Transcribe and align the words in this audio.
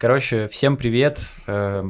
Короче, 0.00 0.48
всем 0.48 0.78
привет. 0.78 1.20
Э, 1.46 1.84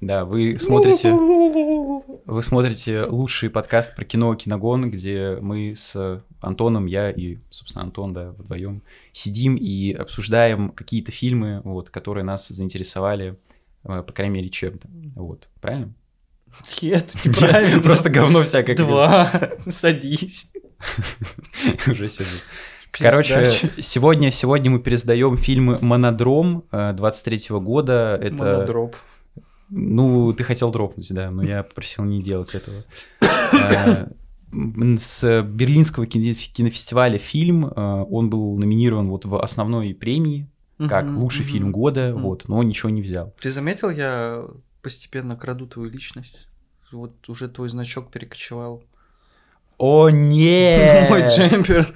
да, 0.00 0.24
вы 0.24 0.56
смотрите, 0.60 1.12
вы 1.12 2.40
смотрите 2.40 3.02
лучший 3.02 3.50
подкаст 3.50 3.96
про 3.96 4.04
кино 4.04 4.32
«Киногон», 4.36 4.88
где 4.88 5.38
мы 5.40 5.74
с 5.74 6.22
Антоном, 6.40 6.86
я 6.86 7.10
и, 7.10 7.38
собственно, 7.50 7.82
Антон, 7.82 8.14
да, 8.14 8.30
вдвоем 8.38 8.84
сидим 9.10 9.56
и 9.56 9.90
обсуждаем 9.90 10.70
какие-то 10.70 11.10
фильмы, 11.10 11.60
вот, 11.64 11.90
которые 11.90 12.22
нас 12.22 12.46
заинтересовали, 12.46 13.36
э, 13.82 14.04
по 14.06 14.12
крайней 14.12 14.34
мере, 14.34 14.48
чем-то. 14.48 14.86
Вот, 15.16 15.48
правильно? 15.60 15.92
Нет, 16.80 17.16
неправильно. 17.24 17.82
Просто 17.82 18.10
говно 18.10 18.44
всякое. 18.44 18.76
Два. 18.76 19.28
Садись. 19.68 20.52
Уже 21.88 22.06
сижу. 22.06 22.36
Короче, 22.98 23.46
сегодня, 23.80 24.30
сегодня 24.30 24.70
мы 24.70 24.78
пересдаем 24.80 25.36
фильм 25.36 25.78
«Монодром» 25.80 26.64
23 26.70 27.58
года. 27.60 28.18
Это... 28.20 28.44
Монодроп. 28.44 28.96
Ну, 29.68 30.32
ты 30.32 30.44
хотел 30.44 30.70
дропнуть, 30.70 31.12
да, 31.12 31.30
но 31.30 31.42
я 31.42 31.62
попросил 31.64 32.04
не 32.04 32.22
делать 32.22 32.54
этого. 32.54 32.76
Э, 33.52 34.06
с 34.52 35.42
Берлинского 35.42 36.06
кинофестиваля 36.06 37.18
фильм, 37.18 37.66
э, 37.66 37.70
он 38.08 38.30
был 38.30 38.56
номинирован 38.56 39.08
вот 39.08 39.24
в 39.24 39.42
основной 39.42 39.92
премии, 39.92 40.48
как 40.78 41.10
лучший 41.10 41.44
фильм 41.44 41.72
года, 41.72 42.14
вот, 42.14 42.48
но 42.48 42.62
ничего 42.62 42.90
не 42.90 43.02
взял. 43.02 43.34
Ты 43.40 43.50
заметил, 43.50 43.90
я 43.90 44.44
постепенно 44.82 45.36
краду 45.36 45.66
твою 45.66 45.90
личность? 45.90 46.48
Вот 46.92 47.28
уже 47.28 47.48
твой 47.48 47.68
значок 47.68 48.12
перекочевал. 48.12 48.84
О, 49.78 50.10
нет! 50.10 51.10
Мой 51.10 51.26
джемпер. 51.26 51.92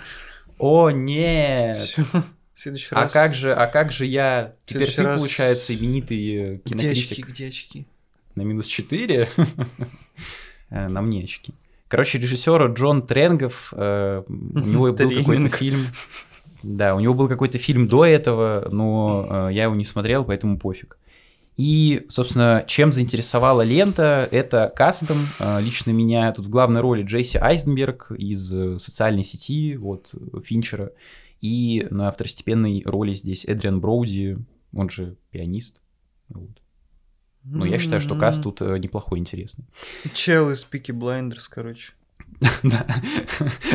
О, 0.61 0.91
нет! 0.91 1.79
Всё. 1.79 2.03
В 2.53 2.59
следующий 2.63 2.95
А 2.95 3.03
раз. 3.03 3.13
как 3.13 3.35
же, 3.35 3.55
а 3.55 3.67
как 3.67 3.91
же 3.91 4.05
я? 4.07 4.55
Теперь 4.67 4.87
следующий 4.87 4.97
ты, 4.97 5.03
раз- 5.05 5.21
получается, 5.21 5.75
именитый 5.75 6.35
э, 6.35 6.59
Где 6.67 6.91
очки, 6.91 7.15
кинокритик. 7.17 7.29
где 7.29 7.47
очки? 7.49 7.87
На 8.35 8.43
минус 8.43 8.67
4? 8.67 9.29
Э, 10.71 10.89
На 10.89 11.01
мне 11.03 11.25
очки. 11.25 11.53
Короче, 11.89 12.19
режиссер 12.19 12.67
Джон 12.75 13.05
Тренгов, 13.07 13.73
э, 13.77 14.23
у 14.29 14.33
него 14.59 14.93
был 14.93 15.11
какой-то 15.11 15.49
фильм. 15.49 15.81
Да, 16.63 16.95
у 16.95 17.01
него 17.01 17.15
был 17.15 17.27
какой-то 17.29 17.59
фильм 17.59 17.87
до 17.89 18.05
этого, 18.05 18.69
но 18.71 19.49
э, 19.49 19.55
я 19.55 19.65
его 19.65 19.75
не 19.75 19.85
смотрел, 19.85 20.25
поэтому 20.25 20.59
пофиг. 20.59 20.99
И, 21.61 22.07
собственно, 22.09 22.65
чем 22.67 22.91
заинтересовала 22.91 23.61
лента, 23.61 24.27
это 24.31 24.73
кастом. 24.75 25.29
Э, 25.39 25.61
Лично 25.61 25.91
меня 25.91 26.33
тут 26.33 26.47
в 26.47 26.49
главной 26.49 26.81
роли 26.81 27.03
Джесси 27.03 27.37
Айзенберг 27.37 28.13
из 28.13 28.51
э, 28.51 28.79
социальной 28.79 29.25
сети, 29.25 29.77
вот, 29.77 30.15
Финчера. 30.43 30.93
И 31.43 31.87
на 31.91 32.11
второстепенной 32.13 32.83
роли 32.87 33.13
здесь 33.13 33.45
Эдриан 33.45 33.79
Броуди, 33.79 34.39
он 34.73 34.89
же 34.89 35.19
пианист. 35.33 35.83
Вот. 36.31 36.63
Но 37.45 37.67
я 37.67 37.79
считаю, 37.79 38.01
что 38.01 38.15
каст 38.15 38.43
тут 38.43 38.63
э, 38.63 38.79
неплохой, 38.79 39.19
интересный. 39.19 39.67
Чел 40.15 40.51
из 40.51 40.65
Peaky 40.65 40.93
Blinders, 40.93 41.47
короче. 41.49 41.93
Да. 42.63 42.87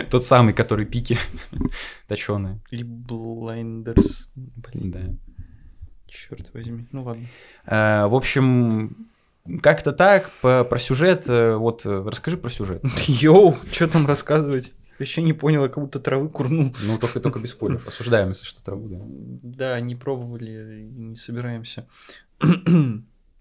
Тот 0.09 0.25
самый, 0.25 0.56
который 0.56 0.88
пики 0.88 1.19
точеные. 2.08 2.61
Или 2.72 2.81
Blinders. 2.81 4.30
Блин, 4.33 4.89
да. 4.89 5.34
Черт 6.16 6.52
возьми. 6.53 6.88
Ну 6.91 7.03
ладно. 7.03 7.27
Э, 7.66 8.05
В 8.08 8.16
общем, 8.16 9.08
как-то 9.61 9.91
так, 9.91 10.31
по- 10.41 10.63
про 10.63 10.80
сюжет, 10.80 11.25
э, 11.27 11.55
вот 11.55 11.85
э, 11.85 12.02
расскажи 12.05 12.38
про 12.38 12.49
сюжет. 12.49 12.81
Йоу, 13.07 13.55
что 13.72 13.88
там 13.88 14.07
рассказывать? 14.07 14.73
Вообще 14.97 15.22
не 15.23 15.33
понял, 15.33 15.63
я 15.63 15.69
как 15.69 15.83
будто 15.83 15.99
травы 15.99 16.30
курнул. 16.30 16.73
Ну, 16.88 16.97
только, 16.97 17.19
только 17.19 17.39
без 17.39 17.49
спойлеров. 17.52 17.85
Осуждаем, 17.88 18.30
если 18.30 18.45
что, 18.45 18.63
траву, 18.63 18.88
да. 18.88 18.97
Да, 19.44 19.80
не 19.81 19.94
пробовали 19.95 20.88
не 20.89 21.16
собираемся. 21.17 21.85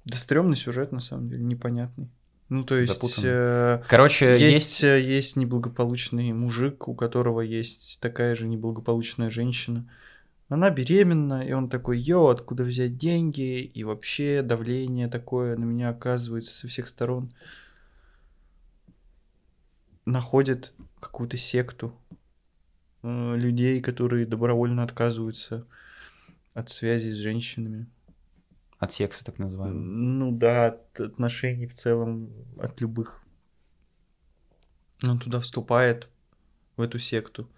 Да 0.07 0.19
стрёмный 0.19 0.57
сюжет, 0.57 0.93
на 0.93 1.01
самом 1.01 1.31
деле, 1.31 1.43
непонятный. 1.45 2.11
Ну, 2.51 2.63
то 2.63 2.77
есть, 2.79 2.93
Запутанный. 2.93 3.31
э, 3.33 3.83
Короче, 3.89 4.33
есть, 4.39 4.83
есть... 4.83 4.83
есть 4.83 5.37
неблагополучный 5.37 6.31
мужик, 6.33 6.89
у 6.89 6.95
которого 6.95 7.41
есть 7.41 8.01
такая 8.03 8.35
же 8.35 8.47
неблагополучная 8.47 9.31
женщина. 9.31 9.89
Она 10.49 10.71
беременна, 10.71 11.43
и 11.43 11.53
он 11.53 11.69
такой, 11.69 11.99
йо, 11.99 12.29
откуда 12.29 12.65
взять 12.65 12.97
деньги, 12.97 13.63
и 13.63 13.85
вообще 13.85 14.43
давление 14.43 15.09
такое 15.09 15.57
на 15.57 15.65
меня 15.65 15.89
оказывается 15.89 16.53
со 16.53 16.69
всех 16.69 16.87
сторон. 16.87 17.33
Находит 20.05 20.75
какую-то 21.01 21.39
секту 21.39 21.99
э, 23.03 23.37
людей, 23.37 23.81
которые 23.81 24.27
добровольно 24.27 24.83
отказываются 24.83 25.67
от 26.53 26.69
связи 26.69 27.11
с 27.11 27.17
женщинами. 27.17 27.87
От 28.79 28.93
секса, 28.93 29.25
так 29.25 29.39
называемый. 29.39 29.81
Ну 29.83 30.31
да, 30.31 30.67
от 30.67 31.01
отношений 31.01 31.67
в 31.67 31.75
целом, 31.75 32.31
от 32.59 32.81
любых. 32.83 33.23
Он 35.03 35.19
туда 35.19 35.41
вступает, 35.41 36.09
в 36.77 36.83
эту 36.83 36.99
секту. 36.99 37.49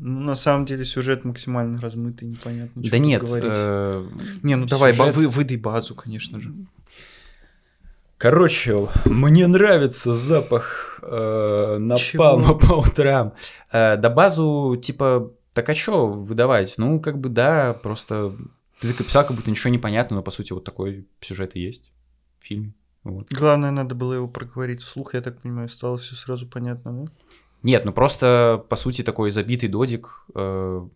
Ну, 0.00 0.20
на 0.20 0.34
самом 0.34 0.64
деле, 0.64 0.84
сюжет 0.84 1.24
максимально 1.24 1.78
размытый, 1.78 2.28
непонятно, 2.28 2.82
Да 2.82 2.88
что 2.88 2.98
нет, 2.98 3.22
говорить. 3.22 3.52
э, 3.54 4.06
Не, 4.42 4.56
ну 4.56 4.66
давай, 4.66 4.92
сюжет- 4.92 5.14
вы, 5.16 5.28
выдай 5.28 5.56
базу, 5.56 5.94
конечно 5.94 6.40
же. 6.40 6.52
Короче, 8.16 8.88
мне 9.04 9.46
нравится 9.46 10.14
запах 10.14 10.98
э, 11.02 11.76
напалма 11.78 11.98
Чего? 12.46 12.58
по 12.58 12.72
утрам. 12.80 13.34
Э, 13.72 13.96
да 13.96 14.08
базу, 14.08 14.76
типа, 14.80 15.32
так 15.52 15.68
а 15.68 15.74
чё 15.74 16.06
выдавать? 16.06 16.74
Ну, 16.78 17.00
как 17.00 17.18
бы 17.18 17.28
да, 17.28 17.74
просто 17.74 18.34
ты 18.80 18.88
так 18.92 19.00
описал, 19.02 19.26
как 19.26 19.36
будто 19.36 19.50
ничего 19.50 19.70
не 19.70 19.78
понятно, 19.78 20.16
но 20.16 20.22
по 20.22 20.30
сути 20.30 20.52
вот 20.52 20.64
такой 20.64 21.06
сюжет 21.20 21.54
и 21.56 21.60
есть 21.60 21.92
в 22.40 22.46
фильме. 22.46 22.72
Вот. 23.02 23.26
Главное, 23.30 23.70
надо 23.70 23.94
было 23.94 24.14
его 24.14 24.28
проговорить 24.28 24.80
вслух, 24.80 25.12
я 25.14 25.20
так 25.20 25.40
понимаю, 25.42 25.68
стало 25.68 25.98
все 25.98 26.14
сразу 26.14 26.46
понятно, 26.46 27.04
да? 27.04 27.12
Нет, 27.64 27.84
ну 27.84 27.92
просто, 27.92 28.64
по 28.68 28.76
сути, 28.76 29.02
такой 29.02 29.30
забитый 29.30 29.70
додик, 29.70 30.26
э, 30.34 30.86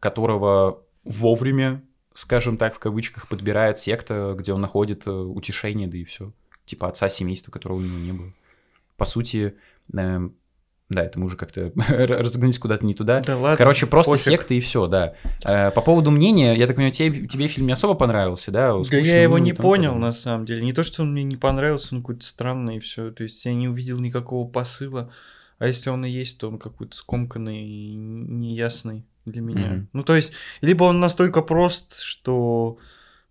которого 0.00 0.82
вовремя, 1.04 1.82
скажем 2.14 2.56
так, 2.56 2.74
в 2.74 2.78
кавычках, 2.80 3.28
подбирает 3.28 3.78
секта, 3.78 4.34
где 4.36 4.52
он 4.52 4.60
находит 4.60 5.06
э, 5.06 5.10
утешение, 5.10 5.86
да 5.86 5.96
и 5.96 6.04
все. 6.04 6.32
Типа 6.64 6.88
отца 6.88 7.08
семейства, 7.08 7.52
которого 7.52 7.78
у 7.78 7.80
него 7.80 7.98
не 7.98 8.12
было. 8.12 8.32
По 8.96 9.04
сути, 9.04 9.54
э, 9.96 10.28
да, 10.88 11.04
это 11.04 11.18
мы 11.18 11.26
уже 11.26 11.36
как-то 11.36 11.72
разогнались 11.88 12.58
куда-то 12.58 12.84
не 12.84 12.94
туда. 12.94 13.20
Да 13.20 13.36
ладно. 13.36 13.56
Короче, 13.56 13.86
просто 13.86 14.12
пофиг. 14.12 14.24
секта 14.24 14.54
и 14.54 14.60
все, 14.60 14.88
да. 14.88 15.14
Э, 15.44 15.70
по 15.70 15.80
поводу 15.80 16.10
мнения, 16.10 16.54
я 16.54 16.66
так 16.66 16.76
понимаю, 16.76 16.92
тебе, 16.92 17.26
тебе 17.28 17.46
фильм 17.46 17.68
не 17.68 17.72
особо 17.72 17.94
понравился, 17.94 18.50
да? 18.50 18.72
Да 18.90 18.96
я 18.96 19.22
его 19.22 19.38
не 19.38 19.52
понял, 19.52 19.90
подобное. 19.90 20.08
на 20.08 20.12
самом 20.12 20.44
деле. 20.44 20.62
Не 20.62 20.72
то, 20.72 20.82
что 20.82 21.02
он 21.02 21.12
мне 21.12 21.22
не 21.22 21.36
понравился, 21.36 21.94
он 21.94 22.02
какой-то 22.02 22.24
странный 22.24 22.76
и 22.76 22.80
все. 22.80 23.12
То 23.12 23.22
есть 23.22 23.44
я 23.44 23.54
не 23.54 23.68
увидел 23.68 23.98
никакого 24.00 24.48
посыла. 24.48 25.12
А 25.58 25.66
если 25.66 25.90
он 25.90 26.04
и 26.04 26.10
есть, 26.10 26.38
то 26.38 26.48
он 26.48 26.58
какой-то 26.58 26.96
скомканный 26.96 27.66
и 27.66 27.94
неясный 27.94 29.04
для 29.24 29.42
меня. 29.42 29.68
Мгм. 29.70 29.88
Ну, 29.92 30.02
то 30.02 30.14
есть, 30.14 30.34
либо 30.60 30.84
он 30.84 31.00
настолько 31.00 31.42
прост, 31.42 31.98
что 32.00 32.78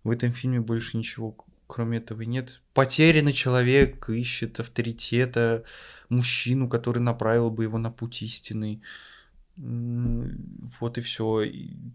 в 0.02 0.10
этом 0.10 0.32
фильме 0.32 0.60
больше 0.60 0.96
ничего 0.96 1.36
кроме 1.66 1.98
этого 1.98 2.22
и 2.22 2.26
нет. 2.26 2.60
Потерянный 2.74 3.32
человек 3.32 4.08
ищет 4.08 4.60
авторитета, 4.60 5.64
мужчину, 6.08 6.68
который 6.68 7.00
направил 7.00 7.50
бы 7.50 7.64
его 7.64 7.78
на 7.78 7.90
путь 7.90 8.22
истины. 8.22 8.80
М, 9.58 10.68
Вот 10.80 10.98
и 10.98 11.00
все. 11.00 11.44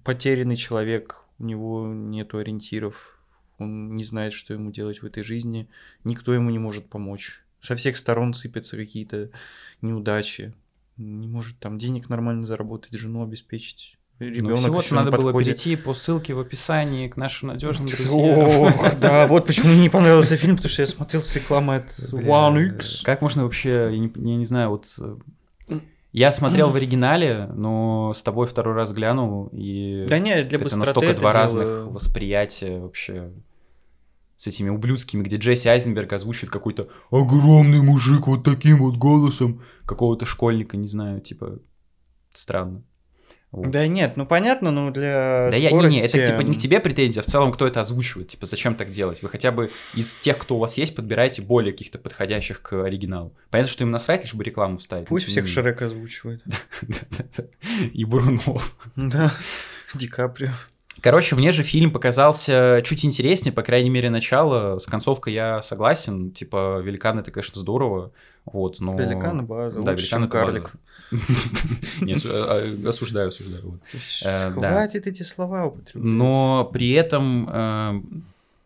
Потерянный 0.04 0.56
человек, 0.56 1.24
у 1.40 1.46
него 1.46 1.88
нету 1.88 2.38
ориентиров, 2.38 3.20
он 3.58 3.96
не 3.96 4.04
знает, 4.04 4.34
что 4.34 4.54
ему 4.54 4.72
делать 4.72 5.02
в 5.02 5.06
этой 5.06 5.24
жизни, 5.24 5.70
никто 6.04 6.34
ему 6.34 6.50
не 6.50 6.60
может 6.60 6.90
помочь. 6.90 7.44
Со 7.62 7.76
всех 7.76 7.96
сторон 7.96 8.34
сыпятся 8.34 8.76
какие-то 8.76 9.30
неудачи. 9.82 10.54
Не 10.98 11.28
может 11.28 11.58
там 11.60 11.78
денег 11.78 12.10
нормально 12.10 12.46
заработать, 12.46 12.94
жену 12.94 13.24
обеспечить. 13.24 13.98
Ну, 14.20 14.28
Ребенок 14.28 14.58
всего-то 14.60 14.86
еще 14.86 14.96
на 14.96 15.04
надо 15.04 15.18
было 15.18 15.28
подходе. 15.28 15.46
перейти 15.54 15.76
по 15.76 15.94
ссылке 15.96 16.34
в 16.36 16.40
описании 16.40 17.08
к 17.08 17.18
нашим 17.18 17.48
надежным 17.50 17.88
друзьям. 17.88 18.40
Ох, 18.66 18.96
да, 19.00 19.26
вот 19.26 19.48
почему 19.48 19.72
мне 19.72 19.82
не 19.82 19.90
понравился 19.90 20.38
фильм, 20.38 20.58
потому 20.58 20.70
что 20.70 20.82
я 20.84 20.88
смотрел 20.88 21.24
с 21.24 21.34
рекламой 21.36 21.78
от 21.78 21.88
One 21.90 22.76
X. 22.76 23.02
Как 23.04 23.22
можно 23.22 23.44
вообще, 23.44 23.70
я 23.92 23.98
не, 23.98 24.12
я 24.16 24.36
не 24.36 24.46
знаю, 24.46 24.70
вот... 24.72 24.94
э, 25.00 25.80
Я 26.12 26.32
смотрел 26.32 26.70
в 26.70 26.76
оригинале, 26.76 27.48
но 27.56 28.14
с 28.14 28.22
тобой 28.22 28.46
второй 28.46 28.76
раз 28.76 28.92
глянул, 28.92 29.50
и 29.54 30.06
Да 30.08 30.20
не, 30.20 30.44
для 30.44 30.60
это 30.60 30.78
настолько 30.78 31.10
это 31.10 31.22
два 31.22 31.32
дело- 31.32 31.42
разных 31.42 31.86
восприятия 31.88 32.80
вообще 32.80 33.32
с 34.42 34.48
этими 34.48 34.70
ублюдскими, 34.70 35.22
где 35.22 35.36
Джесси 35.36 35.70
Айзенберг 35.70 36.14
озвучивает 36.14 36.50
какой-то 36.50 36.90
огромный 37.12 37.84
мужик 37.84 38.26
вот 38.26 38.44
таким 38.44 38.80
вот 38.80 38.98
голосом 38.98 39.62
какого-то 39.86 40.26
школьника, 40.26 40.78
не 40.78 40.88
знаю, 40.88 41.22
типа 41.22 41.60
странно. 42.34 42.84
Вот. 43.52 43.70
Да 43.70 43.86
нет, 43.86 44.18
ну 44.18 44.26
понятно, 44.26 44.72
но 44.72 44.90
для 44.90 45.50
Да 45.52 45.58
я, 45.58 45.70
не, 45.70 45.78
скорости... 45.78 46.00
не, 46.00 46.06
это 46.06 46.26
типа 46.26 46.42
не 46.42 46.56
к 46.56 46.58
тебе 46.58 46.80
претензия, 46.80 47.22
а 47.22 47.24
в 47.24 47.28
целом 47.28 47.52
кто 47.52 47.68
это 47.68 47.82
озвучивает, 47.82 48.30
типа 48.30 48.48
зачем 48.48 48.74
так 48.74 48.90
делать? 48.90 49.22
Вы 49.22 49.30
хотя 49.30 49.52
бы 49.52 49.70
из 49.94 50.16
тех, 50.16 50.40
кто 50.40 50.56
у 50.56 50.60
вас 50.60 50.76
есть, 50.76 50.96
подбирайте 50.96 51.44
более 51.44 51.72
каких-то 51.72 52.00
подходящих 52.00 52.64
к 52.64 52.84
оригиналу. 52.84 53.38
Понятно, 53.52 53.72
что 53.72 53.84
им 53.84 53.92
насрать, 53.92 54.24
лишь 54.24 54.34
бы 54.34 54.44
рекламу 54.44 54.80
вставить. 54.80 55.08
Пусть 55.08 55.28
всех 55.28 55.46
Шрек 55.46 55.84
озвучивает. 55.84 56.44
И 57.94 58.06
Бурунов. 58.06 58.76
Да, 58.96 59.32
Ди 59.94 60.08
Каприо. 60.08 60.50
Короче, 61.02 61.36
мне 61.36 61.52
же 61.52 61.64
фильм 61.64 61.92
показался 61.92 62.82
чуть 62.86 63.04
интереснее, 63.04 63.52
по 63.52 63.64
крайней 63.64 63.90
мере, 63.90 64.10
начало. 64.10 64.78
С 64.78 64.86
концовкой 64.86 65.34
я 65.34 65.62
согласен. 65.64 66.32
Типа, 66.32 66.80
великан 66.80 67.18
это, 67.20 67.32
конечно, 67.32 67.60
здорово. 67.60 68.12
Вот, 68.46 68.80
но... 68.80 68.96
Великан 68.96 69.46
база, 69.46 69.82
Да, 69.82 69.92
лучше, 69.92 70.04
великан 70.04 70.22
чем 70.22 70.30
карлик. 70.30 70.72
Не, 72.02 72.14
осу- 72.14 72.30
а- 72.32 72.90
осуждаю, 72.90 73.30
осуждаю. 73.30 73.80
Э. 74.24 74.52
Хватит 74.52 75.08
эти 75.08 75.24
слова 75.24 75.66
употреблять. 75.66 76.04
Но 76.04 76.70
при 76.72 76.92
этом 76.92 77.50
э, 77.50 78.02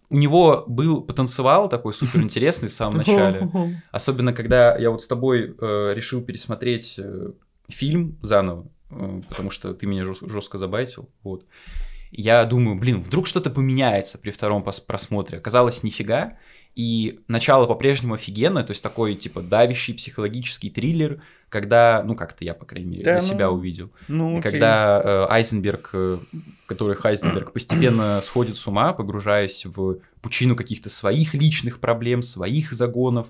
у 0.10 0.18
него 0.18 0.64
был 0.68 1.02
потенциал 1.02 1.70
такой 1.70 1.94
супер 1.94 2.22
интересный 2.22 2.70
в 2.70 2.74
самом 2.74 2.98
начале. 2.98 3.50
Особенно, 3.92 4.34
когда 4.34 4.78
я 4.78 4.92
вот 4.92 5.02
с 5.02 5.08
тобой 5.08 5.56
э, 5.60 5.94
решил 5.94 6.22
пересмотреть 6.22 6.96
э, 7.00 7.32
фильм 7.68 8.18
заново, 8.22 8.66
э, 8.92 9.22
потому 9.28 9.50
что 9.52 9.74
ты 9.74 9.88
меня 9.88 10.06
жестко 10.06 10.58
забайтил. 10.58 11.10
Вот. 11.24 11.44
Я 12.18 12.46
думаю, 12.46 12.78
блин, 12.78 13.02
вдруг 13.02 13.28
что-то 13.28 13.50
поменяется 13.50 14.18
при 14.18 14.32
втором 14.32 14.64
просмотре. 14.64 15.38
Оказалось, 15.38 15.84
нифига. 15.84 16.38
И 16.76 17.22
начало 17.30 17.68
по-прежнему 17.68 18.16
офигенное, 18.16 18.64
то 18.64 18.72
есть 18.72 18.84
такой, 18.84 19.16
типа, 19.16 19.42
давящий 19.42 19.94
психологический 19.94 20.70
триллер, 20.70 21.22
когда, 21.48 22.04
ну, 22.06 22.16
как-то 22.16 22.44
я, 22.44 22.54
по 22.54 22.66
крайней 22.66 22.90
мере, 22.90 23.04
Да, 23.04 23.14
для 23.14 23.22
ну, 23.22 23.28
себя 23.28 23.50
увидел. 23.50 23.92
Ну, 24.10 24.38
окей. 24.38 24.52
когда 24.52 25.02
э, 25.02 25.28
Айзенберг, 25.30 25.90
э, 25.94 26.18
который 26.66 26.96
Хайзенберг, 26.98 27.52
постепенно 27.54 28.20
сходит 28.22 28.58
с 28.58 28.68
ума, 28.68 28.92
погружаясь 28.92 29.66
в 29.66 30.00
пучину 30.22 30.58
каких-то 30.58 30.90
своих 30.90 31.34
личных 31.34 31.80
проблем, 31.80 32.22
своих 32.22 32.74
загонов, 32.74 33.28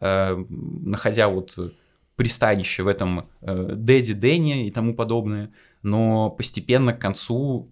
э, 0.00 0.42
находя 0.48 1.28
вот 1.28 1.54
пристанище 2.16 2.82
в 2.82 2.88
этом 2.88 3.28
э, 3.42 3.74
Дэдди 3.74 4.14
Дэнни 4.14 4.66
и 4.66 4.70
тому 4.70 4.94
подобное, 4.94 5.50
но 5.82 6.30
постепенно 6.30 6.94
к 6.94 6.98
концу, 6.98 7.68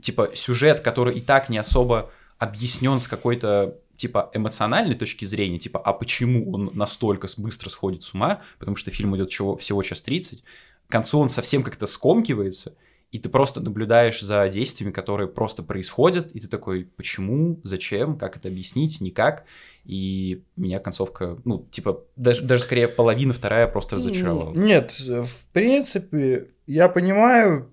типа, 0.00 0.30
сюжет, 0.34 0.80
который 0.80 1.16
и 1.16 1.20
так 1.20 1.48
не 1.48 1.58
особо 1.58 2.10
объяснен 2.38 2.98
с 2.98 3.06
какой-то 3.06 3.78
типа 3.96 4.30
эмоциональной 4.34 4.96
точки 4.96 5.24
зрения, 5.24 5.58
типа, 5.58 5.78
а 5.78 5.92
почему 5.92 6.50
он 6.52 6.70
настолько 6.72 7.28
быстро 7.36 7.70
сходит 7.70 8.02
с 8.02 8.14
ума, 8.14 8.40
потому 8.58 8.76
что 8.76 8.90
фильм 8.90 9.14
идет 9.16 9.28
чего, 9.28 9.56
всего 9.56 9.82
час 9.82 10.02
30, 10.02 10.42
к 10.88 10.90
концу 10.90 11.20
он 11.20 11.28
совсем 11.28 11.62
как-то 11.62 11.86
скомкивается, 11.86 12.74
и 13.12 13.18
ты 13.18 13.28
просто 13.28 13.60
наблюдаешь 13.60 14.20
за 14.22 14.48
действиями, 14.48 14.90
которые 14.90 15.28
просто 15.28 15.62
происходят, 15.62 16.32
и 16.32 16.40
ты 16.40 16.48
такой, 16.48 16.84
почему, 16.96 17.60
зачем, 17.62 18.16
как 18.16 18.36
это 18.38 18.48
объяснить, 18.48 19.02
никак. 19.02 19.44
И 19.84 20.42
меня 20.56 20.78
концовка, 20.78 21.36
ну, 21.44 21.66
типа, 21.70 22.04
даже, 22.16 22.42
даже 22.42 22.62
скорее 22.62 22.88
половина, 22.88 23.34
вторая 23.34 23.68
просто 23.68 23.96
разочаровала. 23.96 24.54
Нет, 24.54 24.92
в 24.92 25.46
принципе, 25.52 26.48
я 26.66 26.88
понимаю, 26.88 27.71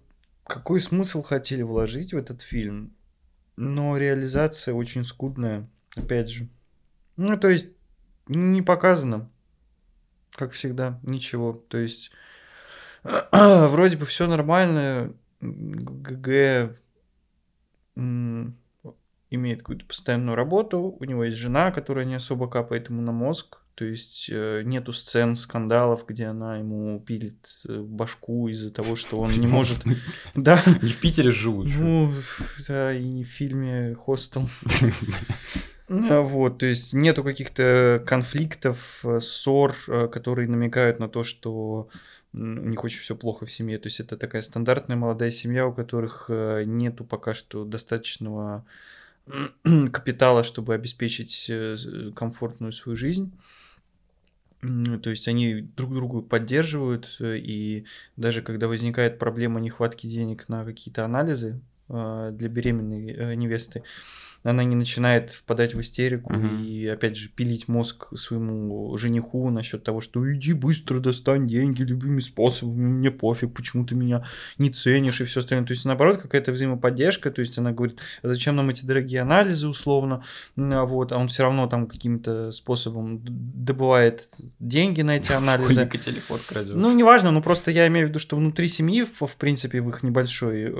какой 0.49 0.79
смысл 0.79 1.21
хотели 1.21 1.61
вложить 1.61 2.13
в 2.13 2.17
этот 2.17 2.41
фильм, 2.41 2.95
но 3.55 3.95
реализация 3.97 4.73
очень 4.73 5.03
скудная, 5.03 5.69
опять 5.95 6.29
же. 6.29 6.49
Ну, 7.17 7.37
то 7.37 7.49
есть, 7.49 7.67
не 8.27 8.61
показано, 8.61 9.29
как 10.31 10.51
всегда, 10.51 10.99
ничего. 11.03 11.53
То 11.53 11.77
есть, 11.77 12.11
вроде 13.31 13.97
бы 13.97 14.05
все 14.05 14.27
нормально, 14.27 15.13
ГГ 15.39 16.75
имеет 17.95 19.59
какую-то 19.59 19.85
постоянную 19.85 20.35
работу, 20.35 20.97
у 20.99 21.03
него 21.03 21.25
есть 21.25 21.37
жена, 21.37 21.71
которая 21.71 22.05
не 22.05 22.15
особо 22.15 22.49
капает 22.49 22.89
ему 22.89 23.01
на 23.01 23.11
мозг, 23.11 23.61
то 23.79 23.85
есть 23.85 24.27
э, 24.29 24.63
нету 24.65 24.91
сцен, 24.91 25.35
скандалов, 25.35 26.05
где 26.05 26.25
она 26.25 26.57
ему 26.57 26.99
пилит 26.99 27.47
э, 27.65 27.79
башку 27.79 28.49
из-за 28.49 28.73
того, 28.73 28.97
что 28.97 29.15
он 29.21 29.31
не 29.31 29.47
может... 29.47 29.83
Да, 30.35 30.61
Не 30.81 30.91
в 30.91 30.99
Питере 30.99 31.31
живут. 31.31 31.69
ну, 31.79 32.13
да, 32.67 32.93
и 32.93 33.01
не 33.01 33.23
в 33.23 33.29
фильме 33.29 33.95
«Хостел». 33.95 34.49
А, 35.87 36.21
Вот, 36.21 36.59
то 36.59 36.65
есть 36.65 36.93
нету 36.93 37.23
каких-то 37.23 38.03
конфликтов, 38.05 38.99
э, 39.05 39.21
ссор, 39.21 39.73
которые 40.11 40.49
намекают 40.49 40.99
на 40.99 41.07
то, 41.07 41.23
что 41.23 41.87
у 42.33 42.37
них 42.37 42.83
очень 42.83 42.99
все 42.99 43.15
плохо 43.15 43.45
в 43.45 43.51
семье. 43.51 43.79
То 43.79 43.87
есть 43.87 44.01
это 44.01 44.17
такая 44.17 44.41
стандартная 44.41 44.97
молодая 44.97 45.31
семья, 45.31 45.65
у 45.65 45.73
которых 45.73 46.29
нету 46.29 47.05
пока 47.05 47.33
что 47.33 47.63
достаточного 47.63 48.65
капитала, 49.93 50.43
чтобы 50.43 50.75
обеспечить 50.75 51.49
комфортную 52.13 52.73
свою 52.73 52.97
жизнь. 52.97 53.31
То 54.61 55.09
есть 55.09 55.27
они 55.27 55.61
друг 55.61 55.93
друга 55.93 56.21
поддерживают, 56.21 57.15
э, 57.21 57.37
и 57.37 57.85
даже 58.17 58.41
когда 58.41 58.67
возникает 58.67 59.17
проблема 59.17 59.61
нехватки 59.61 60.05
денег 60.05 60.49
на 60.49 60.65
какие-то 60.65 61.05
анализы 61.05 61.61
для 61.89 62.49
беременной 62.49 63.11
э, 63.11 63.33
невесты, 63.33 63.83
она 64.41 64.63
не 64.63 64.75
начинает 64.75 65.31
впадать 65.31 65.73
в 65.75 65.81
истерику 65.81 66.31
Мгм. 66.31 66.63
и, 66.63 66.87
опять 66.87 67.17
же, 67.17 67.27
пилить 67.27 67.67
мозг 67.67 68.07
своему 68.15 68.95
жениху 68.95 69.49
насчет 69.49 69.83
того, 69.83 69.99
что 69.99 70.33
иди 70.33 70.53
быстро 70.53 70.99
достань 70.99 71.45
деньги 71.45 71.83
любыми 71.83 72.21
способами, 72.21 72.87
мне 72.87 73.11
пофиг, 73.11 73.53
почему 73.53 73.83
ты 73.85 73.95
меня 73.95 74.23
не 74.57 74.69
ценишь 74.69 75.19
и 75.19 75.25
все 75.25 75.41
остальное. 75.41 75.67
То 75.67 75.73
есть, 75.73 75.83
наоборот, 75.83 76.17
какая-то 76.17 76.53
взаимоподдержка, 76.53 77.31
то 77.31 77.41
есть 77.41 77.57
она 77.57 77.73
говорит, 77.73 77.99
а 78.21 78.29
зачем 78.29 78.55
нам 78.55 78.69
эти 78.69 78.85
дорогие 78.85 79.21
анализы 79.21 79.67
условно, 79.67 80.23
а 80.55 80.85
вот, 80.85 81.11
а 81.11 81.17
он 81.17 81.27
все 81.27 81.43
равно 81.43 81.67
там 81.67 81.85
каким-то 81.85 82.53
способом 82.53 83.21
добывает 83.25 84.25
деньги 84.59 85.01
на 85.01 85.17
эти 85.17 85.31
анализы. 85.33 85.85
Телефон 85.99 86.39
крадет. 86.47 86.77
Ну, 86.77 86.95
неважно, 86.95 87.31
ну 87.31 87.41
просто 87.41 87.71
я 87.71 87.87
имею 87.87 88.05
в 88.07 88.09
виду, 88.09 88.19
что 88.19 88.37
внутри 88.37 88.69
семьи, 88.69 89.03
в, 89.03 89.27
в 89.27 89.35
принципе, 89.35 89.81
в 89.81 89.89
их 89.89 90.01
небольшой, 90.01 90.73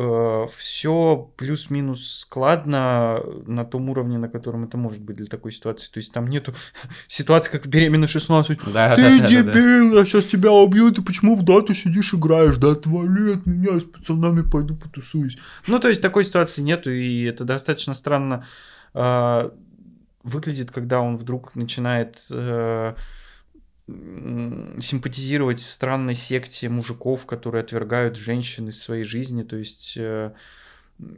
все 0.55 0.98
плюс-минус 1.37 2.19
складно 2.19 3.21
на 3.45 3.65
том 3.65 3.89
уровне, 3.89 4.17
на 4.17 4.29
котором 4.29 4.63
это 4.63 4.77
может 4.77 5.01
быть 5.01 5.17
для 5.17 5.25
такой 5.25 5.51
ситуации. 5.51 5.91
То 5.91 5.99
есть 5.99 6.13
там 6.13 6.27
нету 6.27 6.53
ситуации, 7.07 7.51
как 7.51 7.65
в 7.65 7.69
беременной 7.69 8.07
16. 8.07 8.59
Да, 8.73 8.95
Ты 8.95 9.01
да, 9.01 9.09
да, 9.09 9.17
да, 9.17 9.17
да. 9.19 9.27
дебил, 9.27 9.97
я 9.97 10.05
сейчас 10.05 10.25
тебя 10.25 10.51
убью, 10.51 10.91
ты 10.91 11.01
почему 11.01 11.35
в 11.35 11.43
дату 11.43 11.73
сидишь 11.73 12.13
играешь? 12.13 12.57
Да 12.57 12.71
отвали 12.71 13.33
от 13.33 13.45
меня, 13.45 13.73
я 13.73 13.79
с 13.79 13.83
пацанами 13.83 14.41
пойду 14.41 14.75
потусуюсь. 14.75 15.37
Ну, 15.67 15.79
то 15.79 15.87
есть 15.87 16.01
такой 16.01 16.23
ситуации 16.23 16.61
нету, 16.61 16.91
и 16.91 17.23
это 17.23 17.43
достаточно 17.43 17.93
странно 17.93 18.43
а, 18.93 19.51
выглядит, 20.23 20.71
когда 20.71 21.01
он 21.01 21.15
вдруг 21.15 21.55
начинает 21.55 22.27
э, 22.31 22.93
симпатизировать 24.79 25.59
странной 25.59 26.15
секте 26.15 26.69
мужиков, 26.69 27.25
которые 27.25 27.63
отвергают 27.63 28.15
женщин 28.15 28.69
из 28.69 28.81
своей 28.81 29.03
жизни. 29.03 29.43
То 29.43 29.55
есть, 29.55 29.95
э, 29.97 30.31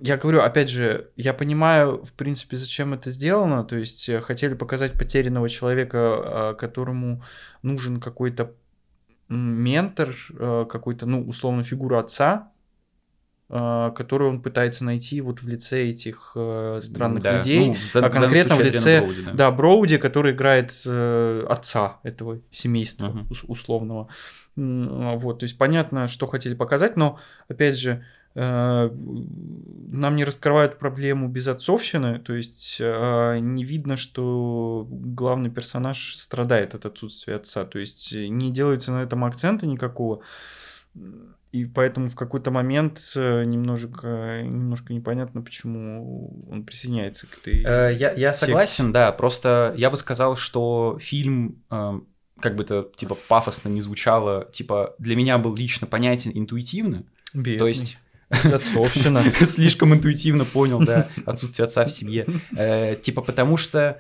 я 0.02 0.18
говорю, 0.18 0.42
опять 0.42 0.70
же, 0.70 1.10
я 1.16 1.34
понимаю, 1.34 2.04
в 2.04 2.14
принципе, 2.14 2.56
зачем 2.56 2.94
это 2.94 3.10
сделано. 3.10 3.64
То 3.64 3.76
есть, 3.78 4.10
э, 4.10 4.22
хотели 4.22 4.54
показать 4.54 4.94
потерянного 4.94 5.50
человека, 5.50 5.98
а, 6.00 6.54
которому 6.54 7.24
нужен 7.64 8.00
какой-то 8.00 8.52
ментор, 9.30 10.10
э, 10.38 10.66
какой-то, 10.70 11.06
ну, 11.06 11.28
условно, 11.28 11.64
фигура 11.64 12.00
отца, 12.00 12.52
э, 13.50 13.92
которую 13.96 14.30
он 14.32 14.42
пытается 14.42 14.86
найти 14.86 15.20
вот 15.22 15.42
в 15.42 15.48
лице 15.48 15.90
этих 15.90 16.34
э, 16.36 16.80
странных 16.82 17.24
Да, 17.24 17.38
людей. 17.38 17.70
ну, 17.70 17.76
а 18.02 18.10
конкретно 18.10 18.56
в 18.56 18.62
лице, 18.62 19.00
Броуди, 19.00 19.22
да. 19.24 19.32
да, 19.34 19.52
Броуди, 19.52 19.98
который 19.98 20.34
играет 20.34 20.72
э, 20.86 21.46
отца 21.50 22.00
этого 22.04 22.40
семейства 22.52 23.26
ус- 23.30 23.44
условного. 23.48 24.10
Вот, 24.56 25.40
то 25.40 25.44
есть 25.46 25.58
понятно, 25.58 26.08
что 26.08 26.28
хотели 26.28 26.54
показать, 26.54 26.98
но 26.98 27.18
опять 27.48 27.78
же 27.80 27.92
э, 27.92 28.21
нам 28.34 30.16
не 30.16 30.24
раскрывают 30.24 30.80
проблему 30.80 31.28
безотцовщины, 31.28 32.20
то 32.20 32.34
есть 32.34 32.78
э, 32.80 33.40
не 33.40 33.66
видно, 33.66 33.98
что 33.98 34.88
главный 34.90 35.50
персонаж 35.50 36.16
страдает 36.16 36.74
от 36.74 36.86
отсутствия 36.86 37.36
отца, 37.36 37.66
то 37.66 37.78
есть 37.78 38.14
э, 38.14 38.28
не 38.28 38.52
делается 38.52 38.94
на 38.94 39.04
этом 39.04 39.26
акцента 39.26 39.68
никакого. 39.68 40.22
И 41.52 41.66
поэтому 41.66 42.08
в 42.08 42.16
какой-то 42.16 42.52
момент 42.52 43.02
э, 43.18 43.44
немножко, 43.44 44.42
немножко 44.44 44.94
непонятно, 44.94 45.42
почему 45.42 46.48
он 46.50 46.64
присоединяется 46.64 47.28
к 47.28 47.38
этой... 47.40 47.62
Э, 47.66 47.94
Я, 47.94 48.14
я 48.14 48.32
секте. 48.32 48.46
согласен, 48.46 48.94
да, 48.94 49.12
просто 49.12 49.74
я 49.76 49.90
бы 49.90 49.98
сказал, 49.98 50.38
что 50.38 50.98
фильм, 51.02 51.62
э, 51.70 52.00
как 52.40 52.56
бы 52.56 52.64
это, 52.64 52.90
типа, 52.96 53.18
пафосно 53.28 53.68
не 53.68 53.82
звучало, 53.82 54.48
типа, 54.54 54.96
для 54.98 55.18
меня 55.18 55.38
был 55.38 55.54
лично 55.54 55.86
понятен 55.88 56.32
интуитивно, 56.34 57.04
Бедный. 57.34 57.58
то 57.58 57.68
есть 57.68 57.98
Безотцовщина. 58.44 59.24
слишком 59.40 59.94
интуитивно 59.94 60.46
понял, 60.46 60.80
да, 60.80 61.10
отсутствие 61.26 61.66
отца 61.66 61.86
в 61.86 61.92
семье. 61.92 62.26
Э, 62.56 62.96
Типа, 62.96 63.22
потому 63.22 63.58
что 63.58 64.00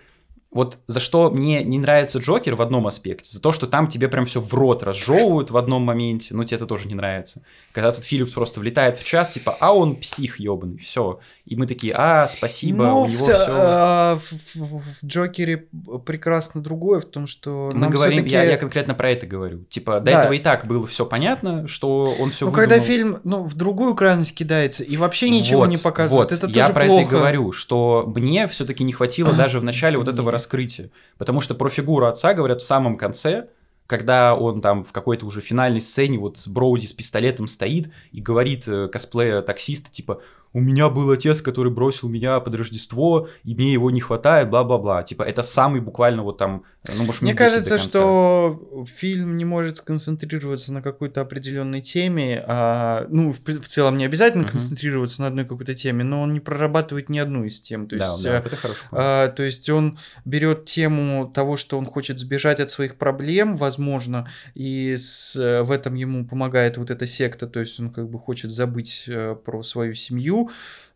вот 0.51 0.79
за 0.85 0.99
что 0.99 1.31
мне 1.31 1.63
не 1.63 1.79
нравится 1.79 2.19
Джокер 2.19 2.55
в 2.55 2.61
одном 2.61 2.85
аспекте, 2.85 3.31
за 3.31 3.41
то, 3.41 3.53
что 3.53 3.67
там 3.67 3.87
тебе 3.87 4.09
прям 4.09 4.25
все 4.25 4.41
в 4.41 4.53
рот 4.53 4.83
разжевывают 4.83 5.49
в 5.49 5.55
одном 5.55 5.81
моменте, 5.83 6.35
но 6.35 6.43
тебе 6.43 6.57
это 6.57 6.65
тоже 6.65 6.89
не 6.89 6.93
нравится. 6.93 7.41
Когда 7.71 7.91
тут 7.93 8.03
Филлипс 8.03 8.33
просто 8.33 8.59
влетает 8.59 8.97
в 8.97 9.03
чат, 9.05 9.31
типа, 9.31 9.55
а 9.59 9.73
он 9.73 9.95
псих 9.95 10.39
ебаный, 10.41 10.77
все. 10.77 11.21
И 11.51 11.55
мы 11.57 11.67
такие, 11.67 11.93
а, 11.97 12.27
спасибо, 12.27 12.85
Ну, 12.85 13.01
у 13.01 13.07
него 13.07 13.23
всё, 13.25 13.35
все... 13.35 13.45
а, 13.49 14.15
в, 14.15 14.31
в- 14.55 14.81
в 15.01 15.05
Джокере 15.05 15.67
прекрасно 16.05 16.61
другое 16.61 17.01
в 17.01 17.05
том, 17.05 17.27
что 17.27 17.71
Мы 17.73 17.89
говорим, 17.89 18.25
я, 18.25 18.43
я 18.43 18.55
конкретно 18.55 18.93
про 18.93 19.11
это 19.11 19.27
говорю. 19.27 19.65
Типа, 19.65 19.99
до 19.99 20.11
Да. 20.11 20.21
этого 20.21 20.31
и 20.33 20.39
так 20.39 20.65
было 20.65 20.87
все 20.87 21.05
понятно, 21.05 21.67
что 21.67 22.15
он 22.19 22.29
все 22.29 22.45
Ну, 22.45 22.53
когда 22.53 22.79
фильм 22.79 23.19
ну, 23.25 23.43
в 23.43 23.53
другую 23.55 23.95
крайность 23.95 24.33
кидается 24.33 24.85
и 24.85 24.95
вообще 24.95 25.29
ничего 25.29 25.65
не 25.65 25.75
показывает, 25.75 26.31
это 26.31 26.47
я 26.47 26.61
тоже 26.61 26.73
про 26.73 26.85
плохо. 26.85 27.01
это 27.01 27.09
и 27.15 27.17
говорю, 27.19 27.51
что 27.51 28.05
мне 28.15 28.47
все-таки 28.47 28.85
не 28.85 28.93
хватило 28.93 29.33
даже 29.33 29.59
в 29.59 29.63
начале 29.65 29.97
вот 29.97 30.07
этого 30.07 30.31
раскрытия. 30.31 30.89
Потому 31.17 31.41
что 31.41 31.53
про 31.53 31.69
фигуру 31.69 32.05
отца 32.05 32.33
говорят 32.33 32.61
в 32.61 32.65
самом 32.65 32.95
конце, 32.95 33.47
когда 33.87 34.35
он 34.35 34.61
там 34.61 34.85
в 34.85 34.93
какой-то 34.93 35.25
уже 35.25 35.41
финальной 35.41 35.81
сцене 35.81 36.17
вот 36.17 36.37
с 36.37 36.47
Броуди 36.47 36.85
с 36.85 36.93
пистолетом 36.93 37.45
стоит 37.47 37.91
и 38.13 38.21
говорит 38.21 38.63
э, 38.67 38.87
косплея 38.87 39.41
таксиста, 39.41 39.91
типа, 39.91 40.21
у 40.53 40.59
меня 40.59 40.89
был 40.89 41.09
отец, 41.11 41.41
который 41.41 41.71
бросил 41.71 42.09
меня 42.09 42.39
под 42.39 42.55
Рождество, 42.55 43.29
и 43.43 43.55
мне 43.55 43.71
его 43.73 43.89
не 43.91 44.01
хватает, 44.01 44.49
бла-бла-бла. 44.49 45.03
Типа, 45.03 45.23
это 45.23 45.43
самый 45.43 45.79
буквально 45.81 46.23
вот 46.23 46.37
там, 46.37 46.63
ну, 46.97 47.03
может, 47.05 47.21
Мне 47.21 47.31
минут 47.33 47.39
10 47.39 47.63
до 47.63 47.69
кажется, 47.69 47.89
что 47.89 48.85
фильм 48.97 49.37
не 49.37 49.45
может 49.45 49.77
сконцентрироваться 49.77 50.73
на 50.73 50.81
какой-то 50.81 51.21
определенной 51.21 51.81
теме, 51.81 52.43
а, 52.47 53.05
ну, 53.09 53.31
в, 53.31 53.39
в 53.43 53.67
целом 53.67 53.97
не 53.97 54.05
обязательно 54.05 54.43
Мгм. 54.43 54.51
концентрироваться 54.51 55.21
на 55.21 55.27
одной 55.27 55.45
какой-то 55.45 55.73
теме, 55.73 56.03
но 56.03 56.21
он 56.23 56.33
не 56.33 56.39
прорабатывает 56.39 57.09
ни 57.09 57.17
одну 57.19 57.43
из 57.45 57.61
тем. 57.61 57.87
То 57.87 57.97
Да, 57.97 58.05
есть, 58.07 58.23
да, 58.23 58.33
э, 58.33 58.37
это 58.39 58.55
point. 58.55 58.75
А, 58.91 59.27
то 59.29 59.43
есть 59.43 59.69
он 59.69 59.97
берет 60.25 60.65
тему 60.65 61.31
того, 61.33 61.55
что 61.55 61.77
он 61.77 61.85
хочет 61.85 62.19
сбежать 62.19 62.59
от 62.59 62.69
своих 62.69 62.97
проблем, 62.97 63.55
возможно, 63.55 64.27
и 64.55 64.95
с- 64.97 65.35
э, 65.39 65.63
в 65.63 65.71
этом 65.71 65.93
ему 65.95 66.25
помогает 66.27 66.77
вот 66.77 66.91
эта 66.91 67.05
секта, 67.07 67.47
то 67.47 67.59
есть 67.59 67.79
он 67.79 67.91
как 67.91 68.09
бы 68.09 68.19
хочет 68.19 68.51
забыть 68.51 69.05
э, 69.07 69.35
про 69.45 69.61
свою 69.63 69.93
семью, 69.93 70.40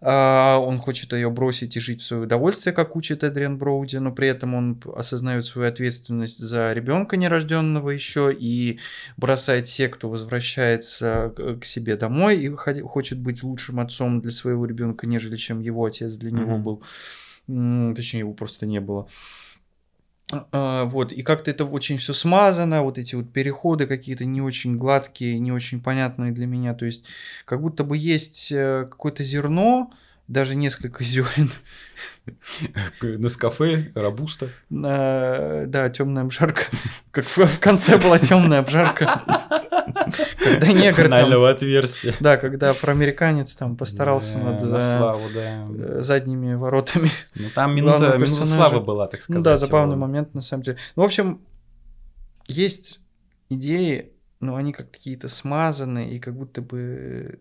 а, 0.01 0.59
он 0.59 0.79
хочет 0.79 1.13
ее 1.13 1.29
бросить 1.29 1.77
и 1.77 1.79
жить 1.79 2.01
в 2.01 2.05
свое 2.05 2.23
удовольствие, 2.23 2.73
как 2.73 2.95
учит 2.95 3.23
Эдриан 3.23 3.57
Броуди, 3.57 3.97
но 3.97 4.11
при 4.11 4.27
этом 4.27 4.53
он 4.53 4.81
осознает 4.95 5.45
свою 5.45 5.67
ответственность 5.67 6.39
за 6.39 6.73
ребенка 6.73 7.17
нерожденного 7.17 7.89
еще 7.89 8.31
и 8.37 8.79
бросает 9.17 9.67
секту, 9.67 10.09
возвращается 10.09 11.33
к 11.59 11.65
себе 11.65 11.95
домой 11.95 12.37
и 12.37 12.49
хочет 12.49 13.19
быть 13.19 13.43
лучшим 13.43 13.79
отцом 13.79 14.21
для 14.21 14.31
своего 14.31 14.65
ребенка, 14.65 15.07
нежели 15.07 15.37
чем 15.37 15.59
его 15.59 15.85
отец 15.85 16.13
для 16.15 16.31
него 16.31 16.57
Мгм. 16.57 16.63
был. 16.63 17.95
Точнее, 17.95 18.19
его 18.19 18.33
просто 18.33 18.65
не 18.65 18.79
было. 18.79 19.01
А, 19.01 19.07
Вот, 20.31 21.11
и 21.11 21.21
как-то 21.21 21.51
это 21.51 21.65
очень 21.65 21.97
все 21.97 22.11
смазано, 22.11 22.81
вот 22.81 22.97
эти 22.97 23.13
вот 23.13 23.31
переходы 23.31 23.85
какие-то 23.85 24.25
не 24.25 24.41
очень 24.41 24.75
гладкие, 24.75 25.37
не 25.37 25.51
очень 25.51 25.81
понятные 25.81 26.31
для 26.31 26.47
меня. 26.47 26.73
То 26.73 26.85
есть, 26.85 27.07
как 27.45 27.61
будто 27.61 27.83
бы 27.83 27.95
есть 27.95 28.51
э, 28.51 28.87
какое-то 28.89 29.23
зерно, 29.23 29.91
даже 30.27 30.55
несколько 30.55 31.03
зерен, 31.03 31.51
Нескафе, 33.01 33.91
Робуста. 33.93 34.49
А, 34.71 35.65
да, 35.67 35.89
темная 35.89 36.23
обжарка. 36.23 36.63
Как 37.11 37.25
в 37.25 37.59
конце 37.59 37.97
была 37.97 38.17
темная 38.17 38.59
обжарка. 38.59 39.23
Когда 39.95 40.71
негр 40.73 41.09
там, 41.09 41.43
отверстия. 41.43 42.13
да, 42.19 42.37
когда 42.37 42.69
афроамериканец 42.71 43.55
там 43.55 43.77
постарался 43.77 44.37
Да, 44.37 44.43
над 44.43 44.61
на 44.63 44.75
э, 44.75 44.79
славу, 44.79 45.21
да. 45.33 45.67
э, 45.69 46.01
задними 46.01 46.53
воротами. 46.53 47.09
Ну 47.35 47.45
там 47.53 47.75
минута, 47.75 48.19
славы 48.27 48.81
была, 48.81 49.07
так 49.07 49.21
сказать. 49.21 49.39
Ну 49.39 49.43
да, 49.43 49.57
забавный 49.57 49.95
момент, 49.95 50.33
на 50.33 50.41
самом 50.41 50.63
деле. 50.63 50.77
Ну, 50.95 51.03
в 51.03 51.05
общем, 51.05 51.41
есть 52.47 52.99
идеи, 53.49 54.11
но 54.39 54.55
они 54.55 54.73
как 54.73 54.91
какие-то 54.91 55.29
смазанные, 55.29 56.11
и 56.11 56.19
как 56.19 56.35
будто 56.35 56.61
бы 56.61 57.39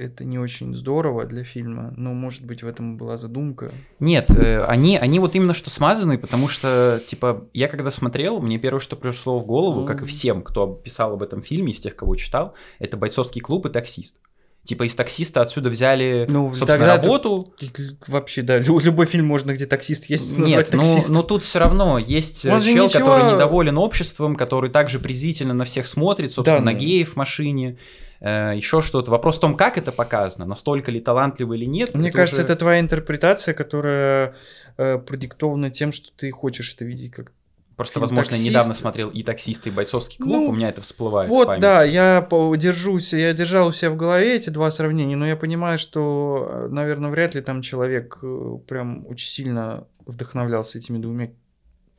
это 0.00 0.24
не 0.24 0.38
очень 0.38 0.74
здорово 0.74 1.26
для 1.26 1.44
фильма. 1.44 1.92
Но, 1.96 2.12
может 2.14 2.44
быть, 2.44 2.62
в 2.62 2.66
этом 2.66 2.96
была 2.96 3.16
задумка. 3.16 3.70
Нет, 3.98 4.30
э, 4.30 4.64
они, 4.64 4.96
они 4.96 5.18
вот 5.20 5.36
именно 5.36 5.52
что 5.52 5.70
смазанные, 5.70 6.18
потому 6.18 6.48
что, 6.48 7.02
типа, 7.06 7.48
я 7.52 7.68
когда 7.68 7.90
смотрел, 7.90 8.40
мне 8.40 8.58
первое, 8.58 8.80
что 8.80 8.96
пришло 8.96 9.38
в 9.38 9.46
голову, 9.46 9.84
как 9.84 10.02
и 10.02 10.06
всем, 10.06 10.42
кто 10.42 10.66
писал 10.66 11.12
об 11.12 11.22
этом 11.22 11.42
фильме, 11.42 11.72
из 11.72 11.80
тех, 11.80 11.94
кого 11.94 12.16
читал, 12.16 12.54
это 12.78 12.96
бойцовский 12.96 13.40
клуб 13.40 13.66
и 13.66 13.70
таксист. 13.70 14.18
Типа 14.64 14.84
из 14.86 14.94
таксиста 14.94 15.40
отсюда 15.40 15.70
взяли, 15.70 16.26
Ну, 16.28 16.52
собственно, 16.54 16.86
работу. 16.86 17.52
Вообще, 18.06 18.42
да, 18.42 18.58
лю- 18.58 18.78
любой 18.78 19.06
фильм 19.06 19.26
можно, 19.26 19.52
где 19.52 19.66
таксист 19.66 20.04
есть, 20.06 20.36
назвать 20.38 20.66
Нет, 20.68 20.74
ну, 20.74 20.82
таксистом. 20.82 21.14
но 21.14 21.22
тут 21.22 21.42
все 21.42 21.58
равно 21.58 21.98
есть 21.98 22.44
э, 22.44 22.52
Он 22.52 22.60
чел, 22.60 22.84
ничего- 22.84 23.06
который 23.06 23.32
недоволен 23.32 23.78
обществом, 23.78 24.36
который 24.36 24.70
также 24.70 24.98
презрительно 25.00 25.54
на 25.54 25.64
всех 25.64 25.86
смотрит, 25.86 26.30
собственно, 26.30 26.58
Да, 26.60 26.64
на 26.66 26.72
ну. 26.72 26.78
геев 26.78 27.14
в 27.14 27.16
машине, 27.16 27.78
еще 28.20 28.82
что-то. 28.82 29.10
Вопрос 29.10 29.38
в 29.38 29.40
том, 29.40 29.56
как 29.56 29.78
это 29.78 29.92
показано, 29.92 30.44
настолько 30.44 30.90
ли 30.90 31.00
талантливо 31.00 31.54
или 31.54 31.64
нет. 31.64 31.94
Мне 31.94 32.08
это 32.10 32.18
кажется, 32.18 32.42
уже- 32.42 32.52
это 32.52 32.56
твоя 32.56 32.80
интерпретация, 32.80 33.54
которая 33.54 34.34
э, 34.76 34.98
продиктована 34.98 35.70
тем, 35.70 35.90
что 35.90 36.10
ты 36.16 36.30
хочешь 36.30 36.74
это 36.74 36.84
видеть 36.84 37.12
как 37.12 37.32
Просто, 37.80 37.94
фильм 37.94 38.02
возможно, 38.02 38.32
я 38.32 38.36
«Таксист». 38.36 38.50
недавно 38.50 38.74
смотрел 38.74 39.08
и 39.08 39.22
таксист, 39.22 39.66
и 39.66 39.70
бойцовский 39.70 40.18
клуб, 40.18 40.36
Ну, 40.36 40.44
у 40.50 40.52
меня 40.52 40.68
это 40.68 40.82
всплывает. 40.82 41.30
Вот, 41.30 41.60
да, 41.60 41.82
я 41.82 42.20
держусь, 42.30 43.14
я 43.14 43.32
держал 43.32 43.68
у 43.68 43.72
себя 43.72 43.90
в 43.90 43.96
голове 43.96 44.36
эти 44.36 44.50
два 44.50 44.70
сравнения, 44.70 45.16
но 45.16 45.26
я 45.26 45.34
понимаю, 45.34 45.78
что, 45.78 46.66
наверное, 46.68 47.10
вряд 47.10 47.34
ли 47.34 47.40
там 47.40 47.62
человек 47.62 48.18
э, 48.22 48.58
прям 48.68 49.06
очень 49.06 49.28
сильно 49.28 49.86
вдохновлялся 50.04 50.76
этими 50.76 50.98
двумя 50.98 51.30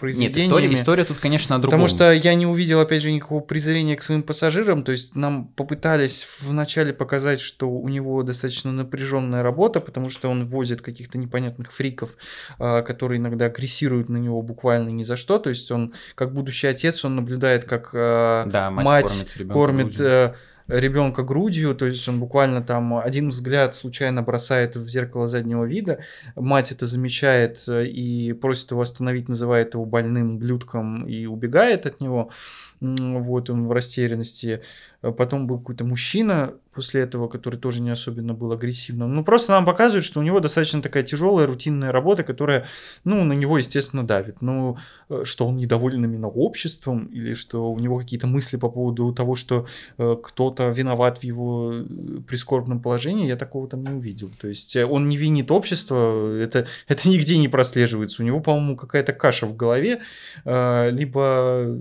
Нет, 0.01 0.33
произведениями. 0.33 0.47
история, 0.47 0.73
история 0.73 1.03
тут, 1.05 1.17
конечно, 1.19 1.55
о 1.55 1.59
другом. 1.59 1.81
Потому 1.81 1.87
что 1.87 2.11
я 2.11 2.33
не 2.33 2.45
увидел, 2.45 2.79
опять 2.79 3.01
же, 3.01 3.11
никакого 3.11 3.41
презрения 3.41 3.95
к 3.95 4.03
своим 4.03 4.23
пассажирам. 4.23 4.83
То 4.83 4.91
есть 4.91 5.15
нам 5.15 5.47
попытались 5.47 6.25
вначале 6.41 6.93
показать, 6.93 7.41
что 7.41 7.69
у 7.69 7.87
него 7.89 8.23
достаточно 8.23 8.71
напряженная 8.71 9.43
работа, 9.43 9.79
потому 9.79 10.09
что 10.09 10.29
он 10.29 10.45
возит 10.45 10.81
каких-то 10.81 11.17
непонятных 11.17 11.71
фриков, 11.71 12.17
а, 12.59 12.81
которые 12.81 13.19
иногда 13.19 13.45
агрессируют 13.45 14.09
на 14.09 14.17
него 14.17 14.41
буквально 14.41 14.89
ни 14.89 15.03
за 15.03 15.17
что. 15.17 15.39
То 15.39 15.49
есть 15.49 15.71
он, 15.71 15.93
как 16.15 16.33
будущий 16.33 16.67
отец, 16.67 17.03
он 17.05 17.15
наблюдает, 17.15 17.65
как 17.65 17.91
а, 17.93 18.45
Да, 18.45 18.71
мать, 18.71 18.85
мать 18.85 19.27
кормит 19.49 19.81
кормит 19.97 20.35
ребенка 20.79 21.23
грудью, 21.23 21.75
то 21.75 21.85
есть 21.85 22.07
он 22.07 22.19
буквально 22.19 22.61
там 22.61 22.97
один 22.97 23.29
взгляд 23.29 23.75
случайно 23.75 24.21
бросает 24.23 24.75
в 24.75 24.87
зеркало 24.89 25.27
заднего 25.27 25.65
вида, 25.65 25.99
мать 26.35 26.71
это 26.71 26.85
замечает 26.85 27.63
э, 27.67 27.85
и 27.85 28.33
просит 28.33 28.71
его 28.71 28.81
остановить, 28.81 29.27
называет 29.29 29.73
его 29.73 29.85
больным 29.85 30.37
блюдком 30.37 31.05
и 31.05 31.25
убегает 31.25 31.85
от 31.85 32.01
него. 32.01 32.31
Вот 32.79 33.49
он 33.51 33.67
в 33.67 33.71
растерянности. 33.71 34.61
А 35.01 35.11
Потом 35.11 35.47
был 35.47 35.57
какой-то 35.59 35.83
мужчина 35.83 36.53
после 36.73 37.01
этого, 37.01 37.27
который 37.27 37.59
тоже 37.59 37.81
не 37.81 37.89
особенно 37.89 38.33
был 38.33 38.51
агрессивным. 38.51 39.13
Ну, 39.13 39.23
просто 39.23 39.51
нам 39.51 39.65
показывают, 39.65 40.05
что 40.05 40.19
у 40.19 40.23
него 40.23 40.39
достаточно 40.39 40.81
такая 40.81 41.03
тяжелая 41.03 41.45
рутинная 41.45 41.91
работа, 41.91 42.23
которая, 42.23 42.65
ну, 43.03 43.23
на 43.23 43.33
него, 43.33 43.57
естественно, 43.57 44.05
давит. 44.07 44.41
Ну, 44.41 44.77
э, 45.09 45.23
что 45.25 45.47
он 45.47 45.57
недоволен 45.57 46.05
именно 46.05 46.27
обществом, 46.27 47.07
или 47.07 47.33
что 47.33 47.71
у 47.71 47.79
него 47.79 47.97
какие-то 47.97 48.27
мысли 48.27 48.57
по 48.57 48.69
поводу 48.69 49.11
того, 49.11 49.35
что 49.35 49.65
э, 49.97 50.15
кто-то 50.23 50.69
виноват 50.69 51.17
в 51.17 51.23
его 51.23 51.73
э, 51.73 51.85
прискорбном 52.27 52.79
положении, 52.79 53.27
я 53.27 53.35
такого 53.35 53.67
там 53.67 53.83
не 53.83 53.91
увидел. 53.91 54.31
То 54.39 54.47
есть 54.47 54.75
э, 54.75 54.85
он 54.85 55.09
не 55.09 55.17
винит 55.17 55.51
общество, 55.51 56.37
это, 56.37 56.65
это 56.87 57.09
нигде 57.09 57.37
не 57.37 57.49
прослеживается. 57.49 58.21
У 58.21 58.25
него, 58.25 58.39
по-моему, 58.39 58.77
какая-то 58.77 59.11
каша 59.13 59.45
в 59.45 59.55
голове, 59.57 60.01
э, 60.45 60.89
либо 60.91 61.77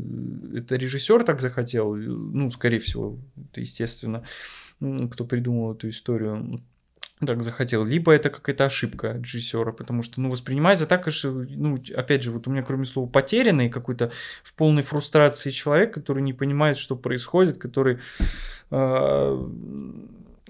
это 0.55 0.77
режиссер 0.77 1.23
так 1.23 1.41
захотел, 1.41 1.95
ну, 1.95 2.51
скорее 2.51 2.81
всего, 2.81 3.10
это 3.51 3.61
естественно, 3.61 4.25
кто 5.11 5.25
придумал 5.25 5.75
эту 5.75 5.89
историю 5.89 6.61
так 7.27 7.43
захотел, 7.43 7.85
либо 7.85 8.13
это 8.13 8.31
какая-то 8.31 8.65
ошибка 8.65 9.19
режиссера, 9.19 9.73
потому 9.73 10.03
что, 10.03 10.21
ну, 10.21 10.31
воспринимается 10.31 10.87
так, 10.87 11.11
что, 11.11 11.31
ну, 11.31 11.79
опять 11.95 12.23
же, 12.23 12.31
вот 12.31 12.47
у 12.47 12.51
меня 12.51 12.63
кроме 12.63 12.87
слова 12.87 13.09
потерянный 13.09 13.69
какой-то 13.69 14.11
в 14.43 14.55
полной 14.55 14.83
фрустрации 14.83 15.51
человек, 15.51 15.93
который 15.93 16.23
не 16.23 16.33
понимает, 16.33 16.79
что 16.79 16.97
происходит, 16.97 17.59
который 17.59 17.99
э, 18.71 19.49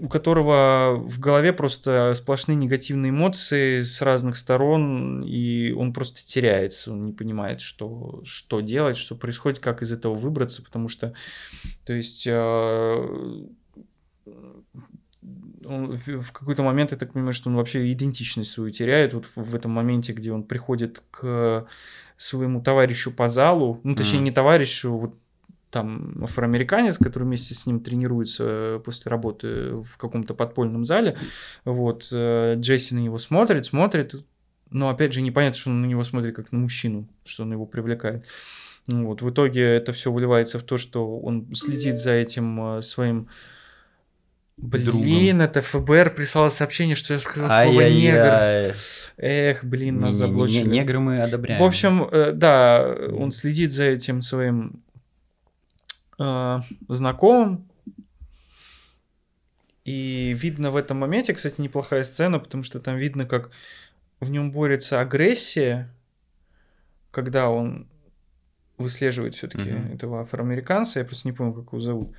у 0.01 0.09
которого 0.09 0.97
в 0.97 1.19
голове 1.21 1.53
просто 1.53 2.13
сплошные 2.15 2.57
негативные 2.57 3.11
эмоции 3.11 3.83
с 3.83 4.01
разных 4.01 4.37
сторон, 4.37 5.23
и 5.23 5.73
он 5.73 5.93
просто 5.93 6.25
теряется, 6.27 6.93
он 6.93 7.05
не 7.05 7.13
понимает, 7.13 7.61
что, 7.61 8.21
что 8.25 8.61
делать, 8.61 8.97
что 8.97 9.15
происходит, 9.15 9.59
как 9.59 9.83
из 9.83 9.93
этого 9.93 10.15
выбраться, 10.15 10.63
потому 10.63 10.89
что, 10.89 11.13
то 11.85 11.93
есть, 11.93 12.27
э, 12.27 13.47
он 15.67 15.97
в 15.97 16.33
какой-то 16.33 16.63
момент, 16.63 16.93
я 16.93 16.99
так 16.99 17.13
понимаю, 17.13 17.35
что 17.35 17.51
он 17.51 17.57
вообще 17.57 17.93
идентичность 17.93 18.51
свою 18.51 18.71
теряет, 18.71 19.13
вот 19.13 19.27
в, 19.27 19.37
в 19.37 19.55
этом 19.55 19.71
моменте, 19.73 20.13
где 20.13 20.33
он 20.33 20.43
приходит 20.45 21.03
к 21.11 21.67
своему 22.17 22.63
товарищу 22.63 23.13
по 23.13 23.29
залу, 23.29 23.81
ну, 23.85 23.95
точнее, 23.95 24.19
Мгм. 24.19 24.25
не 24.25 24.31
товарищу, 24.31 24.97
вот 24.97 25.15
там 25.71 26.23
афроамериканец, 26.23 26.99
который 26.99 27.25
вместе 27.25 27.55
с 27.55 27.65
ним 27.65 27.81
тренируется 27.81 28.45
э, 28.47 28.81
после 28.85 29.11
работы 29.11 29.75
в 29.77 29.97
каком-то 29.97 30.35
подпольном 30.35 30.85
зале. 30.85 31.17
Вот, 31.65 32.09
э, 32.13 32.55
Джесси 32.57 32.95
на 32.97 33.01
него 33.01 33.19
смотрит, 33.19 33.65
смотрит, 33.67 34.15
но 34.71 34.89
опять 34.89 35.13
же 35.13 35.23
непонятно, 35.23 35.59
что 35.59 35.71
он 35.71 35.83
на 35.83 35.87
него 35.87 36.03
смотрит 36.03 36.35
как 36.35 36.53
на 36.53 36.59
мужчину, 36.59 37.09
что 37.25 37.45
он 37.45 37.53
его 37.53 37.67
привлекает. 37.67 38.27
Вот, 38.89 39.23
в 39.23 39.31
итоге 39.31 39.63
это 39.63 39.93
все 39.93 40.11
выливается 40.11 40.59
в 40.59 40.65
то, 40.65 40.77
что 40.77 41.19
он 41.19 41.55
следит 41.55 41.97
за 41.97 42.13
этим 42.13 42.79
э, 42.79 42.83
своим 42.83 43.29
Блин, 44.57 44.85
другом. 44.85 45.41
это 45.41 45.63
ФБР 45.63 46.15
прислало 46.15 46.51
сообщение, 46.51 46.95
что 46.95 47.15
я 47.15 47.21
сказал 47.21 47.49
слово 47.49 47.89
негр. 47.89 48.75
Эх, 49.17 49.65
блин, 49.65 50.01
нас 50.01 50.11
не, 50.11 50.15
заблочили. 50.15 50.69
Не, 50.69 50.81
негры 50.81 50.99
мы 50.99 51.23
одобряем. 51.23 51.59
В 51.61 51.65
общем, 51.65 52.11
да, 52.35 52.95
он 53.13 53.31
следит 53.31 53.73
за 53.73 53.85
этим 53.85 54.21
своим 54.21 54.83
э, 56.21 56.61
знакомым. 56.89 57.69
И 59.85 60.37
видно 60.39 60.71
в 60.71 60.77
этом 60.77 60.99
моменте, 60.99 61.33
кстати, 61.33 61.61
неплохая 61.61 62.05
сцена, 62.05 62.39
потому 62.39 62.63
что 62.63 62.79
там 62.79 62.97
видно, 62.97 63.25
как 63.25 63.51
в 64.21 64.31
нем 64.31 64.53
борется 64.53 65.01
агрессия, 65.01 65.93
когда 67.11 67.49
он 67.49 67.89
выслеживает 68.77 69.35
все-таки 69.35 69.71
mm-hmm. 69.71 69.95
этого 69.95 70.21
афроамериканца. 70.21 71.01
Я 71.01 71.05
просто 71.05 71.27
не 71.27 71.33
помню, 71.33 71.55
как 71.55 71.73
его 71.73 71.81
зовут. 71.81 72.15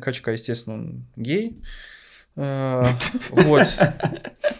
Качка, 0.00 0.32
естественно, 0.32 0.76
он 0.76 1.06
гей. 1.16 1.62
А, 2.36 2.96
вот. 3.30 3.66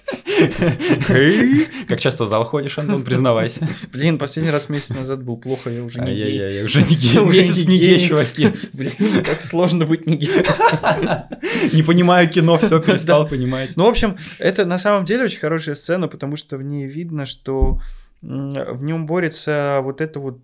Как 1.88 2.00
часто 2.00 2.24
в 2.24 2.28
зал 2.28 2.44
ходишь, 2.44 2.78
Антон, 2.78 3.02
признавайся. 3.02 3.68
Блин, 3.92 4.18
последний 4.18 4.50
раз 4.50 4.68
месяц 4.68 4.90
назад 4.90 5.22
был 5.22 5.36
плохо, 5.36 5.70
я 5.70 5.82
уже 5.82 6.00
не 6.00 6.14
гей. 6.14 6.58
Я 6.58 6.64
уже 6.64 6.82
не 6.82 6.94
гей, 6.94 7.18
месяц 7.24 7.66
не 7.66 7.78
гей, 7.78 8.08
чуваки. 8.08 8.48
Блин, 8.72 8.92
как 9.24 9.40
сложно 9.40 9.86
быть 9.86 10.06
не 10.06 10.16
гей. 10.16 10.30
Не 11.72 11.82
понимаю 11.82 12.28
кино, 12.28 12.58
все 12.58 12.80
перестал 12.80 13.28
понимать. 13.28 13.76
Ну, 13.76 13.84
в 13.84 13.88
общем, 13.88 14.16
это 14.38 14.64
на 14.64 14.78
самом 14.78 15.04
деле 15.04 15.24
очень 15.24 15.40
хорошая 15.40 15.74
сцена, 15.74 16.08
потому 16.08 16.36
что 16.36 16.56
в 16.56 16.62
ней 16.62 16.86
видно, 16.86 17.26
что 17.26 17.80
в 18.22 18.82
нем 18.82 19.06
борется 19.06 19.80
вот 19.82 20.00
эта 20.00 20.20
вот 20.20 20.40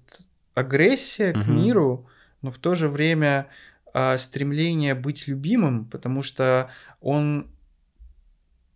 агрессия 0.55 1.33
к 1.33 1.47
миру, 1.47 2.09
но 2.43 2.51
в 2.51 2.59
то 2.59 2.75
же 2.75 2.89
время 2.89 3.49
а, 3.93 4.19
стремление 4.19 4.95
быть 4.95 5.29
любимым, 5.29 5.85
потому 5.87 6.23
что 6.23 6.71
он 7.01 7.51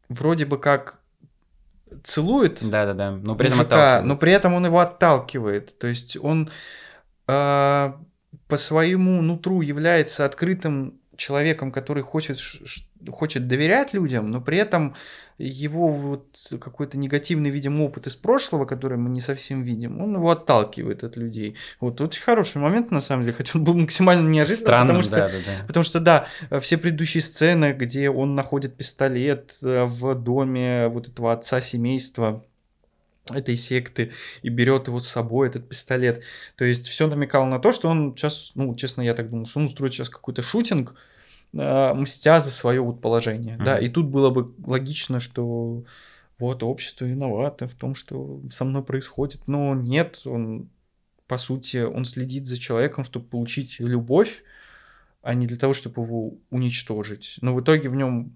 вроде 0.08 0.46
бы 0.46 0.58
как 0.58 0.99
целует 2.02 2.60
да, 2.62 2.86
да, 2.86 2.94
да. 2.94 3.10
Но 3.12 3.34
при 3.34 3.48
этом 3.48 3.58
мужика, 3.58 4.02
но 4.02 4.16
при 4.16 4.32
этом 4.32 4.54
он 4.54 4.66
его 4.66 4.80
отталкивает. 4.80 5.78
То 5.78 5.86
есть 5.86 6.16
он 6.20 6.50
э, 7.28 7.92
по 8.48 8.56
своему 8.56 9.22
нутру 9.22 9.60
является 9.60 10.24
открытым 10.24 10.99
человеком, 11.20 11.70
который 11.70 12.02
хочет, 12.02 12.38
хочет 13.10 13.46
доверять 13.46 13.92
людям, 13.92 14.30
но 14.30 14.40
при 14.40 14.56
этом 14.56 14.94
его 15.38 15.88
вот 15.88 16.36
какой-то 16.60 16.98
негативный, 16.98 17.50
видим, 17.50 17.80
опыт 17.80 18.06
из 18.06 18.16
прошлого, 18.16 18.64
который 18.64 18.96
мы 18.98 19.10
не 19.10 19.20
совсем 19.20 19.62
видим, 19.62 20.00
он 20.00 20.14
его 20.14 20.30
отталкивает 20.30 21.04
от 21.04 21.16
людей. 21.16 21.56
Вот 21.78 22.00
очень 22.00 22.22
хороший 22.22 22.58
момент, 22.58 22.90
на 22.90 23.00
самом 23.00 23.22
деле, 23.22 23.34
хотя 23.34 23.58
он 23.58 23.64
был 23.64 23.74
максимально 23.74 24.28
неожиданным, 24.28 24.60
Странным, 24.60 24.96
потому 24.96 25.02
что, 25.02 25.16
да, 25.16 25.28
да, 25.28 25.38
да. 25.60 25.66
потому 25.66 25.84
что, 25.84 26.00
да, 26.00 26.26
все 26.60 26.78
предыдущие 26.78 27.20
сцены, 27.20 27.72
где 27.72 28.10
он 28.10 28.34
находит 28.34 28.76
пистолет 28.76 29.58
э, 29.62 29.84
в 29.84 30.14
доме 30.14 30.88
вот 30.88 31.08
этого 31.08 31.32
отца 31.32 31.60
семейства, 31.60 32.44
этой 33.34 33.56
секты 33.56 34.12
и 34.42 34.48
берет 34.48 34.88
его 34.88 34.98
с 34.98 35.08
собой, 35.08 35.48
этот 35.48 35.68
пистолет. 35.68 36.24
То 36.56 36.64
есть 36.64 36.86
все 36.88 37.06
намекало 37.06 37.46
на 37.46 37.58
то, 37.58 37.72
что 37.72 37.88
он 37.88 38.14
сейчас, 38.16 38.52
ну, 38.54 38.74
честно, 38.74 39.02
я 39.02 39.14
так 39.14 39.30
думал, 39.30 39.46
что 39.46 39.60
он 39.60 39.66
устроит 39.66 39.92
сейчас 39.92 40.08
какой-то 40.08 40.42
шутинг, 40.42 40.94
э, 41.52 41.94
мстя 41.94 42.40
за 42.40 42.50
свое 42.50 42.80
вот 42.80 43.00
положение. 43.00 43.56
Mm-hmm. 43.56 43.64
Да, 43.64 43.78
и 43.78 43.88
тут 43.88 44.06
было 44.06 44.30
бы 44.30 44.54
логично, 44.64 45.20
что 45.20 45.84
вот 46.38 46.62
общество 46.62 47.04
виновато 47.04 47.68
в 47.68 47.74
том, 47.74 47.94
что 47.94 48.40
со 48.50 48.64
мной 48.64 48.82
происходит. 48.82 49.46
Но 49.46 49.74
нет, 49.74 50.22
он, 50.24 50.70
по 51.26 51.38
сути, 51.38 51.84
он 51.84 52.04
следит 52.04 52.46
за 52.46 52.58
человеком, 52.58 53.04
чтобы 53.04 53.26
получить 53.26 53.78
любовь, 53.78 54.42
а 55.22 55.34
не 55.34 55.46
для 55.46 55.58
того, 55.58 55.74
чтобы 55.74 56.02
его 56.02 56.34
уничтожить. 56.50 57.38
Но 57.42 57.54
в 57.54 57.60
итоге 57.60 57.90
в 57.90 57.94
нем 57.94 58.34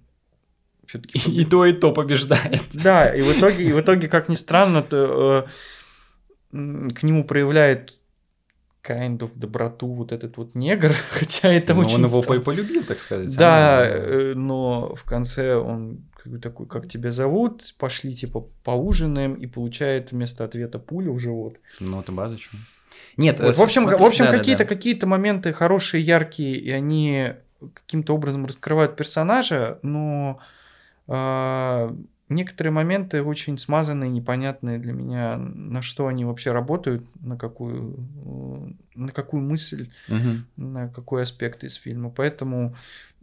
все-таки... 0.86 1.18
И, 1.18 1.42
и 1.42 1.44
то, 1.44 1.64
и 1.64 1.72
то 1.72 1.92
побеждает. 1.92 2.62
Да, 2.72 3.14
и 3.14 3.22
в 3.22 3.38
итоге, 3.38 3.64
и 3.64 3.72
в 3.72 3.80
итоге 3.80 4.08
как 4.08 4.28
ни 4.28 4.34
странно, 4.34 4.82
то, 4.82 5.46
э, 6.52 6.90
к 6.94 7.02
нему 7.02 7.24
проявляет 7.24 7.94
kind 8.86 9.18
of 9.18 9.32
доброту 9.34 9.92
вот 9.92 10.12
этот 10.12 10.36
вот 10.36 10.54
негр, 10.54 10.92
хотя 11.10 11.52
это 11.52 11.74
но 11.74 11.80
очень 11.80 11.96
он 11.96 12.06
его 12.06 12.22
странно. 12.22 12.40
полюбил, 12.42 12.84
так 12.84 12.98
сказать. 12.98 13.34
Да, 13.36 13.86
э, 13.86 14.34
но 14.34 14.94
в 14.94 15.04
конце 15.04 15.56
он 15.56 16.04
такой, 16.40 16.66
как 16.66 16.88
тебя 16.88 17.10
зовут, 17.10 17.74
пошли 17.78 18.14
типа 18.14 18.46
поужинаем, 18.62 19.34
и 19.34 19.46
получает 19.46 20.12
вместо 20.12 20.44
ответа 20.44 20.78
пулю 20.78 21.12
в 21.14 21.18
живот. 21.18 21.58
Ну, 21.80 22.00
это 22.00 22.12
база, 22.12 22.38
что? 22.38 22.56
Нет, 23.16 23.40
вот, 23.40 23.54
в 23.54 23.62
общем, 23.62 23.82
смотри, 23.82 23.98
в 23.98 24.06
общем 24.06 24.24
да, 24.26 24.30
какие-то 24.32 24.64
да, 24.64 24.68
да. 24.68 24.74
какие-то 24.74 25.06
моменты 25.06 25.52
хорошие, 25.52 26.02
яркие, 26.02 26.56
и 26.56 26.70
они 26.70 27.34
каким-то 27.74 28.14
образом 28.14 28.46
раскрывают 28.46 28.96
персонажа, 28.96 29.78
но 29.82 30.40
а, 30.40 30.44
некоторые 31.06 32.72
моменты 32.72 33.22
очень 33.22 33.58
смазанные, 33.58 34.10
непонятные 34.10 34.78
для 34.78 34.92
меня, 34.92 35.36
на 35.36 35.82
что 35.82 36.06
они 36.06 36.24
вообще 36.24 36.52
работают, 36.52 37.04
на 37.20 37.36
какую, 37.36 38.06
на 38.94 39.08
какую 39.08 39.42
мысль, 39.42 39.90
угу. 40.08 40.44
на 40.56 40.88
какой 40.88 41.22
аспект 41.22 41.64
из 41.64 41.74
фильма. 41.74 42.10
Поэтому 42.10 42.74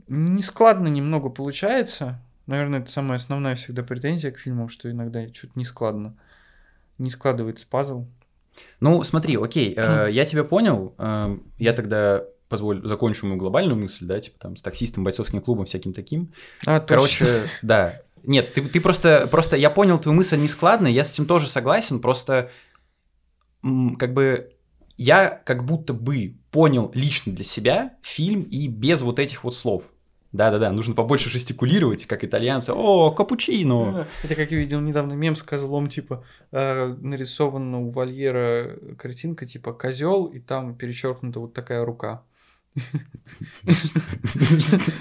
нескладно 0.08 0.88
немного 0.88 1.30
получается. 1.30 2.20
Наверное, 2.48 2.80
это 2.80 2.91
самая 2.91 3.17
основная 3.17 3.56
всегда 3.56 3.84
претензия 3.84 4.32
к 4.32 4.39
фильмам, 4.39 4.70
что 4.70 4.89
иногда 4.89 5.28
что-то 5.34 5.54
нескладно. 5.56 6.15
Не 6.98 7.10
складывается 7.10 7.67
пазл. 7.67 8.06
Ну, 8.80 9.04
смотри, 9.04 9.38
окей, 9.38 9.74
э, 9.76 10.08
я 10.12 10.26
тебя 10.26 10.44
понял. 10.44 10.94
Э, 10.98 11.38
я 11.58 11.74
тогда 11.74 12.24
позволь, 12.52 12.86
закончу 12.86 13.26
мою 13.26 13.40
глобальную 13.40 13.80
мысль, 13.80 14.06
да, 14.06 14.20
типа 14.20 14.38
там 14.38 14.56
с 14.56 14.62
таксистом, 14.62 15.04
бойцовским 15.04 15.42
клубом, 15.42 15.66
всяким 15.66 15.94
таким. 15.94 16.34
А, 16.68 16.80
Короче, 16.80 17.26
точно. 17.26 17.50
да. 17.64 18.02
Нет, 18.24 18.54
ты, 18.54 18.62
ты 18.62 18.80
просто, 18.80 19.28
просто, 19.32 19.56
я 19.56 19.72
понял 19.72 19.98
твою 19.98 20.16
мысль 20.16 20.38
нескладно, 20.38 20.88
я 20.88 21.04
с 21.04 21.14
этим 21.14 21.26
тоже 21.26 21.48
согласен, 21.48 22.00
просто 22.00 22.52
как 23.64 24.14
бы 24.14 24.52
я 24.98 25.42
как 25.46 25.66
будто 25.66 25.94
бы 25.94 26.36
понял 26.52 26.92
лично 26.94 27.34
для 27.34 27.46
себя 27.46 27.94
фильм 28.04 28.42
и 28.42 28.68
без 28.68 29.02
вот 29.02 29.18
этих 29.18 29.44
вот 29.44 29.56
слов. 29.56 29.84
Да-да-да, 30.32 30.72
нужно 30.72 30.96
побольше 30.96 31.30
жестикулировать, 31.30 32.06
как 32.06 32.24
итальянцы. 32.24 32.72
О, 32.72 33.12
капучино! 33.12 34.08
Это 34.24 34.36
как 34.36 34.52
я 34.52 34.58
видел 34.58 34.80
недавно 34.80 35.14
мем 35.14 35.36
с 35.36 35.44
козлом, 35.44 35.90
типа, 35.90 36.24
э, 36.52 36.88
нарисована 37.02 37.82
у 37.82 37.90
вольера 37.90 38.78
картинка, 38.98 39.46
типа, 39.46 39.74
козел, 39.74 40.26
и 40.26 40.40
там 40.40 40.76
перечеркнута 40.76 41.42
вот 41.42 41.54
такая 41.54 41.84
рука. 41.84 42.24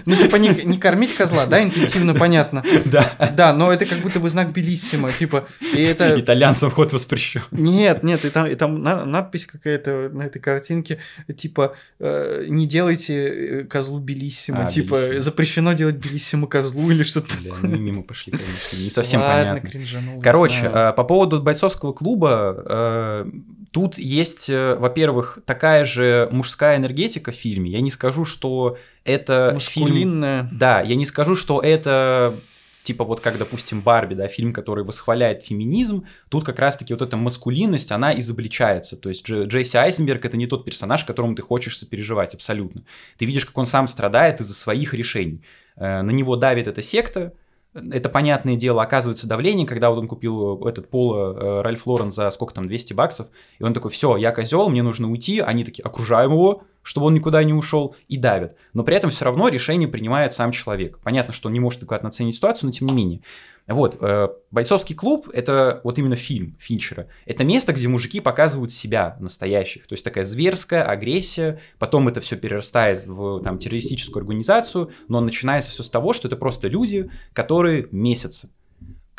Ну, 0.06 0.16
типа, 0.16 0.36
не, 0.36 0.48
не 0.64 0.78
кормить 0.78 1.14
козла, 1.14 1.46
да, 1.46 1.62
интуитивно 1.62 2.14
понятно. 2.14 2.64
Да. 2.86 3.04
Да, 3.36 3.52
но 3.52 3.72
это 3.72 3.86
как 3.86 3.98
будто 3.98 4.20
бы 4.20 4.28
знак 4.30 4.52
белиссимо, 4.52 5.12
типа, 5.12 5.46
и 5.74 5.82
это... 5.82 6.18
Итальянцам 6.18 6.70
вход 6.70 6.92
воспрещен. 6.92 7.42
Нет, 7.50 8.02
нет, 8.02 8.24
и 8.24 8.30
там, 8.30 8.46
и 8.46 8.54
там 8.54 8.82
надпись 8.82 9.46
какая-то 9.46 10.10
на 10.12 10.22
этой 10.22 10.40
картинке, 10.40 10.98
типа, 11.36 11.76
э, 12.00 12.46
не 12.48 12.66
делайте 12.66 13.14
э, 13.14 13.64
козлу 13.64 13.98
белиссимо, 13.98 14.66
а, 14.66 14.68
типа, 14.68 14.96
белиссимо. 14.96 15.20
запрещено 15.20 15.72
делать 15.72 15.96
белиссимо 15.96 16.46
козлу 16.46 16.90
или 16.90 17.02
что-то 17.02 17.36
такое. 17.36 17.60
ну 17.62 17.76
мимо 17.76 18.02
пошли, 18.02 18.32
конечно, 18.32 18.76
не 18.76 18.90
совсем 18.90 19.20
Ладно, 19.20 19.60
понятно. 19.62 20.22
Короче, 20.22 20.66
э, 20.66 20.92
по 20.92 21.04
поводу 21.04 21.40
бойцовского 21.42 21.92
клуба, 21.92 22.64
э, 22.66 23.30
Тут 23.72 23.98
есть, 23.98 24.50
э, 24.50 24.74
во-первых, 24.74 25.38
такая 25.46 25.84
же 25.84 26.28
мужская 26.32 26.76
энергетика 26.76 27.30
в 27.30 27.36
фильме. 27.36 27.70
Я 27.70 27.80
не 27.80 27.90
скажу, 27.90 28.24
что 28.24 28.76
это 29.04 29.52
Мускулинная. 29.54 30.44
фильм... 30.44 30.58
Да, 30.58 30.80
я 30.80 30.96
не 30.96 31.06
скажу, 31.06 31.36
что 31.36 31.60
это 31.60 32.34
типа 32.82 33.04
вот 33.04 33.20
как, 33.20 33.38
допустим, 33.38 33.82
Барби, 33.82 34.14
да, 34.14 34.28
фильм, 34.28 34.52
который 34.52 34.84
восхваляет 34.84 35.42
феминизм, 35.42 36.06
тут 36.28 36.44
как 36.44 36.58
раз-таки 36.58 36.92
вот 36.94 37.02
эта 37.02 37.16
маскулинность, 37.16 37.92
она 37.92 38.18
изобличается. 38.18 38.96
То 38.96 39.08
есть 39.08 39.28
Джесси 39.28 39.76
Айзенберг— 39.76 40.24
это 40.26 40.36
не 40.36 40.46
тот 40.46 40.64
персонаж, 40.64 41.04
которому 41.04 41.34
ты 41.34 41.42
хочешь 41.42 41.78
сопереживать, 41.78 42.34
абсолютно. 42.34 42.82
Ты 43.18 43.26
видишь, 43.26 43.46
как 43.46 43.56
он 43.58 43.66
сам 43.66 43.86
страдает 43.86 44.40
из-за 44.40 44.54
своих 44.54 44.94
решений. 44.94 45.42
Э, 45.76 46.02
на 46.02 46.10
него 46.10 46.36
давит 46.36 46.66
эта 46.66 46.82
секта, 46.82 47.34
это 47.74 48.08
понятное 48.08 48.56
дело, 48.56 48.82
оказывается 48.82 49.28
давление, 49.28 49.66
когда 49.66 49.90
вот 49.90 49.98
он 49.98 50.08
купил 50.08 50.66
этот 50.66 50.90
поло 50.90 51.32
э, 51.32 51.62
Ральф 51.62 51.86
Лорен 51.86 52.10
за 52.10 52.30
сколько 52.30 52.54
там, 52.54 52.66
200 52.66 52.92
баксов, 52.94 53.28
и 53.58 53.62
он 53.62 53.74
такой, 53.74 53.90
все, 53.90 54.16
я 54.16 54.32
козел, 54.32 54.68
мне 54.68 54.82
нужно 54.82 55.10
уйти, 55.10 55.40
они 55.40 55.64
такие, 55.64 55.82
окружаем 55.82 56.32
его, 56.32 56.64
чтобы 56.82 57.06
он 57.06 57.14
никуда 57.14 57.42
не 57.44 57.52
ушел, 57.52 57.94
и 58.08 58.16
давят. 58.16 58.56
Но 58.74 58.82
при 58.82 58.96
этом 58.96 59.10
все 59.10 59.24
равно 59.24 59.48
решение 59.48 59.88
принимает 59.88 60.32
сам 60.32 60.52
человек. 60.52 60.98
Понятно, 61.02 61.32
что 61.32 61.48
он 61.48 61.52
не 61.52 61.60
может 61.60 61.80
адекватно 61.80 62.08
оценить 62.08 62.36
ситуацию, 62.36 62.68
но 62.68 62.72
тем 62.72 62.88
не 62.88 62.94
менее. 62.94 63.20
Вот, 63.66 63.98
э, 64.00 64.28
бойцовский 64.50 64.96
клуб— 64.96 65.28
это 65.32 65.80
вот 65.84 65.98
именно 65.98 66.16
фильм 66.16 66.56
Финчера. 66.58 67.06
Это 67.24 67.44
место, 67.44 67.72
где 67.72 67.86
мужики 67.86 68.20
показывают 68.20 68.72
себя 68.72 69.16
настоящих. 69.20 69.86
То 69.86 69.92
есть 69.92 70.04
такая 70.04 70.24
зверская 70.24 70.82
агрессия, 70.82 71.60
потом 71.78 72.08
это 72.08 72.20
все 72.20 72.36
перерастает 72.36 73.06
в 73.06 73.40
там, 73.42 73.58
террористическую 73.58 74.22
организацию, 74.22 74.90
но 75.08 75.20
начинается 75.20 75.70
все 75.70 75.82
с 75.82 75.90
того, 75.90 76.12
что 76.12 76.26
это 76.26 76.36
просто 76.36 76.68
люди, 76.68 77.10
которые 77.32 77.86
месяцы 77.92 78.50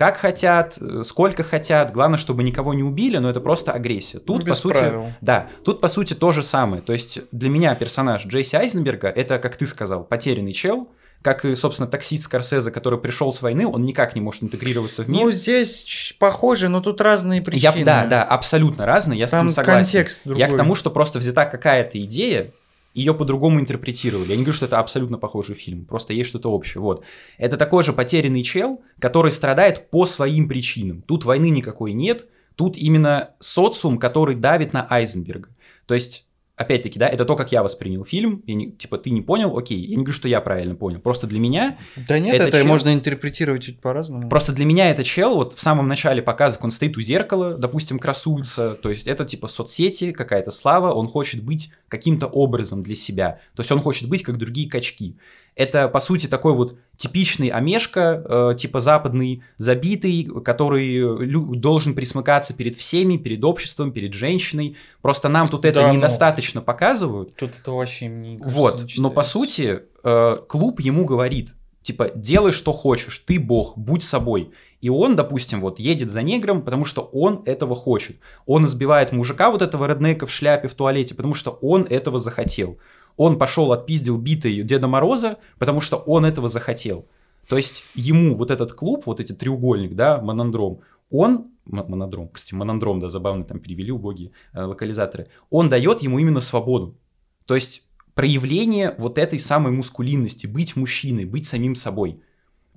как 0.02 0.18
хотят, 0.18 0.80
э, 0.82 1.04
сколько 1.04 1.44
хотят, 1.44 1.92
главное, 1.92 2.18
чтобы 2.18 2.42
никого 2.42 2.74
не 2.74 2.82
убили, 2.82 3.18
но 3.18 3.30
это 3.30 3.40
просто 3.40 3.72
агрессия. 3.72 4.18
Тут, 4.18 4.38
Ну, 4.40 4.42
по 4.46 4.50
без 4.50 4.58
сути, 4.58 4.74
правил. 4.80 5.14
да, 5.22 5.48
тут, 5.64 5.80
по 5.80 5.88
сути, 5.88 6.16
то 6.16 6.32
же 6.32 6.42
самое. 6.42 6.82
То 6.82 6.92
есть 6.92 7.20
для 7.32 7.50
меня 7.52 7.76
персонаж 7.76 8.26
Джейси 8.26 8.56
Айзенберга 8.56 9.10
это, 9.10 9.38
как 9.38 9.58
ты 9.58 9.68
сказал, 9.68 10.04
потерянный 10.04 10.54
чел, 10.54 10.90
как 11.22 11.46
и, 11.46 11.54
собственно, 11.54 11.88
таксист 11.88 12.24
Скорсезе, 12.24 12.72
который 12.72 12.98
пришел 12.98 13.32
с 13.32 13.44
войны, 13.44 13.68
он 13.68 13.84
никак 13.84 14.16
не 14.16 14.22
может 14.22 14.42
интегрироваться 14.42 15.04
в 15.04 15.08
мир. 15.10 15.22
Ну, 15.22 15.30
здесь 15.32 16.16
похоже, 16.18 16.68
но 16.68 16.82
тут 16.82 17.00
разные 17.00 17.38
Я, 17.38 17.44
причины. 17.46 17.86
да, 17.86 18.08
да, 18.08 18.24
абсолютно 18.24 18.88
разные, 18.88 19.20
я 19.20 19.28
с 19.28 19.32
Там 19.32 19.46
этим 19.46 19.54
согласен. 19.54 19.84
контекст 19.84 20.22
Я 20.26 20.32
к 20.32 20.38
другой. 20.40 20.58
тому, 20.58 20.74
что 20.74 20.90
просто 20.90 21.20
взята 21.20 21.46
какая-то 21.46 22.00
идея, 22.06 22.54
ее 22.94 23.14
по-другому 23.14 23.60
интерпретировали. 23.60 24.30
Я 24.30 24.36
не 24.36 24.44
говорю, 24.44 24.56
что 24.56 24.66
это 24.66 24.80
абсолютно 24.80 25.18
похожий 25.18 25.56
фильм, 25.56 25.86
просто 25.86 26.14
есть 26.14 26.30
что-то 26.30 26.52
общее. 26.52 26.82
Вот. 26.82 27.06
Это 27.38 27.58
такой 27.58 27.84
же 27.84 27.94
потерянный 27.94 28.44
чел, 28.44 28.82
который 29.00 29.32
страдает 29.32 29.90
по 29.90 30.06
своим 30.06 30.48
причинам. 30.48 31.02
Тут 31.02 31.26
войны 31.26 31.50
никакой 31.50 31.94
нет, 31.94 32.26
тут 32.56 32.78
именно 32.78 33.32
социум, 33.40 33.98
который 33.98 34.36
давит 34.36 34.74
на 34.74 34.86
Айзенберга. 34.90 35.50
То 35.86 35.94
есть, 35.94 36.28
опять-таки, 36.62 36.98
да, 37.00 37.08
это 37.08 37.26
то, 37.26 37.36
как 37.36 37.52
я 37.52 37.64
воспринял 37.64 38.04
фильм. 38.06 38.44
Я 38.48 38.56
не- 38.56 38.72
типа, 38.72 38.98
ты 38.98 39.10
не 39.12 39.22
понял, 39.22 39.58
окей. 39.58 39.80
Я 39.80 39.90
не 39.90 40.04
говорю, 40.04 40.14
что 40.14 40.28
я 40.28 40.42
правильно 40.42 40.76
понял. 40.76 41.00
Просто 41.00 41.28
для 41.28 41.40
меня 41.40 41.78
Да 42.08 42.20
нет, 42.20 42.36
Это 42.36 42.46
это, 42.46 42.58
чел- 42.60 42.68
можно 42.68 42.94
интерпретировать 42.94 43.64
чуть 43.64 43.80
по-разному. 43.80 44.30
Просто 44.30 44.54
для 44.54 44.66
меня 44.66 44.90
это 44.90 45.04
чел, 45.04 45.36
вот 45.36 45.54
в 45.54 45.62
самом 45.62 45.88
начале 45.88 46.22
показа, 46.22 46.58
он 46.62 46.72
стоит 46.72 46.98
у 46.98 47.02
зеркала, 47.02 47.56
допустим, 47.56 48.00
красуется, 48.00 48.74
то 48.76 48.90
есть 48.90 49.08
это 49.08 49.26
типа 49.26 49.48
соцсети, 49.48 50.12
какая-то 50.12 50.52
слава, 50.52 50.94
он 50.94 51.08
хочет 51.08 51.44
быть 51.44 51.72
каким-то 51.88 52.28
образом 52.28 52.84
для 52.84 52.96
себя, 52.96 53.40
то 53.56 53.62
есть 53.62 53.72
он 53.72 53.80
хочет 53.82 54.08
быть 54.10 54.24
как 54.24 54.38
другие 54.38 54.70
качки. 54.70 55.16
Это, 55.56 55.90
по 55.90 56.00
сути, 56.00 56.28
такой 56.28 56.54
вот 56.54 56.78
типичный 57.02 57.48
омешка, 57.48 58.24
э, 58.30 58.56
типа 58.56 58.80
западный, 58.80 59.42
забитый, 59.58 60.28
который 60.46 61.00
лю- 61.26 61.56
должен 61.56 61.96
присмыкаться 61.96 62.54
перед 62.54 62.76
всеми, 62.76 63.18
перед 63.18 63.44
обществом, 63.44 63.92
перед 63.92 64.14
женщиной. 64.14 64.78
Просто 65.02 65.28
нам 65.28 65.48
тут 65.48 65.66
это 65.66 65.82
Да 65.82 65.88
ну. 65.88 65.96
недостаточно 65.96 66.62
показывают, 66.62 67.36
Тут 67.36 67.54
это 67.60 67.72
вообще 67.72 68.08
кажется, 68.08 68.48
вот, 68.56 68.84
не 68.84 69.02
но 69.02 69.10
по 69.10 69.24
сути 69.24 69.80
э, 70.04 70.38
клуб 70.48 70.80
ему 70.80 71.04
говорит, 71.06 71.56
типа, 71.82 72.12
делай 72.14 72.52
что 72.52 72.72
хочешь, 72.72 73.18
ты 73.26 73.40
бог, 73.40 73.76
будь 73.76 74.04
собой. 74.04 74.52
И 74.80 74.90
он, 74.90 75.16
допустим, 75.16 75.60
вот 75.62 75.80
едет 75.80 76.12
за 76.12 76.22
негром, 76.22 76.62
потому 76.62 76.86
что 76.86 77.02
он 77.02 77.42
этого 77.46 77.74
хочет. 77.74 78.18
Он 78.46 78.68
избивает 78.68 79.12
мужика 79.12 79.50
вот 79.50 79.64
этого 79.64 79.86
реднека 79.86 80.28
в 80.28 80.32
шляпе 80.32 80.68
в 80.68 80.76
туалете, 80.76 81.16
потому 81.16 81.34
что 81.34 81.52
он 81.62 81.88
этого 81.90 82.20
захотел. 82.20 82.78
Он 83.24 83.38
пошел 83.38 83.72
отпиздил 83.72 84.18
битой 84.18 84.64
Деда 84.64 84.88
Мороза, 84.88 85.38
потому 85.60 85.80
что 85.80 85.98
он 85.98 86.26
этого 86.26 86.48
захотел. 86.48 87.06
То 87.48 87.56
есть 87.56 87.84
ему 87.94 88.34
вот 88.34 88.50
этот 88.50 88.74
клуб, 88.74 89.04
вот 89.06 89.20
эти 89.20 89.32
треугольник, 89.32 89.94
да, 89.94 90.20
монандром, 90.20 90.80
он, 91.12 91.52
монодром, 91.66 92.30
кстати, 92.30 92.56
монандром, 92.56 93.00
да, 93.00 93.10
забавно 93.10 93.44
там 93.44 93.60
перевели 93.60 93.92
убогие 93.92 94.32
э, 94.54 94.64
локализаторы, 94.64 95.28
он 95.52 95.70
дает 95.70 96.02
ему 96.02 96.18
именно 96.18 96.42
свободу. 96.42 96.98
То 97.46 97.54
есть 97.54 97.86
проявление 98.16 98.96
вот 98.98 99.20
этой 99.20 99.38
самой 99.38 99.72
мускулинности, 99.72 100.48
быть 100.48 100.76
мужчиной, 100.76 101.26
быть 101.26 101.46
самим 101.46 101.76
собой. 101.76 102.24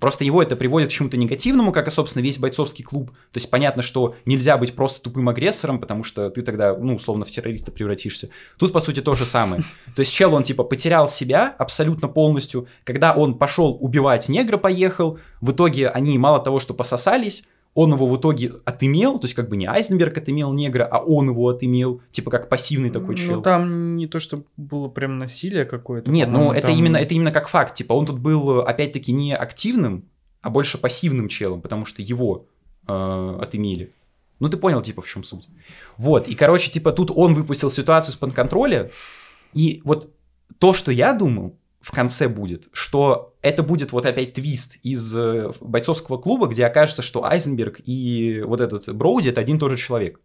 Просто 0.00 0.24
его 0.24 0.42
это 0.42 0.56
приводит 0.56 0.88
к 0.90 0.92
чему-то 0.92 1.16
негативному, 1.16 1.72
как 1.72 1.88
и, 1.88 1.90
собственно, 1.90 2.22
весь 2.22 2.38
бойцовский 2.38 2.84
клуб. 2.84 3.10
То 3.10 3.38
есть 3.38 3.48
понятно, 3.50 3.82
что 3.82 4.16
нельзя 4.24 4.56
быть 4.56 4.74
просто 4.74 5.00
тупым 5.00 5.28
агрессором, 5.28 5.78
потому 5.78 6.02
что 6.02 6.30
ты 6.30 6.42
тогда, 6.42 6.76
ну, 6.76 6.96
условно, 6.96 7.24
в 7.24 7.30
террориста 7.30 7.70
превратишься. 7.70 8.28
Тут, 8.58 8.72
по 8.72 8.80
сути, 8.80 9.00
то 9.00 9.14
же 9.14 9.24
самое. 9.24 9.62
То 9.94 10.00
есть 10.00 10.12
чел, 10.12 10.34
он, 10.34 10.42
типа, 10.42 10.64
потерял 10.64 11.08
себя 11.08 11.54
абсолютно 11.58 12.08
полностью. 12.08 12.66
Когда 12.82 13.12
он 13.12 13.38
пошел 13.38 13.76
убивать 13.80 14.28
негра, 14.28 14.56
поехал, 14.56 15.18
в 15.40 15.52
итоге 15.52 15.88
они 15.88 16.18
мало 16.18 16.40
того, 16.40 16.58
что 16.58 16.74
пососались, 16.74 17.44
он 17.74 17.92
его 17.92 18.06
в 18.06 18.16
итоге 18.16 18.52
отымел, 18.64 19.18
то 19.18 19.24
есть 19.24 19.34
как 19.34 19.48
бы 19.48 19.56
не 19.56 19.66
Айзенберг 19.66 20.16
отымел 20.16 20.52
негра, 20.52 20.84
а 20.84 20.98
он 20.98 21.28
его 21.30 21.48
отымел, 21.48 22.00
типа 22.10 22.30
как 22.30 22.48
пассивный 22.48 22.90
такой 22.90 23.16
чел. 23.16 23.36
Ну, 23.36 23.42
там 23.42 23.96
не 23.96 24.06
то, 24.06 24.20
что 24.20 24.44
было 24.56 24.88
прям 24.88 25.18
насилие 25.18 25.64
какое-то. 25.64 26.10
Нет, 26.10 26.28
ну 26.28 26.52
это 26.52 26.68
там- 26.68 26.76
именно, 26.76 26.96
это 26.96 27.14
именно 27.14 27.32
как 27.32 27.48
факт. 27.48 27.74
Типа 27.74 27.92
он 27.92 28.06
тут 28.06 28.20
был, 28.20 28.60
опять-таки, 28.60 29.12
не 29.12 29.34
активным, 29.34 30.04
а 30.40 30.50
больше 30.50 30.78
пассивным 30.78 31.28
челом, 31.28 31.60
потому 31.60 31.84
что 31.84 32.00
его 32.00 32.46
э, 32.86 33.38
отымели. 33.40 33.92
Ну, 34.40 34.48
ты 34.48 34.56
понял, 34.56 34.82
типа, 34.82 35.00
в 35.00 35.08
чем 35.08 35.24
суть. 35.24 35.48
Вот, 35.96 36.28
и, 36.28 36.34
короче, 36.34 36.70
типа, 36.70 36.92
тут 36.92 37.10
он 37.14 37.34
выпустил 37.34 37.70
ситуацию 37.70 38.12
из-под 38.12 38.34
контроля, 38.34 38.90
и 39.52 39.80
вот 39.84 40.10
то, 40.58 40.72
что 40.72 40.90
я 40.92 41.14
думал 41.14 41.56
в 41.84 41.92
конце 41.92 42.28
будет, 42.28 42.68
что 42.72 43.34
это 43.42 43.62
будет 43.62 43.92
вот 43.92 44.06
опять 44.06 44.32
твист 44.32 44.78
из 44.82 45.14
э, 45.14 45.52
бойцовского 45.60 46.16
клуба, 46.16 46.46
где 46.46 46.64
окажется, 46.64 47.02
что 47.02 47.26
Айзенберг 47.26 47.82
и 47.84 48.42
вот 48.46 48.62
этот 48.62 48.94
Броуди 48.94 49.28
это 49.28 49.42
один 49.42 49.56
и 49.56 49.60
тот 49.60 49.70
же 49.70 49.76
человек. 49.76 50.18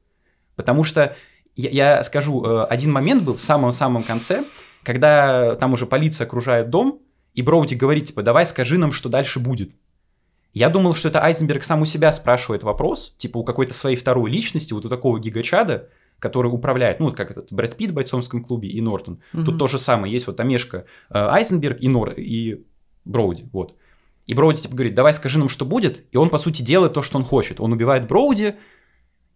Потому 0.55 0.85
что, 0.85 1.17
я, 1.57 1.97
я 1.97 2.03
скажу, 2.03 2.45
э, 2.45 2.63
один 2.63 2.93
момент 2.93 3.23
был 3.23 3.35
в 3.35 3.41
самом-самом 3.41 4.03
конце, 4.03 4.45
когда 4.83 5.55
там 5.55 5.73
уже 5.73 5.85
полиция 5.85 6.25
окружает 6.25 6.69
дом, 6.69 7.01
и 7.33 7.41
Броуди 7.41 7.75
говорит, 7.75 8.05
типа, 8.05 8.23
давай 8.23 8.45
скажи 8.45 8.77
нам, 8.77 8.93
что 8.93 9.09
дальше 9.09 9.41
будет. 9.41 9.71
Я 10.53 10.69
думал, 10.69 10.95
что 10.95 11.09
это 11.09 11.21
Айзенберг 11.21 11.63
сам 11.63 11.81
у 11.81 11.85
себя 11.85 12.13
спрашивает 12.13 12.63
вопрос, 12.63 13.13
типа 13.17 13.37
у 13.37 13.43
какой-то 13.43 13.73
своей 13.73 13.97
второй 13.97 14.31
личности, 14.31 14.71
вот 14.71 14.85
у 14.85 14.89
такого 14.89 15.19
гигачада, 15.19 15.89
который 16.19 16.47
управляет, 16.47 16.99
ну, 16.99 17.07
вот 17.07 17.15
как 17.15 17.31
этот 17.31 17.51
Брэд 17.51 17.75
Питт 17.75 17.91
в 17.91 17.93
бойцовском 17.93 18.43
клубе 18.43 18.69
и 18.69 18.81
Нортон. 18.81 19.19
Мгм. 19.33 19.45
Тут 19.45 19.57
то 19.57 19.67
же 19.67 19.77
самое, 19.77 20.11
есть 20.13 20.27
вот 20.27 20.39
Амешка 20.39 20.85
э, 21.09 21.17
Айзенберг 21.17 21.81
и, 21.81 21.87
Нор, 21.87 22.11
и 22.11 22.65
Броуди, 23.05 23.49
вот. 23.51 23.75
И 24.27 24.33
Броуди 24.35 24.61
типа 24.61 24.75
говорит, 24.75 24.93
давай 24.93 25.13
скажи 25.13 25.39
нам, 25.39 25.49
что 25.49 25.65
будет, 25.65 26.05
и 26.11 26.17
он, 26.17 26.29
по 26.29 26.37
сути, 26.37 26.61
делает 26.61 26.93
то, 26.93 27.01
что 27.01 27.17
он 27.17 27.23
хочет. 27.23 27.59
Он 27.59 27.73
убивает 27.73 28.07
Броуди, 28.07 28.55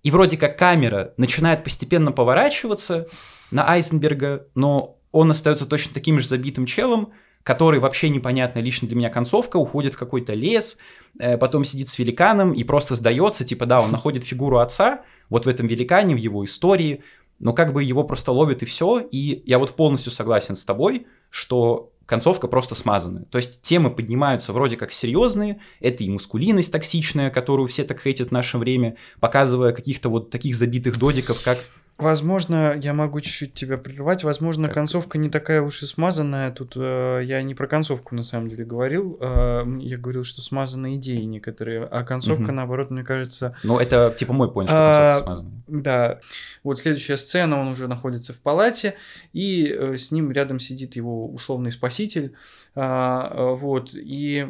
и 0.03 0.11
вроде 0.11 0.37
как 0.37 0.57
камера 0.57 1.13
начинает 1.17 1.63
постепенно 1.63 2.11
поворачиваться 2.11 3.07
на 3.49 3.67
Айзенберга, 3.67 4.47
но 4.53 4.99
он 5.11 5.31
остается 5.31 5.67
точно 5.67 5.93
таким 5.93 6.19
же 6.19 6.27
забитым 6.27 6.65
челом, 6.65 7.13
который 7.43 7.79
вообще 7.79 8.09
непонятно 8.09 8.59
лично 8.59 8.87
для 8.87 8.97
меня 8.97 9.09
концовка, 9.09 9.57
уходит 9.57 9.93
в 9.93 9.97
какой-то 9.97 10.33
лес, 10.33 10.77
э, 11.19 11.37
потом 11.37 11.63
сидит 11.63 11.89
с 11.89 11.99
великаном 11.99 12.53
и 12.53 12.63
просто 12.63 12.95
сдается, 12.95 13.43
типа, 13.43 13.65
да, 13.65 13.81
он 13.81 13.91
находит 13.91 14.23
фигуру 14.23 14.59
отца 14.59 15.01
вот 15.29 15.45
в 15.45 15.49
этом 15.49 15.67
великане, 15.67 16.15
в 16.15 16.19
его 16.19 16.43
истории, 16.45 17.03
но 17.39 17.53
как 17.53 17.73
бы 17.73 17.83
его 17.83 18.03
просто 18.03 18.31
ловит 18.31 18.63
и 18.63 18.65
все, 18.65 18.99
и 18.99 19.43
я 19.45 19.59
вот 19.59 19.75
полностью 19.75 20.11
согласен 20.11 20.55
с 20.55 20.63
тобой, 20.63 21.07
что 21.29 21.91
концовка 22.05 22.47
просто 22.47 22.75
смазанная. 22.75 23.25
То 23.25 23.37
есть 23.37 23.61
темы 23.61 23.89
поднимаются 23.89 24.53
вроде 24.53 24.77
как 24.77 24.91
серьезные, 24.91 25.59
это 25.79 26.03
и 26.03 26.09
мускулинность 26.09 26.71
токсичная, 26.71 27.29
которую 27.29 27.67
все 27.67 27.83
так 27.83 28.01
хейтят 28.01 28.29
в 28.29 28.31
наше 28.31 28.57
время, 28.57 28.97
показывая 29.19 29.73
каких-то 29.73 30.09
вот 30.09 30.29
таких 30.29 30.55
забитых 30.55 30.97
додиков, 30.97 31.41
как 31.43 31.59
Возможно, 32.03 32.77
я 32.81 32.93
могу 32.93 33.21
чуть-чуть 33.21 33.53
тебя 33.53 33.77
прервать. 33.77 34.23
Возможно, 34.23 34.65
Как? 34.67 34.75
концовка 34.75 35.17
не 35.17 35.29
такая 35.29 35.61
уж 35.61 35.81
и 35.81 35.85
смазанная. 35.85 36.51
Тут 36.51 36.73
э, 36.75 37.21
я 37.23 37.41
не 37.41 37.55
про 37.55 37.67
концовку 37.67 38.13
на 38.15 38.23
самом 38.23 38.49
деле 38.49 38.65
говорил. 38.65 39.17
Э, 39.21 39.63
я 39.79 39.97
говорил, 39.97 40.23
что 40.23 40.41
смазаны 40.41 40.95
идеи 40.95 41.21
некоторые, 41.23 41.83
а 41.85 42.03
концовка, 42.03 42.43
Мгм. 42.43 42.55
наоборот, 42.55 42.91
мне 42.91 43.03
кажется, 43.03 43.55
Ну, 43.63 43.79
это 43.79 44.13
типа 44.15 44.33
мой 44.33 44.51
поинт, 44.51 44.69
что 44.69 44.77
А, 44.77 44.95
концовка 45.13 45.23
смазанная. 45.25 45.63
Да, 45.67 46.19
вот 46.63 46.79
следующая 46.79 47.17
сцена, 47.17 47.59
он 47.59 47.67
уже 47.69 47.87
находится 47.87 48.33
в 48.33 48.41
палате, 48.41 48.95
и 49.31 49.67
э, 49.75 49.95
с 49.97 50.11
ним 50.11 50.31
рядом 50.31 50.59
сидит 50.59 50.95
его 50.95 51.27
условный 51.31 51.71
спаситель, 51.71 52.33
а, 52.75 53.31
э, 53.33 53.55
вот, 53.55 53.91
и 53.95 54.47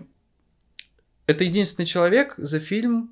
это 1.28 1.44
единственный 1.46 1.86
человек 1.86 2.34
за 2.38 2.60
фильм, 2.60 3.12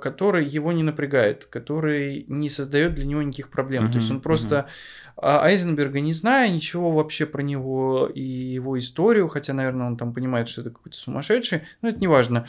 который 0.00 0.44
его 0.44 0.72
не 0.72 0.82
напрягает, 0.82 1.46
который 1.46 2.24
не 2.28 2.48
создает 2.48 2.94
для 2.94 3.04
него 3.04 3.22
никаких 3.22 3.48
проблем. 3.48 3.90
То 3.90 3.98
есть 3.98 4.10
он 4.10 4.20
просто 4.20 4.68
Айзенберга 5.16 6.00
не 6.00 6.12
зная 6.12 6.48
ничего 6.50 6.90
вообще 6.90 7.26
про 7.26 7.42
него 7.42 8.10
и 8.12 8.20
его 8.22 8.78
историю, 8.78 9.28
хотя, 9.28 9.52
наверное, 9.52 9.86
он 9.86 9.96
там 9.96 10.12
понимает, 10.12 10.48
что 10.48 10.62
это 10.62 10.70
какой-то 10.70 10.96
сумасшедший, 10.96 11.62
но 11.80 11.88
это 11.88 11.98
не 11.98 12.08
важно. 12.08 12.46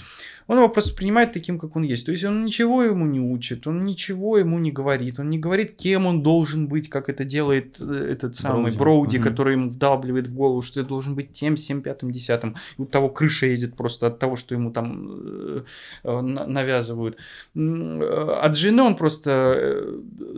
Он 0.48 0.58
его 0.58 0.70
просто 0.70 0.96
принимает 0.96 1.32
таким, 1.32 1.60
как 1.60 1.76
он 1.76 1.84
есть. 1.84 2.06
То 2.06 2.12
есть 2.12 2.24
он 2.26 2.44
ничего 2.46 2.84
ему 2.84 3.06
не 3.06 3.20
учит, 3.20 3.68
он 3.68 3.84
ничего 3.84 4.38
ему 4.38 4.60
не 4.60 4.72
говорит, 4.72 5.20
он 5.20 5.30
не 5.30 5.40
говорит, 5.40 5.76
кем 5.76 6.06
он 6.06 6.24
должен 6.24 6.68
быть, 6.68 6.90
как 6.90 7.10
это 7.10 7.24
делает 7.24 7.80
э, 7.80 8.08
этот 8.12 8.36
самый 8.36 8.72
Броуди. 8.72 8.78
Броуди, 8.78 9.18
Мгм. 9.18 9.24
который 9.24 9.54
ему 9.54 9.70
вдалбливает 9.70 10.28
в 10.28 10.36
голову, 10.36 10.62
что 10.62 10.82
ты 10.82 10.88
должен 10.88 11.16
быть 11.16 11.32
тем, 11.32 11.56
всем, 11.56 11.82
пятым, 11.82 12.12
десятым. 12.12 12.56
И 12.78 12.82
у 12.82 12.86
того 12.86 13.10
крыша 13.10 13.46
едет 13.48 13.76
просто 13.76 14.08
от 14.08 14.20
того, 14.20 14.36
что 14.36 14.56
ему 14.56 14.72
там 14.72 15.10
э, 15.12 15.64
э, 16.04 16.22
на- 16.22 16.46
навязывают. 16.48 17.18
От 17.56 18.56
жены 18.58 18.84
он 18.84 18.96
просто 18.96 19.86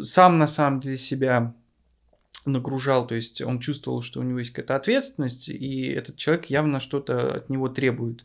сам 0.01 0.37
на 0.37 0.47
самом 0.47 0.79
деле 0.79 0.97
себя 0.97 1.53
нагружал, 2.45 3.07
то 3.07 3.15
есть 3.15 3.41
он 3.41 3.59
чувствовал, 3.59 4.01
что 4.01 4.19
у 4.19 4.23
него 4.23 4.39
есть 4.39 4.51
какая-то 4.51 4.75
ответственность, 4.75 5.49
и 5.49 5.87
этот 5.87 6.15
человек 6.15 6.45
явно 6.45 6.79
что-то 6.79 7.35
от 7.35 7.49
него 7.49 7.69
требует. 7.69 8.23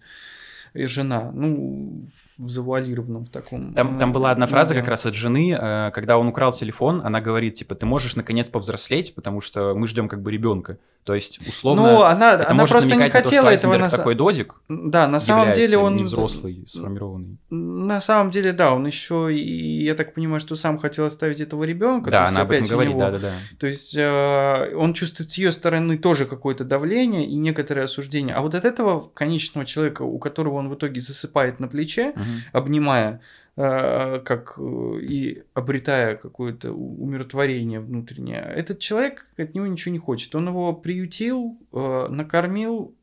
И 0.72 0.86
жена. 0.86 1.32
Ну, 1.32 2.06
в 2.40 2.48
завуалированном 2.48 3.24
в 3.24 3.28
таком. 3.28 3.74
Там, 3.74 3.98
там 3.98 4.12
была 4.12 4.30
одна 4.30 4.46
фраза 4.46 4.74
как 4.74 4.88
раз 4.88 5.06
от 5.06 5.14
жены, 5.14 5.52
э, 5.52 5.90
когда 5.92 6.16
он 6.18 6.28
украл 6.28 6.52
телефон, 6.52 7.02
она 7.04 7.20
говорит, 7.20 7.54
типа, 7.54 7.74
ты 7.74 7.86
можешь 7.86 8.16
наконец 8.16 8.48
повзрослеть, 8.48 9.14
потому 9.14 9.40
что 9.40 9.74
мы 9.74 9.86
ждем 9.86 10.08
как 10.08 10.22
бы 10.22 10.32
ребенка. 10.32 10.78
То 11.04 11.14
есть, 11.14 11.40
условно, 11.48 11.82
Ну, 11.82 12.02
она, 12.02 12.34
это 12.34 12.46
она 12.46 12.60
может 12.60 12.72
просто 12.72 12.90
не 12.90 12.98
намекать 12.98 13.14
на 13.14 13.20
то, 13.20 13.26
хотела 13.28 13.46
что 13.46 13.54
этого. 13.54 13.78
На, 13.78 13.88
такой 13.88 14.14
додик 14.14 14.60
Да, 14.68 15.08
на 15.08 15.18
самом 15.18 15.52
деле 15.52 15.78
он... 15.78 15.96
не 15.96 16.04
взрослый, 16.04 16.64
сформированный. 16.68 17.38
На 17.48 18.00
самом 18.00 18.30
деле, 18.30 18.52
да, 18.52 18.74
он 18.74 18.86
еще 18.86 19.32
и, 19.32 19.84
я 19.84 19.94
так 19.94 20.14
понимаю, 20.14 20.40
что 20.40 20.54
сам 20.56 20.78
хотел 20.78 21.06
оставить 21.06 21.40
этого 21.40 21.64
ребенка. 21.64 22.10
Да, 22.10 22.26
она 22.26 22.42
об 22.42 22.50
этом 22.50 22.66
говорит, 22.68 22.96
да-да-да. 22.96 23.32
То 23.58 23.66
есть 23.66 23.96
э, 23.96 24.74
он 24.76 24.92
чувствует 24.92 25.30
с 25.30 25.38
ее 25.38 25.52
стороны 25.52 25.96
тоже 25.96 26.26
какое-то 26.26 26.64
давление 26.64 27.24
и 27.24 27.36
некоторое 27.36 27.84
осуждение. 27.84 28.34
А 28.34 28.40
вот 28.40 28.54
от 28.54 28.64
этого 28.64 29.00
конечного 29.00 29.66
человека, 29.66 30.02
у 30.02 30.18
которого 30.18 30.56
он 30.56 30.68
в 30.68 30.74
итоге 30.74 31.00
засыпает 31.00 31.60
на 31.60 31.68
плече, 31.68 32.12
Мгм. 32.14 32.29
Обнимая, 32.52 33.20
э, 33.56 34.20
как 34.24 34.54
э, 34.58 34.98
и 35.02 35.42
обретая 35.54 36.16
какое-то 36.16 36.72
умиротворение 36.72 37.80
внутреннее, 37.80 38.40
этот 38.56 38.78
человек 38.78 39.26
от 39.36 39.54
него 39.54 39.66
ничего 39.66 39.92
не 39.92 39.98
хочет. 39.98 40.34
Он 40.34 40.48
его 40.48 40.72
приютил, 40.72 41.58
э, 41.72 42.06
накормил, 42.08 42.94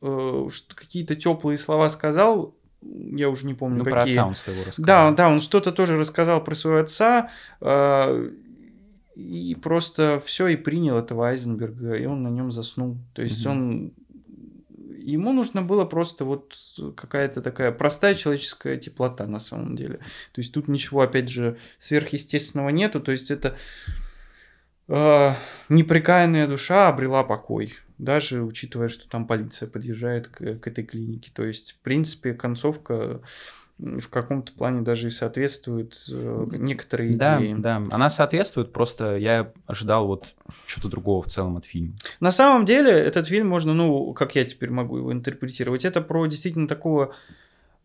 какие-то 0.75 1.15
теплые 1.15 1.57
слова 1.57 1.89
сказал. 1.89 2.55
Я 2.81 3.29
уже 3.29 3.45
не 3.47 3.53
помню, 3.55 3.79
Ну, 3.79 3.83
про 3.83 3.99
какие. 4.01 4.13
отца 4.13 4.27
он 4.27 4.35
своего 4.35 4.61
рассказал. 4.65 4.85
Да, 4.85 5.11
да, 5.11 5.29
он 5.29 5.39
что-то 5.39 5.71
тоже 5.71 5.97
рассказал 5.97 6.43
про 6.43 6.55
своего 6.55 6.79
отца, 6.79 7.29
и 9.15 9.57
просто 9.61 10.21
все 10.23 10.47
и 10.47 10.55
принял 10.55 10.97
этого 10.97 11.27
Айзенберга, 11.27 11.93
и 11.95 12.05
он 12.05 12.21
на 12.21 12.27
нем 12.27 12.51
заснул. 12.51 12.97
То 13.13 13.23
есть 13.23 13.43
Мгм. 13.45 13.51
он 13.51 13.91
ему 15.11 15.33
нужно 15.33 15.61
было 15.61 15.85
просто 15.85 16.25
вот 16.25 16.55
какая-то 16.95 17.41
такая 17.41 17.71
простая 17.71 18.15
человеческая 18.15 18.77
теплота 18.77 19.25
на 19.25 19.39
самом 19.39 19.75
деле. 19.75 19.97
То 20.31 20.41
есть 20.41 20.53
тут 20.53 20.67
ничего, 20.67 21.01
опять 21.01 21.29
же, 21.29 21.57
сверхъестественного 21.79 22.69
нету. 22.69 22.99
То 22.99 23.11
есть 23.11 23.31
это 23.31 23.57
э, 24.87 25.33
непрекаянная 25.69 26.47
душа 26.47 26.89
обрела 26.89 27.23
покой. 27.23 27.75
Даже 27.97 28.43
учитывая, 28.43 28.89
что 28.89 29.09
там 29.09 29.25
полиция 29.25 29.67
подъезжает 29.67 30.27
к, 30.27 30.59
к 30.59 30.67
этой 30.67 30.83
клинике. 30.83 31.31
То 31.33 31.45
есть, 31.45 31.73
в 31.73 31.79
принципе, 31.79 32.33
концовка 32.33 33.21
в 33.79 34.07
каком-то 34.09 34.51
плане 34.53 34.81
даже 34.81 35.07
и 35.07 35.11
соответствует 35.11 35.95
э, 36.11 36.45
некоторые 36.53 37.15
Да, 37.15 37.37
идеи. 37.37 37.53
да, 37.57 37.75
она 37.91 38.09
соответствует, 38.09 38.73
просто 38.73 39.17
я 39.17 39.51
ожидал 39.67 40.07
вот 40.07 40.33
что-то 40.65 40.89
другого 40.89 41.21
в 41.23 41.27
целом 41.27 41.57
от 41.57 41.65
фильма. 41.65 41.93
На 42.19 42.31
самом 42.31 42.65
деле, 42.65 42.89
этот 42.91 43.27
фильм 43.27 43.47
можно, 43.47 43.73
ну, 43.73 44.13
как 44.13 44.35
я 44.35 44.45
теперь 44.45 44.71
могу 44.71 44.97
его 44.97 45.13
интерпретировать, 45.13 45.85
это 45.85 46.01
про 46.01 46.25
действительно 46.25 46.67
такого 46.67 47.13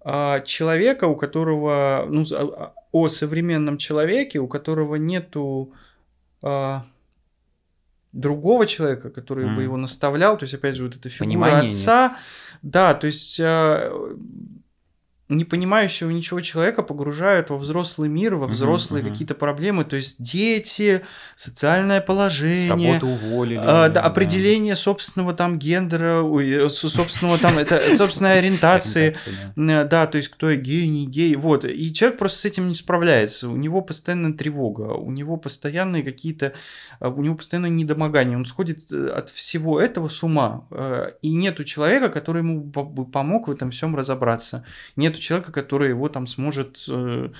а, 0.05 0.40
человека, 0.40 1.05
у 1.05 1.14
которого, 1.14 2.07
ну, 2.09 2.24
с- 2.24 2.33
а, 2.33 2.72
о 2.90 3.09
современном 3.09 3.76
человеке, 3.78 4.40
у 4.40 4.48
которого 4.48 4.96
нету 4.96 5.72
а, 6.42 6.87
другого 8.12 8.66
человека, 8.66 9.11
который 9.11 9.46
бы 9.46 9.61
М. 9.61 9.64
его 9.64 9.76
наставлял, 9.76 10.37
то 10.37 10.44
есть, 10.44 10.55
опять 10.55 10.76
же, 10.76 10.85
вот 10.85 10.96
эта 10.96 11.09
фигура 11.09 11.26
Понимания 11.28 11.62
нет. 11.62 11.72
отца, 11.72 12.16
да, 12.62 12.94
то 12.94 13.07
есть 13.07 13.38
а, 13.40 13.90
не 15.37 15.45
понимающего 15.45 16.11
ничего 16.11 16.40
человека 16.40 16.83
погружают 16.83 17.51
во 17.51 17.57
взрослый 17.57 18.09
мир, 18.09 18.37
во 18.37 18.47
взрослые 18.47 19.03
мгм. 19.03 19.12
какие-то 19.12 19.35
проблемы, 19.35 19.85
то 19.85 19.97
есть 19.97 20.16
дети, 20.23 21.03
социальное 21.37 22.01
С 22.01 22.05
положение, 22.05 22.99
работы 22.99 23.07
уволили. 23.07 23.61
а, 23.62 23.88
да, 23.88 24.03
определение 24.03 24.77
собственного 24.77 25.35
там 25.35 25.59
гендера, 25.59 26.23
ой, 26.23 26.49
э, 26.51 26.68
со- 26.68 26.88
собственного 26.88 27.38
там, 27.38 27.59
это 27.59 27.81
собственной 27.97 28.38
ориентации. 28.38 29.14
Да. 29.57 29.83
Э, 29.83 29.85
Да, 29.85 30.07
то 30.07 30.16
есть 30.18 30.29
кто 30.29 30.51
я 30.51 30.57
гей, 30.57 30.87
не 30.88 31.07
гей, 31.07 31.37
вот. 31.37 31.64
И 31.64 31.92
человек 31.92 32.18
просто 32.18 32.38
с 32.38 32.45
этим 32.45 32.68
не 32.68 32.75
справляется. 32.75 33.49
У 33.49 33.57
него 33.57 33.81
постоянная 33.81 34.33
тревога, 34.33 34.92
у 34.92 35.11
него 35.11 35.37
постоянные 35.37 36.03
какие-то, 36.03 36.53
а, 37.01 37.09
у 37.09 37.23
него 37.23 37.35
постоянное 37.35 37.71
недомогание. 37.71 38.37
Он 38.37 38.45
сходит 38.45 38.90
э, 38.92 39.09
от 39.09 39.29
всего 39.31 39.81
этого 39.81 40.09
с 40.09 40.23
ума. 40.23 40.66
Э, 40.71 41.11
И 41.23 41.35
нету 41.35 41.64
человека, 41.64 42.09
который 42.09 42.38
ему 42.42 42.61
бы 42.61 43.05
помог 43.07 43.49
в 43.49 43.51
этом 43.51 43.71
всем 43.71 43.97
разобраться. 43.97 44.64
Нету 44.97 45.18
человека, 45.22 45.52
который 45.52 45.88
его 45.90 46.08
там 46.08 46.26
сможет 46.26 46.85
э, 46.88 47.30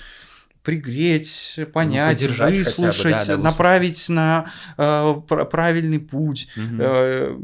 пригреть, 0.63 1.59
понять, 1.73 2.17
поддержать 2.17 2.39
хотя 2.39 2.51
бы, 2.51 2.51
да, 2.51 2.57
выслушать, 2.57 3.03
да, 3.03 3.17
выслушать. 3.17 3.43
направить 3.43 4.09
на 4.09 4.45
э, 4.77 5.13
пр- 5.27 5.45
правильный 5.45 5.99
путь. 5.99 6.47
Мгм. 6.55 6.77
Э, 6.81 7.37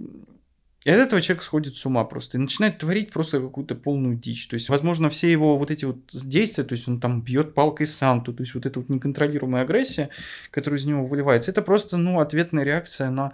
И 0.86 0.90
от 0.92 0.98
этого 0.98 1.22
человек 1.22 1.44
сходит 1.44 1.76
с 1.76 1.86
ума 1.86 2.06
просто 2.06 2.38
и 2.38 2.42
начинает 2.42 2.78
творить 2.78 3.12
просто 3.12 3.42
какую-то 3.42 3.76
полную 3.76 4.16
дичь. 4.16 4.48
То 4.48 4.54
есть, 4.56 4.70
возможно, 4.70 5.10
все 5.10 5.30
его 5.30 5.58
вот 5.58 5.70
эти 5.72 5.84
вот 5.86 5.98
действия, 6.08 6.64
то 6.64 6.74
есть 6.74 6.88
он 6.88 7.00
там 7.02 7.22
бьет 7.22 7.54
палкой 7.54 7.86
Санту, 7.86 8.34
то 8.34 8.42
есть 8.42 8.56
вот 8.56 8.66
эта 8.66 8.80
вот 8.80 8.90
неконтролируемая 8.90 9.64
агрессия, 9.64 10.10
которая 10.52 10.80
из 10.80 10.86
него 10.86 11.06
выливается, 11.06 11.52
это 11.52 11.62
просто, 11.62 11.98
ну, 11.98 12.22
ответная 12.22 12.64
реакция 12.64 13.10
на 13.10 13.34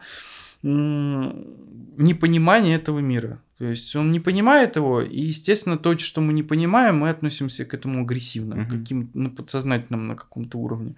непонимание 1.98 2.76
этого 2.76 3.00
мира. 3.00 3.40
То 3.58 3.66
есть 3.66 3.96
он 3.96 4.12
не 4.12 4.20
понимает 4.20 4.76
его, 4.76 5.02
и, 5.02 5.22
естественно, 5.22 5.78
то, 5.78 5.98
что 5.98 6.20
мы 6.22 6.34
не 6.34 6.44
понимаем, 6.44 6.98
мы 6.98 7.10
относимся 7.10 7.64
к 7.66 7.74
этому 7.74 8.02
агрессивно, 8.02 8.56
Мгм. 8.56 8.70
каким 8.70 9.10
на 9.14 9.30
подсознательном 9.30 10.08
на 10.08 10.16
каком-то 10.16 10.58
уровне. 10.58 10.96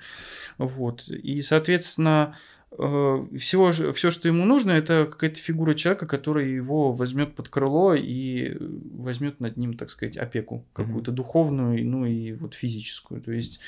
Вот. 0.57 1.07
И, 1.09 1.41
соответственно, 1.41 2.35
э, 2.71 3.25
всего, 3.37 3.71
все, 3.71 4.11
что 4.11 4.27
ему 4.27 4.45
нужно, 4.45 4.71
это 4.71 5.05
какая-то 5.09 5.39
фигура 5.39 5.73
человека, 5.73 6.05
который 6.07 6.51
его 6.51 6.91
возьмет 6.91 7.35
под 7.35 7.47
крыло 7.47 7.93
и 7.95 8.57
возьмет 8.91 9.39
над 9.39 9.57
ним, 9.57 9.75
так 9.75 9.89
сказать, 9.91 10.17
опеку 10.17 10.65
какую-то 10.73 11.11
духовную, 11.11 11.85
ну 11.85 12.05
и 12.05 12.33
вот 12.33 12.55
физическую. 12.55 13.21
То 13.21 13.31
есть 13.31 13.59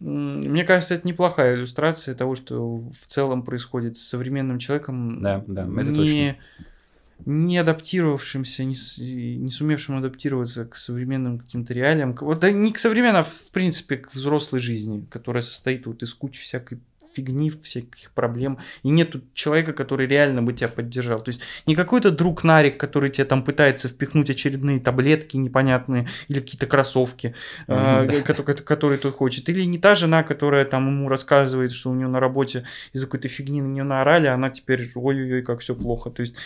мне 0.00 0.64
кажется, 0.64 0.94
это 0.94 1.06
неплохая 1.08 1.56
иллюстрация 1.56 2.14
того, 2.14 2.34
что 2.36 2.76
в 2.76 3.06
целом 3.06 3.42
происходит 3.42 3.96
с 3.96 4.00
современным 4.02 4.58
человеком, 4.58 5.20
Да, 5.20 5.44
да, 5.46 5.62
это 5.62 5.90
не, 5.90 6.36
не 7.26 7.58
адаптировавшимся, 7.58 8.64
не, 8.64 8.74
не 9.36 9.50
сумевшим 9.50 9.96
адаптироваться 9.98 10.64
к 10.64 10.74
современным 10.76 11.38
каким-то 11.38 11.74
реалиям. 11.74 12.14
Вот, 12.20 12.38
да 12.40 12.50
не 12.50 12.72
к 12.72 12.78
современным, 12.78 13.20
а 13.20 13.22
в 13.24 13.50
принципе 13.52 13.96
к 13.96 14.14
взрослой 14.14 14.60
жизни, 14.60 15.06
которая 15.10 15.42
состоит 15.42 15.86
вот 15.86 16.02
из 16.02 16.14
кучи 16.14 16.42
всякой 16.42 16.78
фигни, 17.14 17.50
всяких 17.50 18.12
проблем. 18.12 18.58
И 18.82 18.90
нету 18.90 19.22
человека, 19.34 19.72
который 19.72 20.06
реально 20.06 20.42
бы 20.42 20.52
тебя 20.52 20.68
поддержал. 20.68 21.18
То 21.20 21.30
есть 21.30 21.40
не 21.66 21.74
какой-то 21.74 22.10
друг 22.10 22.44
Нарик, 22.44 22.78
который 22.78 23.10
тебе 23.10 23.24
там 23.24 23.42
пытается 23.42 23.88
впихнуть 23.88 24.30
очередные 24.30 24.78
таблетки 24.78 25.36
непонятные 25.36 26.06
или 26.28 26.40
какие-то 26.40 26.66
кроссовки, 26.66 27.34
а, 27.66 28.04
Мгм, 28.04 28.12
да. 28.12 28.20
ко- 28.34 28.42
ко- 28.42 28.62
которые 28.62 28.98
тот 28.98 29.14
хочет. 29.14 29.48
Или 29.48 29.64
не 29.64 29.78
та 29.78 29.94
жена, 29.94 30.22
которая 30.22 30.64
там 30.66 30.86
ему 30.86 31.08
рассказывает, 31.08 31.72
что 31.72 31.90
у 31.90 31.94
нее 31.94 32.08
на 32.08 32.20
работе 32.20 32.64
из-за 32.92 33.06
какой-то 33.06 33.28
фигни 33.28 33.62
на 33.62 33.66
нее 33.68 33.84
наорали, 33.84 34.26
а 34.26 34.34
она 34.34 34.50
теперь 34.50 34.90
ой-ой-ой, 34.94 35.42
как 35.42 35.60
все 35.60 35.74
плохо. 35.74 36.10
То 36.10 36.20
есть 36.20 36.36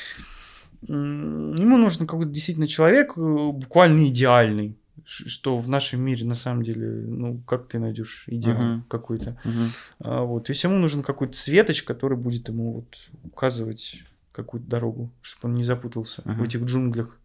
ему 0.89 1.77
нужен 1.77 2.07
какой-то 2.07 2.31
действительно 2.31 2.67
человек 2.67 3.13
э, 3.17 3.21
буквально 3.21 4.07
идеальный, 4.09 4.77
что 5.05 5.59
в 5.59 5.69
нашем 5.69 6.03
мире 6.03 6.25
на 6.25 6.35
самом 6.35 6.63
деле, 6.63 6.87
ну, 6.89 7.39
как 7.47 7.69
ты 7.69 7.79
найдешь 7.79 8.25
идеал 8.27 8.57
Мгм. 8.59 8.85
какой-то. 8.89 9.37
Мгм. 9.45 9.69
А, 10.01 10.23
вот. 10.23 10.45
То 10.47 10.53
есть 10.53 10.63
ему 10.65 10.77
нужен 10.79 11.03
какой-то 11.03 11.35
светоч, 11.35 11.83
который 11.83 12.17
будет 12.17 12.49
ему 12.49 12.73
вот 12.75 12.97
указывать 13.25 14.03
какую-то 14.33 14.69
дорогу, 14.69 15.13
чтобы 15.21 15.53
он 15.53 15.57
не 15.59 15.65
запутался 15.65 16.23
в 16.23 16.27
Мгм. 16.27 16.43
этих 16.45 16.63
джунглях. 16.63 17.19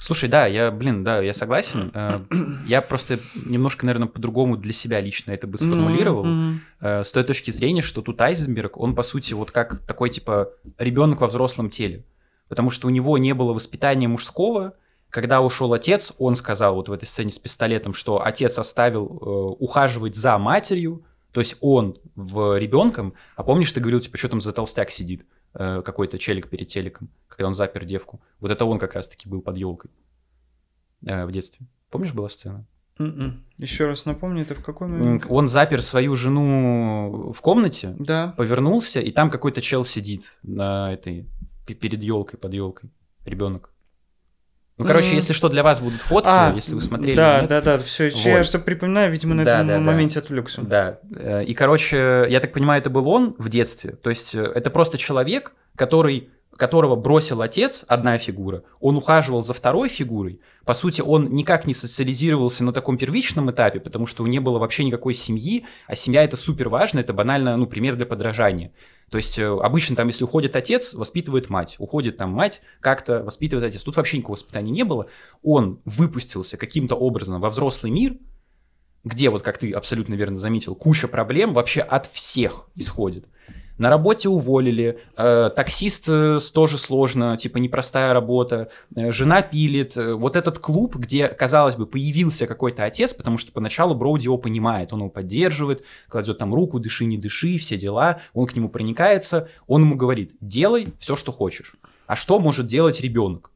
Слушай, 0.00 0.30
да, 0.30 0.46
я, 0.46 0.70
блин, 0.70 1.04
да, 1.04 1.20
я 1.20 1.34
согласен. 1.34 1.90
Э, 1.92 2.20
Я 2.66 2.80
просто 2.80 3.20
немножко, 3.34 3.84
наверное, 3.84 4.08
по-другому 4.08 4.56
для 4.56 4.72
себя 4.72 4.98
лично 4.98 5.32
это 5.32 5.46
бы 5.46 5.58
сформулировал. 5.58 6.26
Э, 6.80 7.04
С 7.04 7.12
той 7.12 7.22
точки 7.22 7.50
зрения, 7.50 7.82
что 7.82 8.00
тут 8.00 8.18
Айзенберг, 8.22 8.78
он, 8.78 8.94
по 8.94 9.02
сути, 9.02 9.34
вот 9.34 9.50
как 9.50 9.80
такой, 9.86 10.08
типа, 10.08 10.48
ребенок 10.78 11.20
во 11.20 11.26
взрослом 11.26 11.68
теле. 11.68 12.02
Потому 12.48 12.70
что 12.70 12.86
у 12.86 12.90
него 12.90 13.16
не 13.18 13.32
было 13.34 13.52
воспитания 13.52 14.08
мужского. 14.08 14.74
Когда 15.10 15.40
ушел 15.40 15.72
отец, 15.72 16.12
он 16.18 16.34
сказал 16.34 16.74
вот 16.74 16.88
в 16.88 16.92
этой 16.92 17.04
сцене 17.04 17.30
с 17.30 17.38
пистолетом, 17.38 17.94
что 17.94 18.24
отец 18.24 18.58
оставил 18.58 19.06
э, 19.06 19.54
ухаживать 19.62 20.16
за 20.16 20.38
матерью, 20.38 21.04
то 21.32 21.40
есть 21.40 21.56
он 21.60 21.98
в 22.14 22.58
ребенком, 22.58 23.14
а 23.36 23.42
помнишь, 23.44 23.72
ты 23.72 23.80
говорил, 23.80 24.00
типа, 24.00 24.16
что 24.16 24.28
там 24.28 24.40
за 24.40 24.52
толстяк 24.52 24.90
сидит, 24.90 25.26
э, 25.54 25.82
какой-то 25.84 26.18
челик 26.18 26.48
перед 26.48 26.66
телеком, 26.68 27.10
когда 27.28 27.46
он 27.48 27.54
запер 27.54 27.84
девку. 27.84 28.20
Вот 28.40 28.50
это 28.50 28.64
он 28.64 28.78
как 28.78 28.94
раз-таки 28.94 29.28
был 29.28 29.40
под 29.40 29.56
елкой 29.56 29.90
в 31.00 31.30
детстве. 31.30 31.66
Помнишь, 31.90 32.12
была 32.12 32.28
сцена? 32.28 32.66
Мгм. 32.98 33.44
Еще 33.58 33.86
раз 33.86 34.06
напомни, 34.06 34.42
это 34.42 34.54
в 34.54 34.62
какой 34.64 34.86
момент? 34.86 35.26
Он 35.28 35.48
запер 35.48 35.82
свою 35.82 36.14
жену 36.14 37.32
в 37.32 37.40
комнате, 37.40 37.94
Да. 37.98 38.34
повернулся, 38.36 39.00
и 39.00 39.10
там 39.10 39.30
какой-то 39.30 39.60
чел 39.60 39.84
сидит 39.84 40.38
на 40.42 40.92
этой 40.92 41.28
перед 41.72 42.02
елкой, 42.02 42.38
под 42.38 42.52
елкой, 42.52 42.90
ребенок. 43.24 43.70
Ну, 44.76 44.84
короче, 44.84 45.08
Мгм. 45.08 45.16
если 45.16 45.32
что, 45.32 45.48
для 45.48 45.62
вас 45.62 45.80
будут 45.80 46.00
фотки, 46.02 46.28
А, 46.28 46.52
если 46.52 46.74
вы 46.74 46.80
смотрели. 46.80 47.14
Да, 47.14 47.40
нет. 47.42 47.48
да, 47.48 47.60
да, 47.60 47.78
все. 47.78 48.10
Вот. 48.10 48.24
Я 48.24 48.42
что 48.42 48.58
припоминаю, 48.58 49.12
видимо, 49.12 49.34
на 49.34 49.44
Да, 49.44 49.54
этом 49.58 49.68
да, 49.68 49.74
да. 49.78 49.80
моменте 49.80 50.18
отвлекся. 50.18 50.62
Да. 50.62 50.98
Э, 51.14 51.44
И, 51.44 51.54
короче, 51.54 52.26
я 52.28 52.40
так 52.40 52.52
понимаю, 52.52 52.80
это 52.80 52.90
был 52.90 53.08
он 53.08 53.36
в 53.38 53.48
детстве. 53.48 53.92
То 53.92 54.10
есть 54.10 54.34
э, 54.34 54.42
это 54.42 54.70
просто 54.70 54.98
человек, 54.98 55.54
который 55.76 56.28
которого 56.56 56.94
бросил 56.94 57.42
отец, 57.42 57.84
одна 57.88 58.16
фигура, 58.18 58.62
он 58.78 58.96
ухаживал 58.96 59.42
за 59.42 59.54
второй 59.54 59.88
фигурой. 59.88 60.40
По 60.64 60.72
сути, 60.72 61.00
он 61.00 61.32
никак 61.32 61.66
не 61.66 61.74
социализировался 61.74 62.62
на 62.62 62.72
таком 62.72 62.96
первичном 62.96 63.50
этапе, 63.50 63.80
потому 63.80 64.06
что 64.06 64.22
у 64.22 64.26
него 64.26 64.32
не 64.34 64.38
было 64.38 64.58
вообще 64.60 64.84
никакой 64.84 65.14
семьи, 65.14 65.66
а 65.88 65.96
семья 65.96 66.22
это 66.22 66.36
супер 66.36 66.68
важно, 66.68 67.00
это 67.00 67.12
банально, 67.12 67.56
ну, 67.56 67.66
пример 67.66 67.96
для 67.96 68.06
подражания. 68.06 68.70
То 69.10 69.18
есть 69.18 69.38
э, 69.38 69.46
обычно 69.46 69.96
там, 69.96 70.08
если 70.08 70.24
уходит 70.24 70.56
отец, 70.56 70.94
воспитывает 70.94 71.50
мать. 71.50 71.76
Уходит 71.78 72.16
там 72.16 72.30
мать, 72.30 72.62
как-то 72.80 73.22
воспитывает 73.22 73.68
отец. 73.68 73.82
Тут 73.82 73.96
вообще 73.96 74.18
никакого 74.18 74.36
воспитания 74.36 74.72
не 74.72 74.84
было. 74.84 75.06
Он 75.42 75.80
выпустился 75.84 76.56
каким-то 76.56 76.96
образом 76.96 77.40
во 77.40 77.50
взрослый 77.50 77.92
мир, 77.92 78.16
где, 79.04 79.30
вот 79.30 79.42
как 79.42 79.58
ты 79.58 79.70
абсолютно 79.72 80.14
верно 80.14 80.36
заметил, 80.36 80.74
куча 80.74 81.08
проблем 81.08 81.52
вообще 81.52 81.80
от 81.82 82.06
всех 82.06 82.68
исходит. 82.74 83.26
На 83.76 83.90
работе 83.90 84.28
уволили, 84.28 85.00
э, 85.16 85.50
таксист 85.54 86.04
э, 86.08 86.38
тоже 86.52 86.78
сложно, 86.78 87.36
типа 87.36 87.58
непростая 87.58 88.12
работа, 88.12 88.70
э, 88.94 89.10
жена 89.10 89.42
пилит. 89.42 89.96
Э, 89.96 90.14
вот 90.14 90.36
этот 90.36 90.60
клуб, 90.60 90.94
где, 90.94 91.26
казалось 91.26 91.74
бы, 91.74 91.86
появился 91.86 92.46
какой-то 92.46 92.84
отец, 92.84 93.12
потому 93.12 93.36
что 93.36 93.50
поначалу 93.50 93.96
Броуди 93.96 94.24
его 94.24 94.38
понимает, 94.38 94.92
он 94.92 95.00
его 95.00 95.10
поддерживает, 95.10 95.82
кладет 96.08 96.38
там 96.38 96.54
руку, 96.54 96.78
дыши, 96.78 97.04
не 97.04 97.18
дыши, 97.18 97.58
все 97.58 97.76
дела, 97.76 98.20
он 98.32 98.46
к 98.46 98.54
нему 98.54 98.68
проникается, 98.68 99.48
он 99.66 99.82
ему 99.82 99.96
говорит, 99.96 100.36
делай 100.40 100.88
все, 101.00 101.16
что 101.16 101.32
хочешь. 101.32 101.74
А 102.06 102.14
что 102.14 102.38
может 102.38 102.66
делать 102.66 103.00
ребенок? 103.00 103.50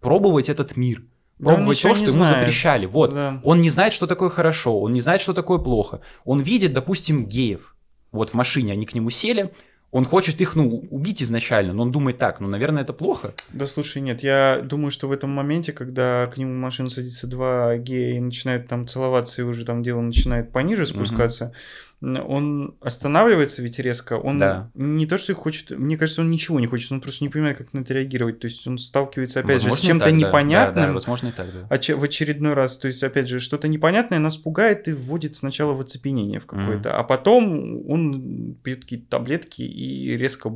Пробовать 0.00 0.48
этот 0.48 0.76
мир 0.76 1.02
пробовать 1.42 1.80
то, 1.80 1.94
что 1.94 2.04
ему 2.04 2.12
знает. 2.12 2.38
запрещали. 2.38 2.86
Вот. 2.86 3.14
Да. 3.14 3.40
Он 3.44 3.60
не 3.60 3.70
знает, 3.70 3.92
что 3.92 4.06
такое 4.08 4.28
хорошо, 4.28 4.80
он 4.80 4.92
не 4.92 5.00
знает, 5.00 5.20
что 5.20 5.32
такое 5.34 5.58
плохо. 5.58 6.00
Он 6.24 6.40
видит, 6.40 6.72
допустим, 6.72 7.26
геев 7.26 7.76
вот 8.18 8.30
в 8.30 8.34
машине 8.34 8.72
они 8.72 8.86
к 8.86 8.94
нему 8.94 9.10
сели, 9.10 9.50
он 9.90 10.04
хочет 10.04 10.40
их, 10.42 10.54
ну, 10.54 10.86
убить 10.90 11.22
изначально, 11.22 11.72
но 11.72 11.82
он 11.82 11.92
думает 11.92 12.18
так, 12.18 12.40
ну, 12.40 12.48
наверное, 12.48 12.82
это 12.82 12.92
плохо. 12.92 13.32
Да, 13.54 13.66
слушай, 13.66 14.02
нет, 14.02 14.22
я 14.22 14.60
думаю, 14.62 14.90
что 14.90 15.08
в 15.08 15.12
этом 15.12 15.30
моменте, 15.30 15.72
когда 15.72 16.26
к 16.26 16.36
нему 16.36 16.52
в 16.52 16.56
машину 16.56 16.90
садится 16.90 17.26
два 17.26 17.76
гея 17.78 18.16
и 18.16 18.20
начинают 18.20 18.68
там 18.68 18.86
целоваться, 18.86 19.40
и 19.40 19.44
уже 19.46 19.64
там 19.64 19.82
дело 19.82 20.02
начинает 20.02 20.52
пониже 20.52 20.84
спускаться, 20.84 21.46
угу 21.46 21.54
он 22.00 22.76
останавливается 22.80 23.60
ведь 23.60 23.80
резко, 23.80 24.14
он 24.14 24.38
да. 24.38 24.70
не 24.74 25.04
то, 25.06 25.18
что 25.18 25.34
хочет, 25.34 25.70
мне 25.70 25.96
кажется, 25.96 26.22
он 26.22 26.30
ничего 26.30 26.60
не 26.60 26.68
хочет, 26.68 26.92
он 26.92 27.00
просто 27.00 27.24
не 27.24 27.28
понимает, 27.28 27.58
как 27.58 27.72
на 27.72 27.80
это 27.80 27.92
реагировать, 27.92 28.38
то 28.38 28.46
есть 28.46 28.64
он 28.68 28.78
сталкивается, 28.78 29.40
опять 29.40 29.54
возможно, 29.54 29.76
же, 29.76 29.82
с 29.82 29.86
чем-то 29.86 30.12
непонятным, 30.12 30.82
да, 30.82 30.86
да, 30.86 30.92
возможно 30.92 31.28
и 31.28 31.32
так, 31.32 31.48
да. 31.52 31.96
в 31.96 32.04
очередной 32.04 32.54
раз, 32.54 32.78
то 32.78 32.86
есть, 32.86 33.02
опять 33.02 33.28
же, 33.28 33.40
что-то 33.40 33.66
непонятное 33.66 34.20
нас 34.20 34.36
пугает 34.36 34.86
и 34.86 34.92
вводит 34.92 35.34
сначала 35.34 35.72
в 35.72 35.80
оцепенение 35.80 36.38
в 36.38 36.46
какое-то, 36.46 36.90
mm. 36.90 36.92
а 36.92 37.02
потом 37.02 37.90
он 37.90 38.54
пьет 38.62 38.82
какие-то 38.82 39.08
таблетки 39.10 39.62
и 39.62 40.16
резко 40.16 40.52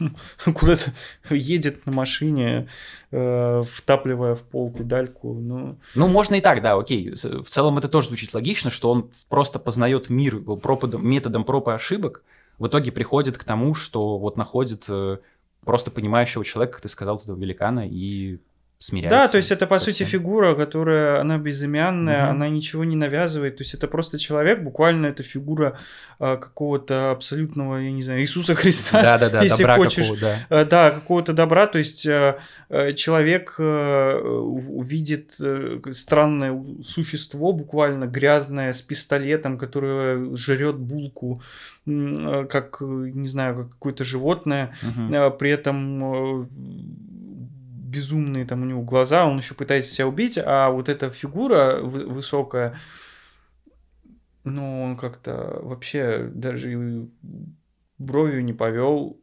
куда-то 0.44 0.90
едет 1.30 1.86
на 1.86 1.92
машине, 1.92 2.66
э, 3.12 3.62
втапливая 3.62 4.34
в 4.34 4.42
пол 4.42 4.72
педальку, 4.72 5.34
ну... 5.34 5.78
Ну, 5.94 6.08
можно 6.08 6.34
и 6.34 6.40
так, 6.40 6.62
да, 6.62 6.74
окей, 6.74 7.10
в 7.10 7.46
целом 7.46 7.78
это 7.78 7.86
тоже 7.86 8.08
звучит 8.08 8.34
логично, 8.34 8.70
что 8.70 8.90
он 8.90 9.10
просто 9.28 9.60
познает 9.60 10.10
мир, 10.10 10.40
про 10.40 10.79
пропадом, 10.80 11.06
методом 11.06 11.44
проб 11.44 11.68
и 11.68 11.72
ошибок 11.72 12.24
в 12.58 12.66
итоге 12.66 12.92
приходит 12.92 13.38
к 13.38 13.44
тому, 13.44 13.74
что 13.74 14.18
вот 14.18 14.36
находит 14.36 14.84
э, 14.88 15.18
просто 15.64 15.90
понимающего 15.90 16.44
человека, 16.44 16.74
как 16.74 16.82
ты 16.82 16.88
сказал, 16.88 17.16
этого 17.16 17.38
великана, 17.38 17.86
и 17.88 18.38
смиряется. 18.80 19.18
Да, 19.18 19.28
то 19.28 19.36
есть 19.36 19.50
это 19.52 19.66
по 19.66 19.78
сути 19.78 20.04
фигура, 20.04 20.54
которая 20.54 21.20
она 21.20 21.36
безымянная, 21.36 22.24
угу. 22.24 22.30
она 22.30 22.48
ничего 22.48 22.82
не 22.84 22.96
навязывает, 22.96 23.56
то 23.56 23.62
есть 23.62 23.74
это 23.74 23.86
просто 23.86 24.18
человек, 24.18 24.62
буквально 24.62 25.06
это 25.06 25.22
фигура 25.22 25.78
а, 26.18 26.38
какого-то 26.38 27.10
абсолютного, 27.10 27.76
я 27.76 27.92
не 27.92 28.02
знаю, 28.02 28.22
Иисуса 28.22 28.54
Христа, 28.54 29.02
да, 29.02 29.18
да, 29.18 29.28
да, 29.28 29.42
если 29.42 29.64
добра 29.64 29.76
хочешь, 29.76 30.08
какого, 30.08 30.20
да. 30.20 30.46
А, 30.48 30.64
да, 30.64 30.90
какого-то 30.92 31.34
добра, 31.34 31.66
то 31.66 31.76
есть 31.76 32.06
а, 32.06 32.38
человек 32.94 33.56
а, 33.58 34.18
увидит 34.18 35.36
странное 35.90 36.58
существо, 36.82 37.52
буквально 37.52 38.06
грязное, 38.06 38.72
с 38.72 38.80
пистолетом, 38.80 39.58
которое 39.58 40.34
жрет 40.34 40.76
булку, 40.76 41.42
как, 41.84 42.78
не 42.80 43.28
знаю, 43.28 43.56
как 43.56 43.70
какое-то 43.72 44.04
животное, 44.04 44.74
угу. 44.82 45.36
при 45.38 45.50
этом 45.50 46.48
безумные 47.90 48.44
там 48.44 48.62
у 48.62 48.64
него 48.64 48.82
глаза, 48.82 49.26
он 49.26 49.38
еще 49.38 49.54
пытается 49.54 49.92
себя 49.92 50.06
убить, 50.06 50.38
а 50.38 50.70
вот 50.70 50.88
эта 50.88 51.10
фигура 51.10 51.80
высокая, 51.80 52.78
ну, 54.44 54.82
он 54.82 54.96
как-то 54.96 55.58
вообще 55.62 56.30
даже 56.32 57.08
бровью 57.98 58.44
не 58.44 58.52
повел, 58.52 59.20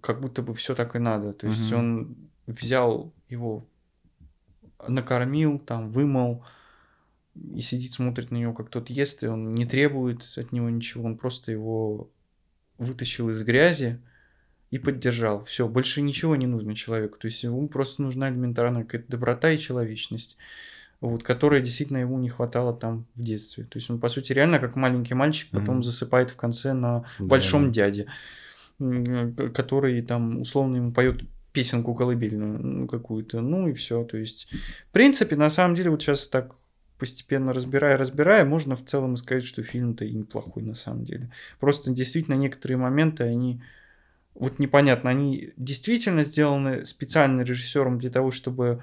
как 0.00 0.20
будто 0.20 0.42
бы 0.42 0.54
все 0.54 0.74
так 0.74 0.94
и 0.94 0.98
надо. 0.98 1.32
То 1.32 1.46
есть 1.46 1.72
угу. 1.72 1.80
он 1.80 2.16
взял 2.46 3.12
его, 3.28 3.66
накормил, 4.86 5.58
там, 5.58 5.90
вымыл, 5.90 6.44
и 7.34 7.60
сидит, 7.60 7.92
смотрит 7.92 8.30
на 8.30 8.36
него, 8.36 8.52
как 8.52 8.70
тот 8.70 8.90
ест, 8.90 9.22
и 9.22 9.26
он 9.26 9.52
не 9.54 9.64
требует 9.64 10.22
от 10.36 10.52
него 10.52 10.68
ничего, 10.68 11.04
он 11.04 11.16
просто 11.16 11.52
его 11.52 12.10
вытащил 12.78 13.30
из 13.30 13.42
грязи, 13.42 14.00
и 14.70 14.78
поддержал. 14.78 15.44
Все, 15.44 15.68
больше 15.68 16.00
ничего 16.02 16.36
не 16.36 16.46
нужно 16.46 16.74
человеку. 16.74 17.18
То 17.18 17.26
есть 17.26 17.42
ему 17.42 17.68
просто 17.68 18.02
нужна 18.02 18.30
элементарная 18.30 18.84
какая-то 18.84 19.10
доброта 19.10 19.50
и 19.50 19.58
человечность, 19.58 20.36
вот, 21.00 21.22
которой 21.22 21.60
действительно 21.60 21.98
ему 21.98 22.18
не 22.18 22.28
хватало 22.28 22.72
там 22.72 23.06
в 23.14 23.22
детстве. 23.22 23.64
То 23.64 23.78
есть 23.78 23.90
он, 23.90 23.98
по 23.98 24.08
сути, 24.08 24.32
реально 24.32 24.58
как 24.58 24.76
маленький 24.76 25.14
мальчик 25.14 25.50
потом 25.50 25.78
mm-hmm. 25.78 25.82
засыпает 25.82 26.30
в 26.30 26.36
конце 26.36 26.72
на 26.72 27.04
да, 27.18 27.24
большом 27.24 27.66
да. 27.66 27.70
дяде, 27.70 28.06
который 29.54 30.00
там 30.02 30.40
условно 30.40 30.76
ему 30.76 30.92
поет 30.92 31.22
песенку 31.52 31.94
колыбельную 31.94 32.62
ну, 32.62 32.86
какую-то, 32.86 33.40
ну 33.40 33.68
и 33.68 33.72
все. 33.72 34.04
То 34.04 34.16
есть, 34.16 34.52
в 34.88 34.92
принципе, 34.92 35.34
на 35.34 35.50
самом 35.50 35.74
деле, 35.74 35.90
вот 35.90 36.00
сейчас 36.00 36.28
так 36.28 36.54
постепенно 36.96 37.52
разбирая, 37.52 37.96
разбирая, 37.96 38.44
можно 38.44 38.76
в 38.76 38.84
целом 38.84 39.16
сказать, 39.16 39.42
что 39.42 39.62
фильм-то 39.62 40.04
и 40.04 40.12
неплохой 40.12 40.62
на 40.62 40.74
самом 40.74 41.04
деле. 41.04 41.32
Просто 41.58 41.90
действительно 41.90 42.34
некоторые 42.34 42.76
моменты, 42.76 43.24
они 43.24 43.62
вот 44.40 44.58
непонятно, 44.58 45.10
они 45.10 45.52
действительно 45.56 46.24
сделаны 46.24 46.84
специально 46.86 47.42
режиссером 47.42 47.98
для 47.98 48.10
того, 48.10 48.30
чтобы 48.30 48.82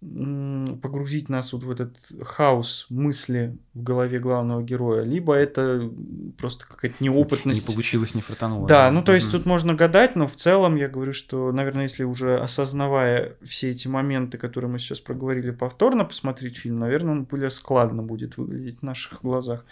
погрузить 0.00 1.28
нас 1.28 1.52
вот 1.52 1.64
в 1.64 1.70
этот 1.72 1.96
хаос 2.22 2.86
мысли 2.88 3.58
в 3.74 3.82
голове 3.82 4.20
главного 4.20 4.62
героя, 4.62 5.02
либо 5.02 5.34
это 5.34 5.90
просто 6.36 6.68
какая-то 6.68 7.02
неопытность. 7.02 7.68
Не 7.68 7.74
получилось, 7.74 8.14
не 8.14 8.22
фартануло. 8.22 8.68
Да, 8.68 8.92
ну 8.92 9.02
то 9.02 9.12
есть 9.12 9.32
тут 9.32 9.44
можно 9.44 9.74
гадать, 9.74 10.14
но 10.14 10.28
в 10.28 10.36
целом 10.36 10.76
я 10.76 10.88
говорю, 10.88 11.12
что, 11.12 11.50
наверное, 11.50 11.82
если 11.82 12.04
уже 12.04 12.38
осознавая 12.38 13.34
все 13.42 13.72
эти 13.72 13.88
моменты, 13.88 14.38
которые 14.38 14.70
мы 14.70 14.78
сейчас 14.78 15.00
проговорили, 15.00 15.50
повторно 15.50 16.04
посмотреть 16.04 16.58
фильм, 16.58 16.78
наверное, 16.78 17.12
он 17.12 17.24
более 17.24 17.50
складно 17.50 18.04
будет 18.04 18.36
выглядеть 18.36 18.78
в 18.78 18.82
наших 18.84 19.22
глазах. 19.22 19.64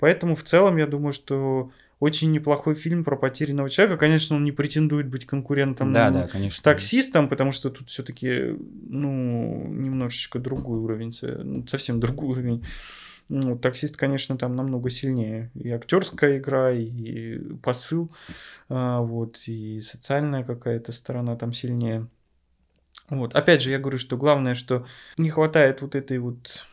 Поэтому 0.00 0.34
в 0.34 0.42
целом 0.42 0.76
я 0.76 0.88
думаю, 0.88 1.12
что 1.12 1.70
очень 2.00 2.30
неплохой 2.30 2.74
фильм 2.74 3.02
про 3.04 3.16
потерянного 3.16 3.68
человека. 3.68 3.98
Конечно, 3.98 4.36
он 4.36 4.44
не 4.44 4.52
претендует 4.52 5.08
быть 5.08 5.26
конкурентом 5.26 5.92
да, 5.92 6.10
да, 6.10 6.28
конечно. 6.28 6.56
с 6.56 6.62
таксистом, 6.62 7.28
потому 7.28 7.52
что 7.52 7.70
тут 7.70 7.88
все-таки, 7.88 8.56
ну, 8.88 9.66
немножечко 9.68 10.38
другой 10.38 10.78
уровень, 10.78 11.12
ну, 11.22 11.66
совсем 11.66 11.98
другой 12.00 12.30
уровень. 12.30 12.64
Ну, 13.28 13.58
таксист, 13.58 13.96
конечно, 13.96 14.38
там 14.38 14.56
намного 14.56 14.88
сильнее. 14.88 15.50
И 15.54 15.68
актерская 15.70 16.38
игра, 16.38 16.70
и 16.72 17.38
посыл, 17.62 18.10
а, 18.70 19.00
вот, 19.00 19.36
и 19.46 19.80
социальная 19.80 20.44
какая-то 20.44 20.92
сторона 20.92 21.36
там 21.36 21.52
сильнее. 21.52 22.06
Вот. 23.10 23.34
Опять 23.34 23.62
же, 23.62 23.70
я 23.70 23.78
говорю, 23.78 23.98
что 23.98 24.16
главное, 24.16 24.54
что 24.54 24.86
не 25.16 25.30
хватает 25.30 25.82
вот 25.82 25.94
этой 25.94 26.18
вот 26.18 26.66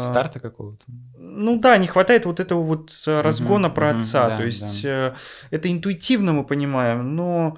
Старта 0.00 0.40
какого-то? 0.40 0.84
Ну 1.16 1.58
да, 1.58 1.78
не 1.78 1.86
хватает 1.86 2.26
вот 2.26 2.38
этого 2.38 2.62
вот 2.62 2.90
разгона 3.06 3.68
угу, 3.68 3.74
про 3.74 3.90
угу, 3.90 3.98
отца. 3.98 4.28
Да, 4.28 4.36
То 4.36 4.44
есть 4.44 4.82
да. 4.82 5.14
Э, 5.14 5.14
это 5.50 5.72
интуитивно 5.72 6.34
мы 6.34 6.44
понимаем, 6.44 7.16
но 7.16 7.56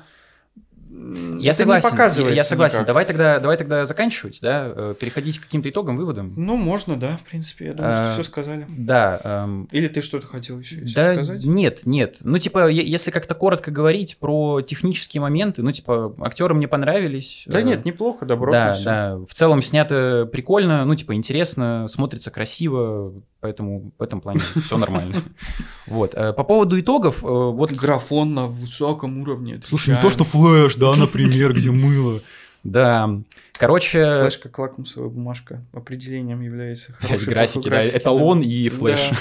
я 1.38 1.50
это 1.52 1.58
согласен. 1.58 2.32
я 2.32 2.44
согласен. 2.44 2.76
Никак. 2.76 2.86
Давай 2.86 3.04
тогда, 3.04 3.38
давай 3.38 3.56
тогда 3.56 3.84
заканчивать, 3.84 4.38
да, 4.40 4.72
э, 4.74 4.94
переходить 4.98 5.38
к 5.38 5.44
каким-то 5.44 5.68
итогам, 5.68 5.96
выводам. 5.96 6.32
Ну, 6.36 6.56
можно, 6.56 6.96
да, 6.96 7.18
в 7.18 7.28
принципе, 7.28 7.66
я 7.66 7.74
думаю, 7.74 7.92
а, 7.92 8.04
что 8.04 8.12
все 8.14 8.22
сказали. 8.24 8.66
Да. 8.68 9.20
Эм... 9.22 9.68
Или 9.70 9.88
ты 9.88 10.00
что-то 10.00 10.26
хотел 10.26 10.58
еще 10.58 10.76
да, 10.94 11.14
сказать? 11.14 11.44
Нет, 11.44 11.80
нет. 11.84 12.18
Ну, 12.22 12.38
типа, 12.38 12.68
если 12.68 13.10
как-то 13.10 13.34
коротко 13.34 13.70
говорить 13.70 14.18
про 14.18 14.60
технические 14.62 15.20
моменты, 15.20 15.62
ну, 15.62 15.72
типа, 15.72 16.14
актеры 16.20 16.54
мне 16.54 16.68
понравились. 16.68 17.44
Да 17.46 17.60
э, 17.60 17.62
нет, 17.62 17.84
неплохо, 17.84 18.24
добро. 18.24 18.52
Да, 18.52 18.76
да. 18.84 19.16
В 19.28 19.34
целом 19.34 19.62
снято 19.62 20.28
прикольно, 20.30 20.84
ну, 20.84 20.94
типа, 20.94 21.14
интересно, 21.14 21.86
смотрится 21.88 22.30
красиво, 22.30 23.12
поэтому 23.40 23.92
в 23.98 24.02
этом 24.02 24.20
плане 24.20 24.40
все 24.62 24.76
нормально. 24.78 25.22
Вот. 25.86 26.14
Э, 26.14 26.32
по 26.32 26.44
поводу 26.44 26.78
итогов, 26.80 27.22
э, 27.22 27.26
вот... 27.26 27.72
Графон 27.72 28.34
на 28.34 28.46
высоком 28.46 29.18
уровне. 29.18 29.60
Слушай, 29.62 29.94
не 29.94 30.00
то, 30.00 30.10
что 30.10 30.24
флеш, 30.24 30.76
да, 30.76 30.85
например, 30.96 31.52
где 31.52 31.70
мыло. 31.70 32.20
Да. 32.64 33.10
Короче... 33.58 34.12
Флеш 34.20 34.38
как 34.38 34.58
лакмусовая 34.58 35.08
бумажка 35.08 35.62
определением 35.72 36.40
является. 36.40 36.94
Графики, 37.26 37.68
да, 37.68 37.86
эталон 37.86 38.42
и 38.42 38.68
флеш. 38.68 39.10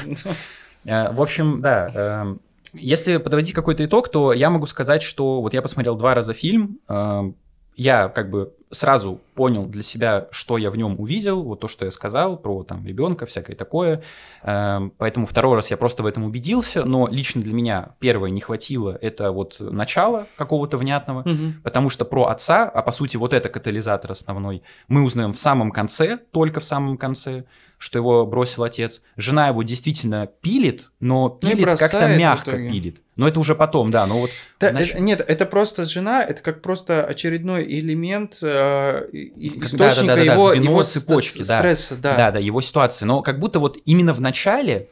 Э, 0.87 1.11
в 1.11 1.19
общем, 1.19 1.61
да, 1.61 2.37
Если 2.73 3.17
подводить 3.17 3.55
какой-то 3.55 3.83
итог, 3.83 4.07
то 4.09 4.33
я 4.33 4.51
могу 4.51 4.67
сказать, 4.67 5.01
что 5.01 5.41
вот 5.41 5.55
я 5.55 5.63
посмотрел 5.63 5.95
два 5.95 6.13
раза 6.13 6.35
фильм, 6.35 6.77
э, 6.87 7.31
я 7.75 8.07
как 8.09 8.29
бы 8.29 8.53
сразу 8.71 9.19
понял 9.35 9.65
для 9.65 9.83
себя, 9.83 10.27
что 10.31 10.57
я 10.57 10.71
в 10.71 10.75
нем 10.77 10.99
увидел, 10.99 11.43
вот 11.43 11.59
то, 11.61 11.67
что 11.67 11.85
я 11.85 11.91
сказал 11.91 12.37
про 12.37 12.63
там 12.63 12.85
ребенка, 12.85 13.25
всякое 13.25 13.55
такое. 13.55 14.01
Эм, 14.43 14.91
поэтому 14.97 15.25
второй 15.25 15.55
раз 15.55 15.71
я 15.71 15.77
просто 15.77 16.03
в 16.03 16.05
этом 16.05 16.23
убедился, 16.23 16.83
но 16.83 17.07
лично 17.07 17.41
для 17.41 17.53
меня 17.53 17.89
первое 17.99 18.29
не 18.29 18.41
хватило, 18.41 18.97
это 19.01 19.31
вот 19.31 19.57
начало 19.59 20.27
какого-то 20.35 20.77
внятного, 20.77 21.21
Мгм. 21.25 21.55
потому 21.63 21.89
что 21.89 22.05
про 22.05 22.25
отца, 22.25 22.63
а 22.63 22.81
по 22.81 22.91
сути 22.91 23.17
вот 23.17 23.33
это 23.33 23.49
катализатор 23.49 24.11
основной, 24.11 24.63
мы 24.87 25.03
узнаем 25.03 25.33
в 25.33 25.39
самом 25.39 25.71
конце, 25.71 26.17
только 26.31 26.59
в 26.59 26.63
самом 26.65 26.97
конце, 26.97 27.45
что 27.77 27.99
его 27.99 28.25
бросил 28.25 28.63
отец. 28.63 29.01
Жена 29.17 29.49
его 29.49 29.61
действительно 29.61 30.27
пилит, 30.27 30.91
но 31.01 31.37
Ну 31.41 31.49
пилит 31.49 31.77
как-то 31.77 32.07
мягко 32.15 32.51
пилит. 32.51 33.01
Но 33.17 33.27
это 33.27 33.39
уже 33.39 33.53
потом, 33.53 33.91
да, 33.91 34.05
но 34.07 34.19
вот 34.19 34.29
Да, 34.61 34.69
Знаешь- 34.71 34.91
это- 34.91 35.01
нет, 35.01 35.21
это 35.27 35.45
просто 35.45 35.83
жена, 35.85 36.23
это 36.23 36.41
как 36.41 36.61
просто 36.61 37.05
очередной 37.05 37.63
элемент 37.65 38.41
э, 38.57 39.07
источника 39.11 40.19
его, 40.21 40.53
его 40.53 40.83
цепочки, 40.83 41.41
ст- 41.41 41.49
да. 41.49 41.59
стресса, 41.59 41.95
да. 41.95 42.15
Да, 42.15 42.31
да, 42.31 42.39
его 42.39 42.61
ситуации. 42.61 43.05
Но 43.05 43.21
как 43.21 43.39
будто 43.39 43.59
вот 43.59 43.77
именно 43.85 44.13
в 44.13 44.21
начале 44.21 44.89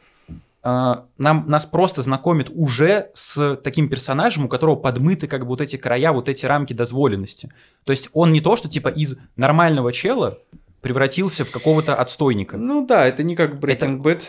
э, 0.62 0.94
нам, 1.18 1.44
нас 1.48 1.66
просто 1.66 2.02
знакомят 2.02 2.50
уже 2.54 3.10
с 3.14 3.56
таким 3.62 3.88
персонажем, 3.88 4.44
у 4.44 4.48
которого 4.48 4.76
подмыты 4.76 5.26
как 5.26 5.42
бы 5.42 5.48
вот 5.48 5.60
эти 5.60 5.76
края, 5.76 6.12
вот 6.12 6.28
эти 6.28 6.46
рамки 6.46 6.72
дозволенности. 6.72 7.52
То 7.84 7.90
есть 7.92 8.10
он 8.12 8.32
не 8.32 8.40
то, 8.40 8.56
что 8.56 8.68
типа 8.68 8.88
из 8.88 9.16
нормального 9.36 9.92
чела 9.92 10.38
превратился 10.80 11.44
в 11.44 11.50
какого-то 11.50 11.94
отстойника. 11.94 12.56
Ну 12.58 12.86
да, 12.86 13.06
это 13.06 13.22
не 13.22 13.34
как 13.34 13.54
Breaking 13.54 14.02
Bad. 14.02 14.22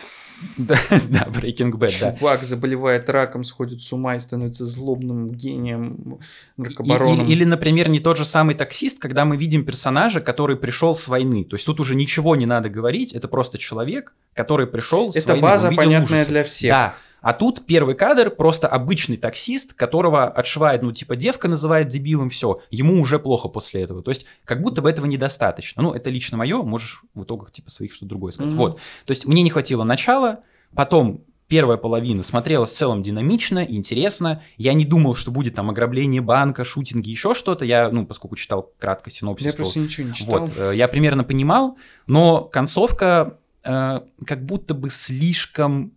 Да, 0.56 0.76
да, 1.08 1.28
Breaking 1.30 1.72
Bad, 1.72 2.00
да. 2.00 2.12
Чувак 2.12 2.44
заболевает 2.44 3.08
раком, 3.08 3.44
сходит 3.44 3.80
с 3.82 3.92
ума 3.92 4.16
и 4.16 4.18
становится 4.18 4.66
злобным 4.66 5.30
гением, 5.30 6.18
наркобароном. 6.56 7.24
Или, 7.26 7.32
или, 7.32 7.44
например, 7.44 7.88
не 7.88 8.00
тот 8.00 8.16
же 8.16 8.24
самый 8.24 8.54
таксист, 8.54 8.98
когда 8.98 9.24
мы 9.24 9.36
видим 9.36 9.64
персонажа, 9.64 10.20
который 10.20 10.56
пришел 10.56 10.94
с 10.94 11.08
войны. 11.08 11.44
То 11.44 11.56
есть 11.56 11.66
тут 11.66 11.80
уже 11.80 11.94
ничего 11.94 12.36
не 12.36 12.46
надо 12.46 12.68
говорить, 12.68 13.12
это 13.12 13.28
просто 13.28 13.58
человек, 13.58 14.14
который 14.34 14.66
пришел 14.66 15.12
с 15.12 15.16
это 15.16 15.28
войны. 15.28 15.42
база 15.42 15.68
он 15.68 15.70
видел 15.72 15.84
понятная 15.84 16.18
ужасы. 16.18 16.30
для 16.30 16.44
всех. 16.44 16.70
Да. 16.70 16.94
А 17.20 17.32
тут 17.32 17.66
первый 17.66 17.94
кадр 17.94 18.30
просто 18.30 18.68
обычный 18.68 19.16
таксист, 19.16 19.72
которого 19.74 20.28
отшивает, 20.28 20.82
ну, 20.82 20.92
типа, 20.92 21.16
девка 21.16 21.48
называет 21.48 21.88
дебилом, 21.88 22.30
все, 22.30 22.60
ему 22.70 23.00
уже 23.00 23.18
плохо 23.18 23.48
после 23.48 23.82
этого. 23.82 24.02
То 24.02 24.10
есть, 24.10 24.26
как 24.44 24.62
будто 24.62 24.82
бы 24.82 24.90
этого 24.90 25.06
недостаточно. 25.06 25.82
Ну, 25.82 25.92
это 25.92 26.10
лично 26.10 26.36
мое, 26.36 26.62
можешь 26.62 27.02
в 27.14 27.24
итогах, 27.24 27.50
типа, 27.50 27.70
своих 27.70 27.92
что-то 27.92 28.10
другое 28.10 28.32
сказать. 28.32 28.52
Мгм. 28.52 28.58
Вот. 28.58 28.76
То 29.04 29.10
есть, 29.10 29.26
мне 29.26 29.42
не 29.42 29.50
хватило 29.50 29.82
начала, 29.82 30.40
потом 30.74 31.24
первая 31.48 31.78
половина 31.78 32.22
смотрелась 32.22 32.72
в 32.72 32.76
целом 32.76 33.02
динамично, 33.02 33.64
интересно. 33.64 34.42
Я 34.56 34.74
не 34.74 34.84
думал, 34.84 35.14
что 35.14 35.30
будет 35.30 35.54
там 35.54 35.70
ограбление 35.70 36.20
банка, 36.20 36.64
шутинги, 36.64 37.10
еще 37.10 37.34
что-то. 37.34 37.64
Я, 37.64 37.90
ну, 37.90 38.06
поскольку 38.06 38.36
читал 38.36 38.72
кратко 38.78 39.10
синопсис, 39.10 39.46
Я 39.46 39.52
то- 39.52 39.58
просто 39.58 39.78
ничего 39.80 40.08
не 40.08 40.14
читал. 40.14 40.40
вот, 40.40 40.50
э, 40.56 40.72
я 40.74 40.88
примерно 40.88 41.24
понимал, 41.24 41.78
но 42.06 42.42
концовка 42.42 43.38
э, 43.64 44.00
как 44.24 44.44
будто 44.44 44.74
бы 44.74 44.90
слишком... 44.90 45.92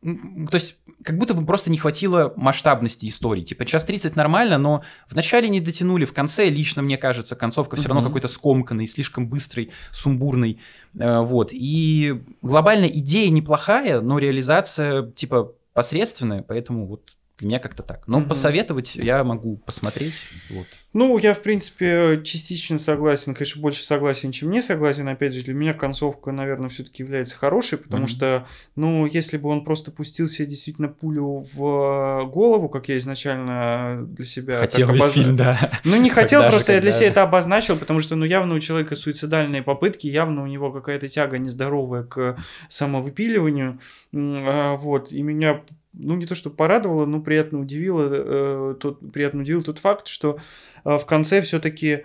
То 0.00 0.54
есть, 0.54 0.76
как 1.02 1.18
будто 1.18 1.34
бы 1.34 1.44
просто 1.44 1.70
не 1.70 1.78
хватило 1.78 2.32
масштабности 2.36 3.06
истории. 3.06 3.42
Типа, 3.42 3.64
час 3.64 3.84
30 3.84 4.14
нормально, 4.14 4.56
но 4.56 4.82
в 5.08 5.16
начале 5.16 5.48
не 5.48 5.60
дотянули, 5.60 6.04
в 6.04 6.12
конце, 6.12 6.48
лично 6.48 6.82
мне 6.82 6.96
кажется, 6.96 7.34
концовка 7.34 7.76
все 7.76 7.88
равно 7.88 8.04
какой-то 8.04 8.28
скомканный, 8.28 8.86
слишком 8.86 9.28
быстрый, 9.28 9.72
сумбурный. 9.90 10.60
Э, 10.98 11.20
Вот. 11.20 11.50
И 11.52 12.22
глобально 12.42 12.86
идея 12.86 13.30
неплохая, 13.30 14.00
но 14.00 14.18
реализация, 14.18 15.10
типа, 15.10 15.52
посредственная, 15.74 16.42
поэтому 16.42 16.86
вот 16.86 17.17
для 17.38 17.48
меня 17.48 17.58
как-то 17.60 17.82
так. 17.82 18.06
Но 18.08 18.18
Мгм. 18.20 18.28
посоветовать 18.28 18.96
я 18.96 19.22
могу 19.24 19.56
посмотреть. 19.58 20.22
Вот. 20.50 20.66
Ну, 20.92 21.16
я, 21.18 21.34
в 21.34 21.42
принципе, 21.42 22.20
частично 22.24 22.78
согласен, 22.78 23.34
конечно, 23.34 23.62
больше 23.62 23.84
согласен, 23.84 24.32
чем 24.32 24.50
не 24.50 24.60
согласен. 24.62 25.06
Опять 25.08 25.34
же, 25.34 25.42
для 25.44 25.54
меня 25.54 25.72
концовка, 25.74 26.32
наверное, 26.32 26.68
все-таки 26.68 27.02
является 27.04 27.36
хорошей, 27.36 27.78
потому 27.78 28.02
Мгм. 28.02 28.08
что, 28.08 28.46
ну, 28.74 29.06
если 29.06 29.36
бы 29.36 29.48
он 29.50 29.62
просто 29.64 29.92
пустил 29.92 30.26
себе 30.26 30.46
действительно 30.46 30.88
пулю 30.88 31.46
в 31.52 32.24
голову, 32.32 32.68
как 32.68 32.88
я 32.88 32.98
изначально 32.98 34.04
для 34.06 34.24
себя... 34.24 34.54
Хотел 34.58 34.90
весь 34.90 35.02
обозна- 35.02 35.12
фильм, 35.12 35.36
да. 35.36 35.70
Ну, 35.84 35.96
не 36.00 36.10
хотел, 36.10 36.40
Когда 36.40 36.50
же, 36.50 36.56
просто 36.56 36.72
я 36.72 36.80
для 36.80 36.90
себя 36.92 37.06
же. 37.06 37.12
это 37.12 37.22
обозначил, 37.22 37.76
потому 37.76 38.00
что, 38.00 38.16
ну, 38.16 38.24
явно 38.24 38.54
у 38.56 38.60
человека 38.60 38.96
суицидальные 38.96 39.62
попытки, 39.62 40.06
явно 40.08 40.42
у 40.42 40.46
него 40.46 40.72
какая-то 40.72 41.06
тяга 41.06 41.38
нездоровая 41.38 42.02
к 42.02 42.36
самовыпиливанию. 42.68 43.78
А, 44.14 44.76
Вот, 44.76 45.12
и 45.12 45.22
меня, 45.22 45.62
ну, 45.92 46.16
не 46.16 46.26
то 46.26 46.34
что 46.34 46.50
порадовало, 46.50 47.06
но 47.06 47.20
приятно 47.20 47.60
удивило, 47.60 48.08
э, 48.10 48.74
тот, 48.78 49.00
приятно 49.12 49.40
удивил 49.40 49.62
тот 49.62 49.78
факт, 49.78 50.06
что 50.06 50.38
э, 50.84 50.98
в 50.98 51.06
конце 51.06 51.42
все-таки 51.42 52.04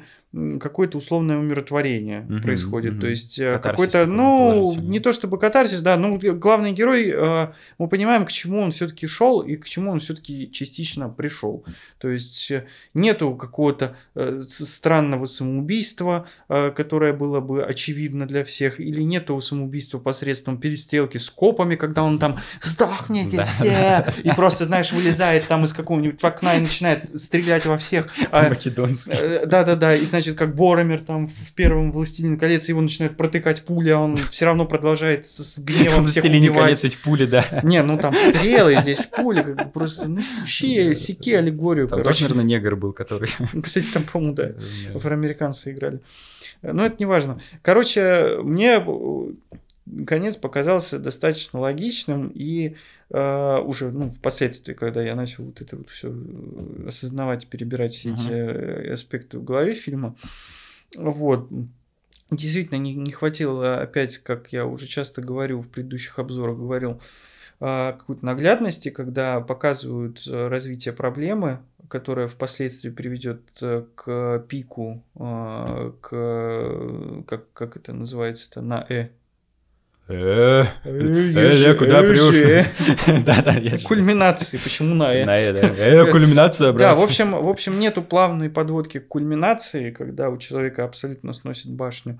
какое-то 0.59 0.97
условное 0.97 1.37
умиротворение 1.37 2.21
Мгм, 2.21 2.41
происходит. 2.41 2.93
мгм. 2.93 3.01
То 3.01 3.07
есть 3.07 3.37
э, 3.39 3.59
какой-то, 3.59 4.07
ну, 4.07 4.73
не 4.75 4.99
то 4.99 5.13
чтобы 5.13 5.37
катарсис, 5.37 5.81
да, 5.81 5.95
ну, 5.95 6.17
главный 6.17 6.71
герой, 6.71 7.11
э, 7.15 7.47
мы 7.77 7.87
понимаем, 7.87 8.25
к 8.25 8.31
чему 8.31 8.59
он 8.61 8.71
все-таки 8.71 9.05
шел 9.05 9.41
и 9.41 9.55
к 9.57 9.69
чему 9.69 9.91
он 9.91 9.99
все-таки 9.99 10.49
частично 10.51 11.07
пришел. 11.09 11.63
То 11.99 12.09
есть 12.09 12.49
э, 12.49 12.65
нету 12.95 13.35
какого-то 13.35 13.95
э, 14.15 14.41
странного 14.41 15.25
самоубийства, 15.25 16.25
э, 16.49 16.71
которое 16.71 17.13
было 17.13 17.39
бы 17.39 17.63
очевидно 17.63 18.25
для 18.25 18.43
всех, 18.43 18.79
или 18.79 19.01
нету 19.03 19.39
самоубийства 19.39 19.99
посредством 19.99 20.57
перестрелки 20.57 21.17
с 21.17 21.29
копами, 21.29 21.75
когда 21.75 22.03
он 22.03 22.17
там 22.17 22.37
«Сдохните 22.61 23.37
Да. 23.37 23.45
все!» 23.45 24.05
и 24.23 24.29
просто, 24.35 24.65
знаешь, 24.65 24.91
вылезает 24.91 25.47
там 25.47 25.63
из 25.65 25.73
какого-нибудь 25.73 26.23
окна 26.23 26.55
и 26.55 26.61
начинает 26.61 27.19
стрелять 27.19 27.67
во 27.67 27.77
всех. 27.77 28.07
Македонский. 28.31 29.11
Э, 29.13 29.45
Да-да-да, 29.45 29.95
и 29.95 30.03
значит, 30.05 30.22
как 30.31 30.55
Боромер 30.55 31.01
там 31.01 31.27
в 31.27 31.51
первом 31.53 31.91
«Властелине 31.91 32.37
колец», 32.37 32.69
его 32.69 32.79
начинают 32.81 33.17
протыкать 33.17 33.63
пули, 33.65 33.89
а 33.89 33.99
он 33.99 34.15
все 34.15 34.45
равно 34.45 34.65
продолжает 34.65 35.25
с, 35.25 35.43
с 35.43 35.59
гневом 35.59 36.05
всех 36.07 36.23
«Властелине 36.23 36.49
убивать. 36.49 36.63
колец» 36.65 36.83
ведь 36.83 36.97
пули, 36.99 37.25
да. 37.25 37.45
Не, 37.63 37.83
ну 37.83 37.97
там 37.97 38.13
стрелы, 38.13 38.75
здесь 38.81 39.05
пули, 39.07 39.41
как 39.41 39.55
бы 39.57 39.65
просто, 39.71 40.07
ну 40.07 40.21
сечи, 40.21 40.93
секи 40.93 41.33
аллегорию, 41.33 41.87
Там 41.87 41.99
короче. 41.99 42.23
наверное, 42.23 42.45
негр 42.45 42.75
был, 42.75 42.93
который... 42.93 43.29
Ну, 43.53 43.61
Кстати, 43.61 43.85
там, 43.93 44.03
по-моему, 44.03 44.35
да, 44.35 44.51
афроамериканцы 44.95 45.71
играли. 45.71 45.99
Но 46.61 46.85
это 46.85 46.95
не 46.99 47.05
важно. 47.05 47.39
Короче, 47.61 48.37
мне 48.41 48.81
э, 48.85 49.25
конец 50.07 50.37
показался 50.37 50.99
достаточно 50.99 51.59
логичным, 51.59 52.31
и 52.33 52.75
э, 53.09 53.57
уже 53.59 53.91
ну, 53.91 54.09
впоследствии, 54.09 54.73
когда 54.73 55.03
я 55.03 55.15
начал 55.15 55.45
вот 55.45 55.61
это 55.61 55.77
вот 55.77 55.89
все 55.89 56.13
осознавать, 56.87 57.47
перебирать 57.47 57.93
все 57.93 58.13
эти 58.13 58.23
Мгм. 58.23 58.33
э, 58.33 58.93
аспекты 58.93 59.39
в 59.39 59.43
голове 59.43 59.73
фильма, 59.73 60.15
вот, 60.95 61.49
действительно 62.31 62.77
не, 62.77 62.93
не 62.93 63.11
хватило 63.11 63.81
опять, 63.81 64.17
как 64.19 64.53
я 64.53 64.65
уже 64.65 64.87
часто 64.87 65.21
говорю 65.21 65.61
в 65.61 65.69
предыдущих 65.69 66.19
обзорах, 66.19 66.57
говорил, 66.57 67.01
а, 67.59 67.93
какой-то 67.93 68.25
наглядности, 68.25 68.89
когда 68.89 69.39
показывают 69.39 70.25
э, 70.27 70.47
развитие 70.47 70.93
проблемы, 70.93 71.59
которая 71.87 72.27
впоследствии 72.27 72.89
приведет 72.89 73.41
э, 73.61 73.85
к 73.95 74.39
пику, 74.49 75.03
к 75.13 76.09
как, 77.27 77.53
как 77.53 77.77
это 77.77 77.93
называется-то 77.93 78.61
на 78.61 78.85
э. 78.89 79.09
Э, 80.13 80.65
Э, 80.83 81.71
э, 81.71 81.73
куда 81.75 82.03
э, 82.03 82.09
прешь? 82.09 82.33
же. 82.33 82.65
Да-да, 83.25 83.53
я 83.53 83.77
же- 83.77 83.85
Кульминации, 83.85 84.57
почему 84.57 84.93
на 84.95 85.13
э? 85.13 85.25
На 85.25 85.39
э, 85.39 85.53
да. 85.53 85.73
Э, 85.77 86.05
кульминация, 86.11 86.71
брат. 86.71 86.79
Да, 86.81 86.95
в 86.95 87.01
общем, 87.01 87.31
в 87.31 87.49
общем, 87.49 87.79
нету 87.79 88.01
плавной 88.01 88.49
подводки 88.49 88.99
к 88.99 89.07
кульминации, 89.07 89.91
когда 89.91 90.29
у 90.29 90.37
человека 90.37 90.83
абсолютно 90.83 91.33
сносит 91.33 91.71
башню. 91.71 92.19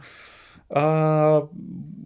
А, 0.69 1.47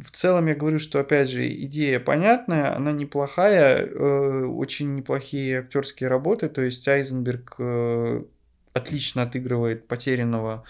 в 0.04 0.12
целом 0.12 0.48
я 0.48 0.56
говорю, 0.56 0.80
что 0.80 1.00
опять 1.00 1.30
же 1.30 1.48
идея 1.48 2.00
понятная, 2.02 2.76
она 2.76 2.92
неплохая, 2.92 3.86
э, 3.86 4.46
очень 4.46 4.94
неплохие 4.94 5.60
актерские 5.60 6.10
работы, 6.10 6.50
то 6.50 6.62
есть 6.62 6.86
Айзенберг 6.88 7.56
э, 7.60 8.24
отлично 8.74 9.24
отыгрывает 9.24 9.88
потерянного 9.88 10.66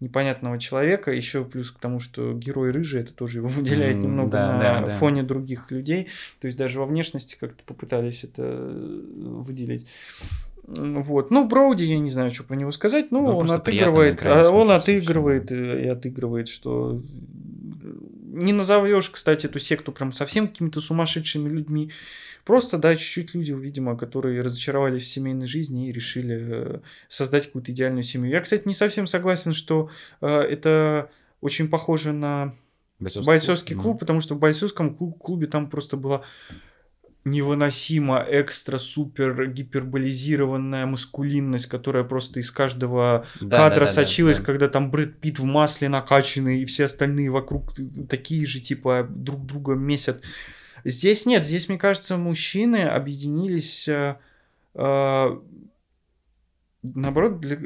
непонятного 0.00 0.58
человека, 0.58 1.10
еще 1.10 1.44
плюс 1.44 1.70
к 1.70 1.78
тому, 1.78 2.00
что 2.00 2.34
герой 2.34 2.70
рыжий, 2.70 3.00
это 3.00 3.14
тоже 3.14 3.38
его 3.38 3.48
выделяет 3.48 3.96
немного 3.96 4.30
да, 4.30 4.52
на 4.52 4.58
да, 4.58 4.80
да. 4.82 4.88
фоне 4.88 5.22
других 5.22 5.70
людей, 5.70 6.08
то 6.40 6.46
есть 6.46 6.58
даже 6.58 6.78
во 6.78 6.86
внешности 6.86 7.36
как-то 7.38 7.64
попытались 7.64 8.24
это 8.24 8.42
э, 8.42 9.00
выделить. 9.12 9.86
Вот. 10.66 11.30
Ну, 11.30 11.46
Броуди, 11.46 11.84
я 11.84 11.98
не 11.98 12.10
знаю, 12.10 12.32
что 12.32 12.42
про 12.42 12.56
него 12.56 12.72
сказать. 12.72 13.12
Ну, 13.12 13.22
Ну, 13.22 13.36
он 13.36 13.50
отыгрывает, 13.52 14.26
а 14.26 14.50
он 14.50 14.70
отыгрывает 14.72 15.52
э, 15.52 15.84
и 15.84 15.88
отыгрывает, 15.88 16.48
что 16.48 17.00
не 18.36 18.52
назовешь, 18.52 19.10
кстати, 19.10 19.46
эту 19.46 19.58
секту 19.58 19.92
прям 19.92 20.12
совсем 20.12 20.48
какими-то 20.48 20.80
сумасшедшими 20.80 21.48
людьми. 21.48 21.90
Просто, 22.44 22.78
да, 22.78 22.94
чуть-чуть 22.94 23.34
люди, 23.34 23.52
видимо, 23.52 23.96
которые 23.96 24.40
разочаровались 24.42 25.02
в 25.02 25.06
семейной 25.06 25.46
жизни 25.46 25.88
и 25.88 25.92
решили 25.92 26.36
э, 26.38 26.80
создать 27.08 27.46
какую-то 27.46 27.72
идеальную 27.72 28.02
семью. 28.04 28.30
Я, 28.30 28.40
кстати, 28.40 28.62
не 28.66 28.74
совсем 28.74 29.06
согласен, 29.06 29.52
что 29.52 29.90
э, 30.20 30.26
это 30.26 31.10
очень 31.40 31.68
похоже 31.68 32.12
на 32.12 32.54
бойцовский 33.24 33.74
клуб, 33.74 33.94
Мгм. 33.94 33.98
потому 33.98 34.20
что 34.20 34.34
в 34.34 34.38
бойцовском 34.38 34.94
клу- 34.94 35.18
клубе 35.18 35.46
там 35.46 35.68
просто 35.68 35.96
была 35.96 36.22
невыносимо 37.26 38.24
экстра 38.28 38.78
супер 38.78 39.48
гиперболизированная 39.48 40.86
маскулинность, 40.86 41.66
которая 41.66 42.04
просто 42.04 42.40
из 42.40 42.50
каждого 42.50 43.26
Да, 43.40 43.56
кадра 43.56 43.80
да, 43.80 43.80
да, 43.80 43.80
да, 43.80 43.92
сочилась, 43.92 44.38
да. 44.38 44.44
когда 44.44 44.68
там 44.68 44.90
Брэд 44.90 45.20
Питт 45.20 45.38
в 45.40 45.44
масле 45.44 45.88
накачанный, 45.88 46.60
и 46.62 46.64
все 46.64 46.84
остальные 46.84 47.30
вокруг 47.30 47.74
такие 48.08 48.46
же, 48.46 48.60
типа, 48.60 49.06
друг 49.10 49.44
друга 49.44 49.74
месят. 49.74 50.22
Здесь 50.84 51.26
нет, 51.26 51.44
здесь, 51.44 51.68
мне 51.68 51.78
кажется, 51.78 52.16
мужчины 52.16 52.84
объединились 52.84 53.88
э, 53.88 54.16
э, 54.74 55.38
наоборот, 56.82 57.40
для 57.40 57.56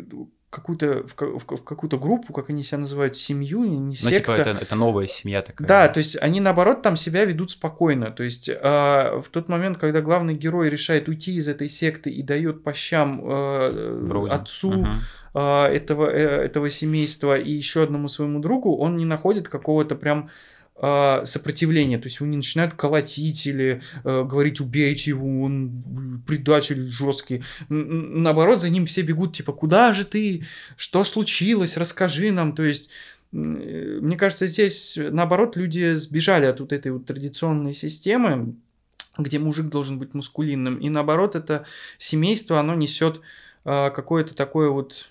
какую-то, 0.51 1.05
в, 1.07 1.15
в 1.17 1.57
в 1.57 1.63
какую-то 1.65 1.97
группу, 1.97 2.33
как 2.33 2.51
они 2.51 2.63
себя 2.65 2.79
называют, 2.79 3.15
семью, 3.15 3.65
не, 3.65 3.79
не 3.79 3.97
Ну, 4.03 4.11
типа, 4.11 4.11
секта. 4.11 4.33
это, 4.33 4.51
это 4.51 4.75
новая 4.75 5.07
семья 5.07 5.43
такая. 5.43 5.67
Да, 5.69 5.89
то 5.89 5.99
есть 5.99 6.17
они 6.21 6.41
наоборот 6.41 6.83
там 6.83 6.97
себя 6.97 7.25
ведут 7.25 7.53
спокойно. 7.53 8.11
То 8.11 8.25
есть 8.25 8.49
э, 8.49 8.55
в 8.61 9.29
тот 9.31 9.49
момент, 9.49 9.79
когда 9.79 10.01
главный 10.01 10.35
герой 10.35 10.69
решает 10.69 11.09
уйти 11.09 11.37
из 11.37 11.47
этой 11.47 11.69
секты 11.69 12.11
и 12.11 12.23
дает 12.23 12.65
по 12.65 12.75
щам 12.75 13.21
э, 13.25 14.27
отцу 14.31 14.73
Мгм. 14.73 14.95
э, 15.35 15.65
этого, 15.67 16.11
э, 16.11 16.19
этого 16.45 16.69
семейства 16.69 17.39
и 17.39 17.53
еще 17.53 17.85
одному 17.85 18.09
своему 18.09 18.41
другу, 18.41 18.77
он 18.77 18.97
не 18.97 19.05
находит 19.05 19.49
какого-то 19.49 19.95
прям 19.95 20.31
сопротивления, 21.25 21.99
то 21.99 22.07
есть 22.07 22.21
его 22.21 22.27
не 22.27 22.37
начинают 22.37 22.75
колотить 22.75 23.47
или 23.47 23.83
э, 24.05 24.25
говорить 24.25 24.61
убейте 24.61 25.11
его, 25.11 25.43
он 25.43 26.23
предатель 26.27 26.91
жесткий. 26.91 27.43
Наоборот, 27.69 28.61
за 28.61 28.71
ним 28.71 28.87
все 28.87 29.03
бегут, 29.03 29.35
типа, 29.35 29.53
куда 29.53 29.93
же 29.93 30.05
ты, 30.05 30.45
что 30.77 31.05
случилось, 31.05 31.77
расскажи 31.77 32.33
нам, 32.33 32.55
то 32.55 32.63
есть 32.63 32.91
э, 33.33 33.37
мне 33.37 34.17
кажется, 34.17 34.47
здесь, 34.47 34.99
наоборот, 34.99 35.57
люди 35.57 35.93
сбежали 35.95 36.47
от 36.47 36.61
вот 36.61 36.73
этой 36.73 36.93
вот 36.93 37.05
традиционной 37.05 37.75
системы, 37.75 38.55
где 39.19 39.39
мужик 39.39 39.69
должен 39.69 39.99
быть 39.99 40.15
мускулинным, 40.15 40.79
и 40.79 40.89
наоборот, 40.89 41.35
это 41.35 41.67
семейство, 41.99 42.59
оно 42.59 42.75
несет 42.75 43.21
а, 43.65 43.91
какое-то 43.91 44.35
такое 44.35 44.71
вот 44.71 45.09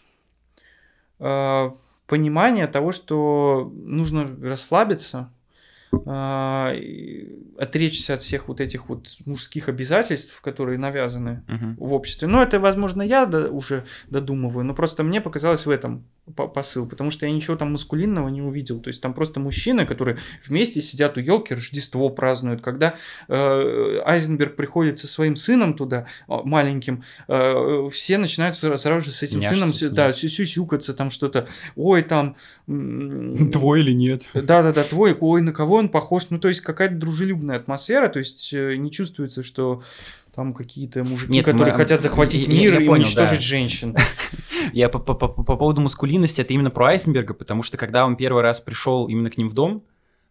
а, 1.20 1.76
понимание 2.08 2.68
того, 2.68 2.92
что 2.92 3.72
нужно 3.76 4.28
расслабиться, 4.42 5.18
а, 5.18 5.39
отречься 7.58 8.14
от 8.14 8.22
всех 8.24 8.48
вот 8.48 8.62
этих 8.62 8.90
вот 8.90 9.08
мужских 9.26 9.70
обязательств, 9.70 10.40
которые 10.42 10.78
навязаны 10.78 11.44
Мгм. 11.48 11.76
в 11.80 11.94
обществе. 11.94 12.28
Но 12.28 12.42
это, 12.42 12.60
возможно, 12.60 13.02
я 13.02 13.26
до- 13.26 13.50
уже 13.50 13.86
додумываю, 14.10 14.66
но 14.66 14.74
просто 14.74 15.04
мне 15.04 15.22
показалось 15.22 15.66
в 15.66 15.70
этом 15.70 16.06
посыл, 16.36 16.88
потому 16.88 17.10
что 17.10 17.26
я 17.26 17.32
ничего 17.32 17.56
там 17.56 17.72
маскулинного 17.72 18.30
не 18.30 18.42
увидел. 18.42 18.80
То 18.80 18.90
есть 18.90 19.02
там 19.02 19.14
просто 19.14 19.40
мужчины, 19.40 19.86
которые 19.86 20.18
вместе 20.48 20.82
сидят 20.82 21.18
у 21.18 21.20
елки, 21.20 21.54
Рождество 21.54 22.10
празднуют. 22.10 22.62
Когда 22.62 22.96
э, 23.28 24.00
Айзенберг 24.06 24.56
приходит 24.56 24.98
со 24.98 25.08
своим 25.08 25.36
сыном 25.36 25.74
туда, 25.74 26.08
а, 26.28 26.42
маленьким, 26.44 27.04
э, 27.28 27.90
все 27.92 28.18
начинают 28.18 28.56
сра- 28.56 28.78
сразу 28.78 29.06
же 29.06 29.12
с 29.12 29.24
этим 29.24 29.42
сыном 29.42 29.70
с 29.70 29.90
да, 29.90 30.12
сю- 30.12 30.30
сюсюкаться, 30.30 30.94
там 30.94 31.10
что-то. 31.10 31.48
Ой, 31.76 32.04
там... 32.04 32.36
Твой 32.66 33.82
или 33.82 33.92
нет? 33.92 34.28
да-да-да, 34.34 34.84
твой, 34.84 35.16
ой, 35.20 35.42
на 35.42 35.52
кого 35.52 35.76
он 35.76 35.90
похож? 35.90 36.28
Ну, 36.30 36.38
то 36.38 36.48
есть 36.48 36.62
какая-то 36.62 36.96
дружелюбная 36.96 37.58
атмосфера, 37.58 38.10
то 38.10 38.20
есть 38.20 38.54
э, 38.54 38.76
не 38.76 38.92
чувствуется, 38.92 39.44
что 39.44 39.82
там 40.40 40.54
какие-то 40.54 41.04
мужики, 41.04 41.34
Нет, 41.34 41.44
которые 41.44 41.74
мы- 41.74 41.78
хотят 41.78 42.02
захватить 42.02 42.48
я- 42.48 42.54
я- 42.54 42.60
мир 42.62 42.74
я 42.76 42.80
и 42.80 42.88
понял, 42.88 43.02
уничтожить 43.04 43.40
да. 43.40 43.44
женщин. 43.44 43.94
Я 44.74 44.88
по, 44.88 45.00
по- 45.00 45.14
по- 45.16 45.28
по 45.28 45.58
поводу 45.58 45.82
маскулинности, 45.82 46.40
это 46.42 46.54
именно 46.54 46.70
про 46.70 46.88
Айзенберга, 46.88 47.34
потому 47.34 47.62
что 47.64 47.76
когда 47.76 48.06
он 48.06 48.16
первый 48.16 48.42
раз 48.42 48.60
пришел 48.62 49.08
именно 49.08 49.30
к 49.30 49.38
ним 49.38 49.50
в 49.50 49.54
дом 49.54 49.84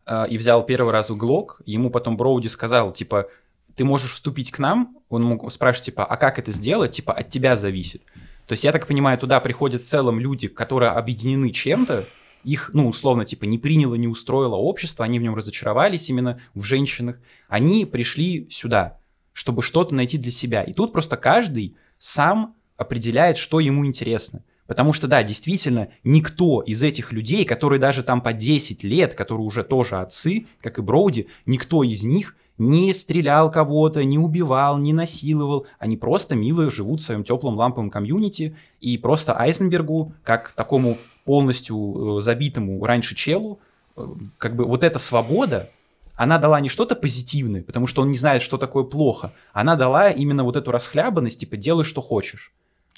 э, 0.06 0.26
и 0.30 0.38
взял 0.38 0.64
первый 0.64 0.92
раз 0.92 1.10
в 1.10 1.16
Глок, 1.16 1.60
ему 1.66 1.90
потом 1.90 2.16
Броуди 2.16 2.48
сказал, 2.48 2.92
типа, 2.92 3.26
ты 3.74 3.84
можешь 3.84 4.12
вступить 4.12 4.50
к 4.50 4.58
нам? 4.58 4.96
Он 5.10 5.24
мог 5.24 5.50
спрашивать, 5.52 5.86
типа, 5.86 6.04
а 6.04 6.16
как 6.16 6.38
это 6.38 6.52
сделать? 6.52 6.92
Типа, 6.92 7.12
от 7.12 7.28
тебя 7.28 7.56
зависит. 7.56 8.02
То 8.46 8.52
есть, 8.52 8.64
я 8.64 8.72
так 8.72 8.86
понимаю, 8.86 9.18
туда 9.18 9.40
приходят 9.40 9.82
в 9.82 9.86
целом 9.86 10.18
люди, 10.20 10.48
которые 10.48 10.92
объединены 10.92 11.50
чем-то, 11.50 12.06
их, 12.44 12.70
ну, 12.72 12.88
условно, 12.88 13.24
типа, 13.26 13.44
не 13.44 13.58
приняло, 13.58 13.94
не 13.96 14.08
устроило 14.08 14.54
общество, 14.56 15.04
они 15.04 15.18
в 15.18 15.22
нем 15.22 15.34
разочаровались 15.34 16.08
именно 16.08 16.38
в 16.54 16.62
женщинах. 16.62 17.16
Они 17.48 17.84
пришли 17.84 18.46
сюда, 18.50 18.98
чтобы 19.38 19.62
что-то 19.62 19.94
найти 19.94 20.18
для 20.18 20.32
себя. 20.32 20.64
И 20.64 20.72
тут 20.72 20.92
просто 20.92 21.16
каждый 21.16 21.76
сам 22.00 22.56
определяет, 22.76 23.38
что 23.38 23.60
ему 23.60 23.86
интересно. 23.86 24.42
Потому 24.66 24.92
что, 24.92 25.06
да, 25.06 25.22
действительно, 25.22 25.90
никто 26.02 26.60
из 26.60 26.82
этих 26.82 27.12
людей, 27.12 27.44
которые 27.44 27.78
даже 27.78 28.02
там 28.02 28.20
по 28.20 28.32
10 28.32 28.82
лет, 28.82 29.14
которые 29.14 29.46
уже 29.46 29.62
тоже 29.62 30.00
отцы, 30.00 30.48
как 30.60 30.80
и 30.80 30.82
Броуди, 30.82 31.28
никто 31.46 31.84
из 31.84 32.02
них 32.02 32.34
не 32.58 32.92
стрелял 32.92 33.48
кого-то, 33.48 34.02
не 34.02 34.18
убивал, 34.18 34.76
не 34.76 34.92
насиловал. 34.92 35.68
Они 35.78 35.96
просто 35.96 36.34
мило 36.34 36.68
живут 36.68 36.98
в 36.98 37.04
своем 37.04 37.22
теплом 37.22 37.56
ламповом 37.56 37.90
комьюнити. 37.90 38.56
И 38.80 38.98
просто 38.98 39.38
Айзенбергу, 39.38 40.14
как 40.24 40.50
такому 40.50 40.98
полностью 41.24 42.18
э, 42.18 42.20
забитому 42.22 42.84
раньше 42.84 43.14
челу, 43.14 43.60
э, 43.96 44.04
как 44.36 44.56
бы 44.56 44.64
вот 44.64 44.82
эта 44.82 44.98
свобода, 44.98 45.70
она 46.18 46.38
дала 46.38 46.60
не 46.60 46.68
что-то 46.68 46.96
позитивное, 46.96 47.62
потому 47.62 47.86
что 47.86 48.02
он 48.02 48.10
не 48.10 48.18
знает, 48.18 48.42
что 48.42 48.58
такое 48.58 48.82
плохо. 48.82 49.32
Она 49.52 49.76
дала 49.76 50.10
именно 50.10 50.42
вот 50.42 50.56
эту 50.56 50.72
расхлябанность, 50.72 51.38
типа, 51.38 51.56
делай, 51.56 51.84
что 51.84 52.00
хочешь. 52.00 52.52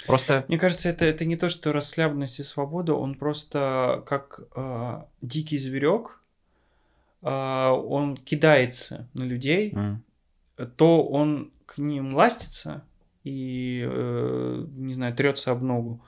Просто... 0.07 0.47
Мне 0.49 0.59
кажется, 0.59 0.89
это, 0.89 1.05
это 1.05 1.27
не 1.27 1.37
то, 1.37 1.51
что 1.51 1.71
расслабленность 1.73 2.41
и 2.41 2.43
свобода, 2.43 2.95
он 2.95 3.14
просто 3.14 4.03
как 4.07 4.41
э, 4.57 5.03
дикий 5.21 5.59
зверек, 5.59 6.23
э, 7.21 7.68
он 7.68 8.16
кидается 8.16 9.07
на 9.12 9.25
людей, 9.25 9.73
м, 9.75 10.03
то 10.77 11.07
он 11.07 11.53
к 11.66 11.77
ним 11.77 12.14
ластится 12.14 12.85
и, 13.23 13.85
э, 13.87 14.64
не 14.77 14.95
знаю, 14.95 15.14
трется 15.14 15.51
об 15.51 15.62
ногу, 15.62 16.03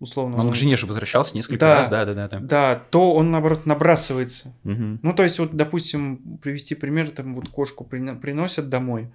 условно. 0.00 0.36
Он 0.38 0.46
ну, 0.46 0.52
к 0.52 0.54
жене 0.54 0.76
же 0.76 0.86
возвращался 0.86 1.36
несколько 1.36 1.60
Да. 1.60 1.74
раз, 1.78 1.88
да-да-да. 1.88 2.28
да. 2.28 2.38
Да, 2.40 2.82
то 2.90 3.14
он, 3.14 3.30
наоборот, 3.30 3.66
набрасывается. 3.66 4.52
Мгм. 4.64 5.00
Ну, 5.02 5.12
то 5.12 5.22
есть, 5.22 5.38
вот, 5.38 5.54
допустим, 5.54 6.38
привести 6.42 6.74
пример, 6.74 7.10
там 7.10 7.34
вот 7.34 7.48
кошку 7.48 7.84
прино- 7.84 8.18
приносят 8.18 8.68
домой, 8.68 9.10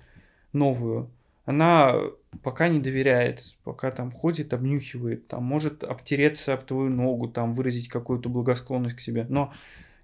новую, 0.54 1.10
она 1.46 1.96
пока 2.44 2.68
не 2.68 2.80
доверяет, 2.80 3.42
пока 3.64 3.92
там 3.92 4.12
ходит, 4.12 4.54
обнюхивает, 4.54 5.28
там 5.28 5.44
может 5.44 5.84
обтереться 5.84 6.54
об 6.54 6.64
твою 6.66 6.90
ногу, 6.90 7.28
там 7.28 7.54
выразить 7.54 7.88
какую-то 7.90 8.30
благосклонность 8.30 8.96
к 8.96 9.00
себе. 9.02 9.26
Но 9.28 9.52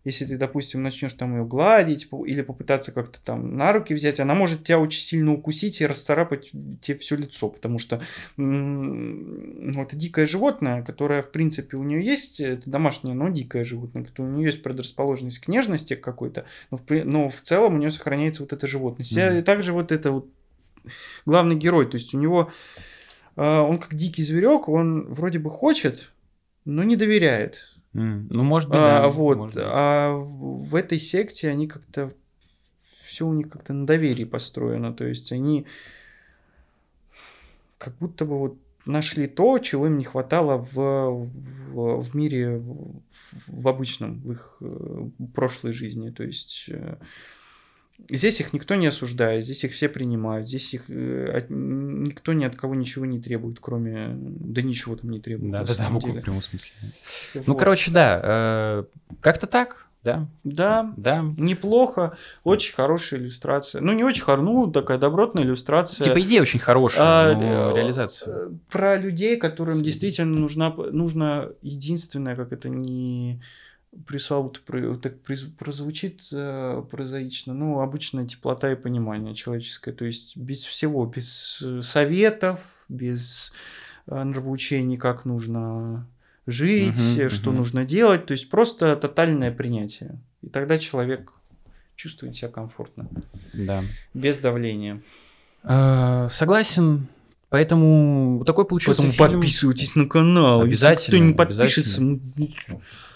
если 0.08 0.24
ты, 0.24 0.38
допустим, 0.38 0.84
начнешь 0.84 1.12
там 1.14 1.38
ее 1.38 1.45
гладить 1.45 2.08
или 2.26 2.41
попытаться 2.41 2.93
как-то 2.93 3.22
там 3.22 3.58
на 3.58 3.74
руки 3.74 3.93
взять, 3.93 4.22
она 4.22 4.36
может 4.36 4.64
тебя 4.64 4.80
очень 4.80 5.01
сильно 5.01 5.34
укусить 5.34 5.82
и 5.82 5.86
расцарапать 5.86 6.51
тебе 6.82 6.97
все 6.97 7.18
лицо, 7.18 7.49
потому 7.49 7.78
что 7.78 8.01
ну, 8.38 9.82
это 9.82 9.97
дикое 9.97 10.26
животное, 10.26 10.82
которое, 10.82 11.22
в 11.22 11.30
принципе, 11.32 11.76
у 11.76 11.84
нее 11.84 12.01
есть, 12.01 12.39
это 12.39 12.70
домашнее, 12.70 13.16
но 13.16 13.28
дикое 13.28 13.66
животное, 13.66 14.05
которое 14.05 14.30
у 14.30 14.36
нее 14.36 14.45
есть 14.45 14.64
предрасположенность 14.64 15.39
к 15.39 15.49
нежности 15.49 15.95
какой-то, 15.95 16.45
но 16.72 16.78
в, 16.78 16.89
но 17.03 17.30
в 17.30 17.41
целом 17.41 17.76
у 17.76 17.78
нее 17.78 17.91
сохраняется 17.91 18.43
вот 18.43 18.53
эта 18.53 18.66
животность. 18.66 19.16
Мгм. 19.18 19.39
И 19.39 19.41
также 19.41 19.74
вот 19.74 19.91
это 19.91 20.12
вот 20.12 20.30
главный 21.26 21.58
герой, 21.58 21.86
то 21.86 21.95
есть 21.95 22.14
у 22.14 22.18
него 22.18 22.49
э, 23.36 23.60
он 23.60 23.78
как 23.78 23.93
дикий 23.93 24.24
зверек, 24.24 24.70
он 24.70 25.12
вроде 25.12 25.39
бы 25.39 25.49
хочет, 25.49 26.12
но 26.64 26.84
не 26.84 26.95
доверяет. 26.95 27.76
Ну, 27.93 28.43
может 28.43 28.69
быть, 28.69 28.77
А, 28.79 29.03
да. 29.03 29.09
вот, 29.09 29.38
может 29.38 29.55
быть. 29.55 29.63
а 29.65 30.15
в 30.15 30.69
в 30.69 30.75
этой 30.75 30.99
секте 30.99 31.49
они 31.49 31.67
как-то 31.67 32.11
все 33.03 33.25
у 33.25 33.33
них 33.33 33.49
как-то 33.49 33.73
на 33.73 33.85
доверии 33.88 34.25
построено, 34.25 34.93
то 34.93 35.05
есть 35.05 35.31
они 35.31 35.65
как 37.77 37.95
будто 37.99 38.25
бы 38.25 38.38
вот 38.38 38.57
нашли 38.85 39.27
то, 39.27 39.57
чего 39.59 39.88
им 39.88 39.97
не 39.97 40.03
хватало 40.03 40.57
в, 40.57 40.75
в, 41.73 42.01
в 42.01 42.15
мире 42.15 42.57
в, 42.57 43.01
в 43.47 43.67
обычном, 43.67 44.19
в 44.21 44.31
их 44.31 44.57
э, 44.61 45.09
прошлой 45.33 45.73
жизни, 45.73 46.09
то 46.09 46.23
есть 46.23 46.65
э, 46.69 46.97
Здесь 48.10 48.39
их 48.39 48.54
никто 48.54 48.76
не 48.76 48.88
осуждает, 48.88 49.43
здесь 49.43 49.64
их 49.64 49.74
все 49.74 49.89
принимают, 49.89 50.48
здесь 50.48 50.74
их 50.74 50.84
э, 50.89 51.26
от- 51.38 51.50
никто 51.50 52.32
ни 52.34 52.45
от 52.45 52.56
кого 52.56 52.76
ничего 52.76 53.06
не 53.06 53.20
требует, 53.20 53.58
кроме... 53.60 54.10
Да 54.14 54.62
ничего 54.62 54.95
там 54.95 55.10
не 55.10 55.20
требует, 55.20 55.52
Да, 55.52 55.64
да, 55.64 55.74
да, 55.76 55.84
в 55.89 55.93
буквальном 55.93 56.12
деле. 56.14 56.24
прямом 56.24 56.41
смысле. 56.41 56.74
Ну, 57.34 57.41
Вот. 57.48 57.60
короче, 57.60 57.91
да, 57.91 58.22
э, 58.24 58.84
как-то 59.20 59.48
так, 59.48 59.88
да, 60.04 60.30
Да, 60.45 60.93
да. 60.95 61.20
Неплохо, 61.38 62.16
очень 62.45 62.74
хорошая 62.76 63.20
иллюстрация. 63.20 63.82
Ну, 63.82 63.91
не 63.91 64.06
очень 64.06 64.24
хорошая, 64.24 64.45
ну, 64.54 64.72
такая 64.72 64.98
добротная 65.00 65.43
иллюстрация. 65.43 66.06
Типа 66.06 66.22
идея 66.22 66.43
очень 66.43 66.60
хорошая, 66.62 67.02
А, 67.04 67.34
но 67.36 67.72
э, 67.72 67.76
реализация. 67.78 68.52
Про 68.70 68.95
людей, 68.95 69.36
которым 69.38 69.84
действительно 69.84 70.38
нужна, 70.39 70.70
нужно 70.91 71.50
единственное, 71.62 72.36
как 72.38 72.54
это 72.54 72.70
не 72.70 73.41
пресловуто 73.41 73.43
про- 74.06 74.98
так 74.98 75.14
прозвучит 75.58 76.22
э, 76.32 76.84
прозаично, 76.89 77.54
ну, 77.54 77.80
обычная 77.80 78.26
теплота 78.26 78.72
и 78.72 78.76
понимание 78.76 79.34
человеческое, 79.34 79.93
то 79.93 80.06
есть 80.06 80.38
без 80.38 80.64
всего, 80.64 81.06
без 81.06 81.62
э, 81.66 81.82
советов, 81.82 82.60
без 82.89 83.54
э, 84.08 84.24
нравоучений, 84.24 84.98
как 84.98 85.26
нужно 85.26 86.08
жить, 86.45 87.18
э, 87.18 87.30
что 87.30 87.50
мгм. 87.50 87.60
нужно 87.60 87.86
делать, 87.86 88.26
то 88.26 88.34
есть 88.34 88.50
просто 88.50 88.95
тотальное 88.95 89.52
принятие. 89.52 90.20
И 90.41 90.50
тогда 90.50 90.78
человек 90.78 91.34
чувствуете 91.95 92.39
себя 92.39 92.50
комфортно. 92.50 93.08
Да. 93.54 93.84
Без 94.14 94.38
давления. 94.38 95.02
Согласен. 95.64 97.08
Поэтому 97.50 98.43
такой 98.45 98.66
получился 98.66 99.04
Поэтому 99.04 99.28
фильм. 99.30 99.39
подписывайтесь 99.39 99.95
на 99.95 100.06
канал. 100.08 100.62
Обязательно, 100.62 101.00
Если 101.00 101.12
кто 101.12 101.18
не 101.18 101.34
подпишется, 101.34 102.02
мы- 102.02 102.20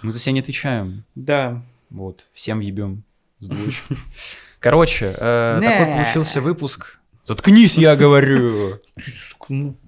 Мы 0.01 0.11
за 0.11 0.19
себя 0.19 0.33
не 0.33 0.39
отвечаем. 0.39 1.03
да. 1.15 1.63
Вот, 1.89 2.27
всем 2.33 2.61
ебем 2.61 3.03
с 3.41 3.49
двоечки. 3.49 3.97
Короче, 4.59 5.13
э, 5.17 5.59
такой 5.61 5.93
получился 5.93 6.39
выпуск. 6.41 6.99
Заткнись, 7.25 7.75
я 7.77 7.95
говорю. 7.97 8.79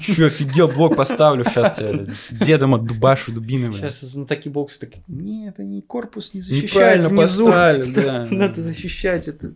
Че, 0.00 0.26
офигел, 0.26 0.66
блок 0.66 0.96
поставлю, 0.96 1.44
сейчас 1.44 1.76
тебя 1.76 2.06
дедом 2.44 2.74
отдубашу 2.74 3.30
дубинами. 3.30 3.72
Сейчас 3.72 4.14
на 4.14 4.26
такие 4.26 4.50
боксы 4.50 4.80
так, 4.80 4.90
нет, 5.06 5.60
они 5.60 5.80
корпус 5.80 6.34
не 6.34 6.40
защищают 6.40 6.72
Неправильно 6.72 7.08
внизу. 7.08 7.46
поставили, 7.46 7.90
да. 7.94 8.26
Надо 8.28 8.62
защищать 8.62 9.28
это. 9.28 9.52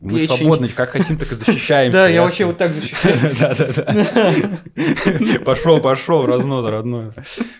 Мы 0.00 0.18
печень. 0.18 0.36
свободны, 0.36 0.68
как 0.68 0.90
хотим, 0.90 1.18
так 1.18 1.30
и 1.30 1.34
защищаемся. 1.34 1.98
Да, 1.98 2.08
я 2.08 2.22
вообще 2.22 2.46
вот 2.46 2.56
так 2.56 2.72
защищаю. 2.72 3.36
Да-да-да. 3.38 5.40
Пошел, 5.44 5.80
пошел, 5.80 6.24
разнос 6.24 6.64
родной. 6.64 7.12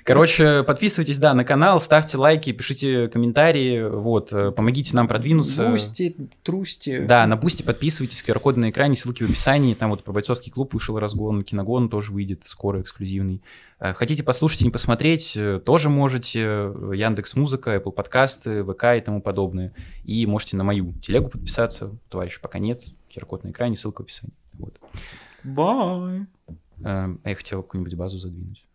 Короче, 0.03 0.63
подписывайтесь, 0.63 1.19
да, 1.19 1.35
на 1.35 1.45
канал, 1.45 1.81
ставьте 1.81 2.17
лайки, 2.17 2.53
пишите 2.53 3.09
комментарии, 3.09 3.87
вот, 3.89 4.33
э, 4.33 4.53
помогите 4.53 4.97
нам 4.97 5.07
продвинуться. 5.07 5.69
Boosty, 5.69 6.17
трусти. 6.43 7.01
Да, 7.01 7.27
на 7.27 7.37
Boosty 7.37 7.63
подписывайтесь, 7.63 8.25
QR-коды 8.27 8.61
на 8.61 8.71
экране, 8.71 8.97
ссылки 8.97 9.23
в 9.23 9.27
описании. 9.27 9.75
Там 9.75 9.91
вот 9.91 10.03
про 10.03 10.13
бойцовский 10.13 10.51
клуб 10.51 10.73
вышел 10.73 10.99
разгон, 10.99 11.43
киногон 11.43 11.91
тоже 11.91 12.06
выйдет 12.13 12.43
скоро, 12.45 12.81
эксклюзивный. 12.81 13.43
Э, 13.79 13.93
Хотите 13.95 14.23
послушать 14.23 14.63
и 14.63 14.65
не 14.65 14.71
посмотреть, 14.71 15.37
э, 15.37 15.61
тоже 15.65 15.89
можете. 15.89 16.41
Яндекс 16.41 17.37
Музыка, 17.37 17.77
Apple 17.77 17.93
подкасты, 17.93 18.65
ВК 18.65 18.85
и 18.97 19.01
тому 19.01 19.23
подобное. 19.23 19.73
И 20.05 20.27
можете 20.27 20.57
на 20.57 20.65
мою 20.65 20.93
телегу 21.01 21.31
подписаться. 21.31 21.97
Товарищ 22.09 22.41
пока 22.41 22.59
нет. 22.59 22.85
QR-код 23.15 23.45
на 23.45 23.51
экране, 23.51 23.77
ссылка 23.77 24.03
в 24.03 24.05
описании. 24.05 24.35
Вот. 24.55 24.79
Бай. 25.45 26.27
Э, 26.85 27.09
А 27.23 27.29
я 27.29 27.35
хотел 27.35 27.63
какую-нибудь 27.63 27.95
базу 27.95 28.19
задвинуть. 28.19 28.66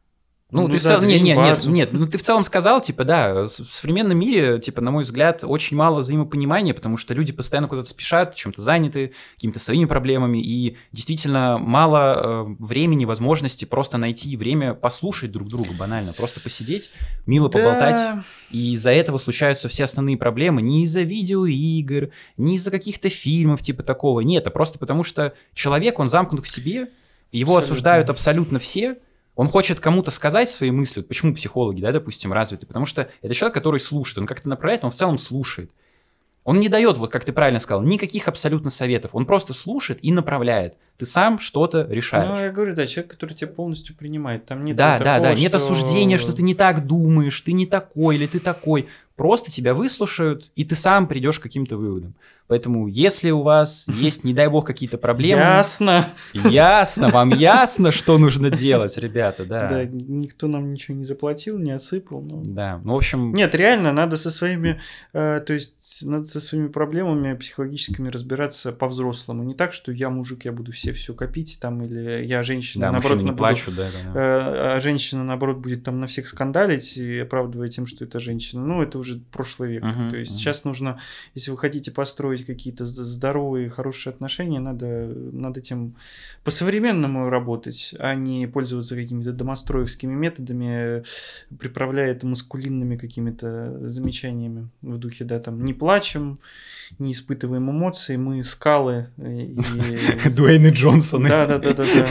Ну, 0.52 0.64
Ну, 0.64 0.70
ты 0.70 0.80
в 0.80 0.82
целом... 0.82 1.08
Нет, 1.08 1.22
нет, 1.22 1.38
нет, 1.38 1.66
нет, 1.66 1.90
ну 1.94 2.08
ты 2.08 2.18
в 2.18 2.22
целом 2.22 2.44
сказал, 2.44 2.82
типа, 2.82 3.06
да, 3.06 3.46
в 3.46 3.48
современном 3.48 4.18
мире, 4.20 4.60
типа, 4.60 4.82
на 4.82 4.92
мой 4.92 5.04
взгляд, 5.04 5.44
очень 5.44 5.78
мало 5.78 6.00
взаимопонимания, 6.00 6.74
потому 6.74 6.98
что 6.98 7.14
люди 7.14 7.32
постоянно 7.32 7.70
куда-то 7.70 7.88
спешат, 7.88 8.36
чем-то 8.36 8.62
заняты, 8.62 9.14
какими-то 9.36 9.60
своими 9.60 9.86
проблемами, 9.86 10.40
и 10.40 10.76
действительно 10.92 11.58
мало 11.58 12.46
э, 12.50 12.56
времени, 12.60 13.06
возможности 13.06 13.64
просто 13.64 13.98
найти 13.98 14.36
время 14.36 14.74
послушать 14.74 15.32
друг 15.32 15.48
друга 15.48 15.72
банально, 15.74 16.12
просто 16.12 16.42
посидеть, 16.42 16.92
мило 17.26 17.48
поболтать, 17.48 17.96
Да. 17.96 18.24
и 18.52 18.74
из-за 18.74 18.92
этого 18.92 19.18
случаются 19.20 19.70
все 19.70 19.86
основные 19.86 20.18
проблемы 20.18 20.62
не 20.62 20.84
из-за 20.84 21.02
видеоигр, 21.04 22.10
не 22.36 22.56
из-за 22.56 22.72
каких-то 22.72 23.10
фильмов 23.10 23.62
типа 23.62 23.84
такого. 23.84 24.20
Нет, 24.20 24.46
а 24.48 24.50
просто 24.50 24.80
потому 24.80 25.04
что 25.04 25.34
человек, 25.54 25.98
он 26.00 26.08
замкнут 26.10 26.46
в 26.46 26.50
себе, 26.50 26.90
его 27.32 27.56
Абсолютно. 27.56 27.74
осуждают 27.74 28.10
абсолютно 28.10 28.60
все. 28.60 28.98
Он 29.42 29.48
хочет 29.48 29.80
кому-то 29.80 30.12
сказать 30.12 30.52
свои 30.52 30.70
мысли. 30.70 31.00
Вот 31.00 31.08
почему 31.08 31.34
психологи, 31.34 31.82
да, 31.82 31.92
допустим, 31.92 32.32
развиты? 32.32 32.68
Потому 32.68 32.86
что 32.86 33.10
это 33.24 33.34
человек, 33.34 33.56
который 33.56 33.80
слушает. 33.80 34.20
Он 34.20 34.28
как-то 34.28 34.48
направляет, 34.48 34.84
он 34.84 34.92
в 34.92 34.94
целом 34.94 35.18
слушает. 35.18 35.72
Он 36.44 36.60
не 36.60 36.70
дает, 36.70 37.00
вот 37.00 37.10
как 37.12 37.26
ты 37.26 37.34
правильно 37.34 37.60
сказал, 37.60 37.82
никаких 37.82 38.28
абсолютно 38.28 38.70
советов. 38.70 39.10
Он 39.16 39.26
просто 39.26 39.56
слушает 39.56 39.98
и 40.04 40.12
направляет. 40.12 40.76
Ты 40.98 41.08
сам 41.08 41.40
что-то 41.40 41.88
решаешь. 41.90 42.28
Ну, 42.30 42.40
я 42.40 42.52
говорю, 42.52 42.76
да, 42.76 42.86
человек, 42.86 43.10
который 43.14 43.34
тебя 43.34 43.48
полностью 43.48 43.96
принимает. 43.96 44.46
Там 44.46 44.64
нет 44.64 44.76
Да, 44.76 45.00
да, 45.00 45.16
такого, 45.16 45.30
да. 45.30 45.34
Нет 45.34 45.50
что- 45.50 45.58
осуждения, 45.58 46.20
что 46.20 46.34
ты 46.34 46.44
не 46.44 46.54
так 46.54 46.86
думаешь, 46.86 47.42
ты 47.42 47.54
не 47.54 47.66
такой 47.66 48.18
или 48.18 48.28
ты 48.28 48.40
такой. 48.40 48.90
Просто 49.22 49.52
тебя 49.52 49.76
выслушают, 49.76 50.50
и 50.56 50.66
ты 50.66 50.74
сам 50.74 51.08
придешь 51.08 51.38
к 51.38 51.44
каким-то 51.44 51.78
выводам. 51.78 52.16
Поэтому, 52.48 52.88
если 52.88 53.30
у 53.32 53.44
вас 53.44 53.88
есть, 53.88 54.26
не 54.26 54.34
дай 54.34 54.50
бог, 54.50 54.66
какие-то 54.68 54.98
проблемы, 54.98 55.40
Ясно. 55.42 56.10
ясно, 56.34 57.08
вам 57.08 57.30
ясно, 57.30 57.92
что 57.92 58.18
нужно 58.18 58.50
делать, 58.50 58.98
ребята, 58.98 59.46
да. 59.46 59.70
Да, 59.70 59.86
никто 59.86 60.48
нам 60.48 60.74
ничего 60.74 60.98
не 60.98 61.06
заплатил, 61.06 61.58
не 61.60 61.72
отсыпал. 61.72 62.22
но- 62.22 62.42
Да, 62.44 62.82
ну, 62.84 62.96
в 62.96 62.98
общем, 62.98 63.32
Нет, 63.32 63.56
реально, 63.56 63.94
надо 63.94 64.18
со 64.18 64.30
своими, 64.32 64.82
э, 65.14 65.40
то 65.40 65.54
есть, 65.54 66.02
надо 66.06 66.26
со 66.26 66.42
своими 66.42 66.68
проблемами 66.68 67.36
психологическими 67.38 68.10
разбираться 68.10 68.74
по-взрослому. 68.74 69.44
Не 69.44 69.54
так, 69.54 69.72
что 69.72 69.94
я 69.94 70.10
мужик, 70.10 70.44
я 70.44 70.52
буду 70.52 70.74
все 70.74 70.92
все 70.92 71.14
копить, 71.14 71.58
там, 71.62 71.82
или 71.84 72.26
я 72.26 72.44
женщина, 72.44 72.88
да, 72.88 72.92
наоборот, 72.92 73.20
не 73.20 73.26
буду- 73.26 73.38
плачут, 73.38 73.76
да, 73.76 73.84
да, 73.84 74.12
да. 74.14 74.20
э, 74.20 74.76
а 74.78 74.82
женщина, 74.82 75.24
наоборот, 75.24 75.60
будет 75.60 75.84
там 75.86 76.02
на 76.02 76.08
всех 76.08 76.28
скандалить 76.28 76.98
и 76.98 77.20
оправдывая 77.20 77.70
тем, 77.70 77.86
что 77.86 78.04
это 78.04 78.20
женщина. 78.20 78.66
Ну, 78.66 78.82
это 78.82 78.98
уже 79.00 79.11
прошлый 79.20 79.74
век. 79.74 79.84
Мгм, 79.84 80.10
То 80.10 80.18
есть 80.18 80.32
мгм. 80.32 80.40
сейчас 80.40 80.64
нужно, 80.64 81.00
если 81.36 81.52
вы 81.52 81.58
хотите 81.58 81.92
построить 81.92 82.46
какие-то 82.46 82.86
здоровые, 82.86 83.70
хорошие 83.70 84.12
отношения, 84.12 84.60
надо 84.60 84.86
над 85.32 85.58
этим 85.58 85.96
по-современному 86.44 87.30
работать, 87.30 87.94
а 88.00 88.16
не 88.16 88.48
пользоваться 88.48 88.96
какими-то 88.96 89.32
домостроевскими 89.32 90.14
методами, 90.14 91.00
э, 91.00 91.04
приправляя 91.60 92.12
это 92.12 92.26
маскулинными 92.26 92.98
какими-то 92.98 93.90
замечаниями 93.90 94.70
в 94.82 94.98
духе, 94.98 95.24
да, 95.26 95.40
там, 95.40 95.64
не 95.64 95.74
плачем, 95.74 96.40
не 97.00 97.12
испытываем 97.14 97.70
эмоций, 97.70 98.18
мы 98.18 98.44
скалы. 98.44 99.08
э, 99.18 99.42
и- 99.44 100.30
Дуэйн 100.30 100.66
и 100.68 100.72
Джонсон. 100.72 101.24
Да, 101.24 101.46
да, 101.46 101.60
да, 101.60 101.74
да, 101.74 101.84
да. 101.84 102.08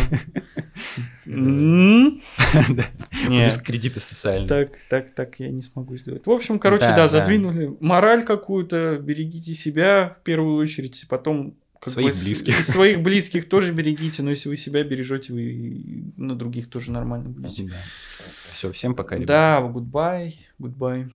М? 1.27 2.21
Да. 2.71 2.85
Не. 3.29 3.43
Плюс 3.45 3.59
кредиты 3.59 4.01
социальные. 4.01 4.49
Так, 4.49 4.71
так, 4.89 5.11
так 5.15 5.39
я 5.39 5.51
не 5.51 5.63
смогу 5.63 5.97
сделать. 5.97 6.27
В 6.27 6.31
общем, 6.31 6.59
короче, 6.59 6.87
Да, 6.91 6.97
да, 6.97 7.03
да. 7.03 7.09
задвинули 7.09 7.77
мораль 7.81 8.25
какую-то, 8.25 8.99
берегите 9.03 9.55
себя 9.55 10.17
в 10.21 10.23
первую 10.23 10.57
очередь, 10.57 11.07
потом 11.09 11.57
как 11.81 11.95
Своих 11.95 12.15
бы 12.15 12.25
близких. 12.25 12.59
своих 12.63 13.01
близких 13.01 13.49
тоже 13.49 13.73
берегите, 13.73 14.23
но 14.23 14.31
если 14.31 14.49
вы 14.49 14.57
себя 14.57 14.85
бережете, 14.85 15.33
вы 15.33 16.13
на 16.17 16.37
других 16.37 16.69
тоже 16.69 16.91
нормально 16.91 17.31
будете. 17.31 17.71
Все, 18.53 18.71
всем 18.71 18.95
пока, 18.95 19.17
ребята. 19.17 19.33
Да, 19.33 19.67
goodbye, 19.67 20.35
goodbye. 20.59 21.11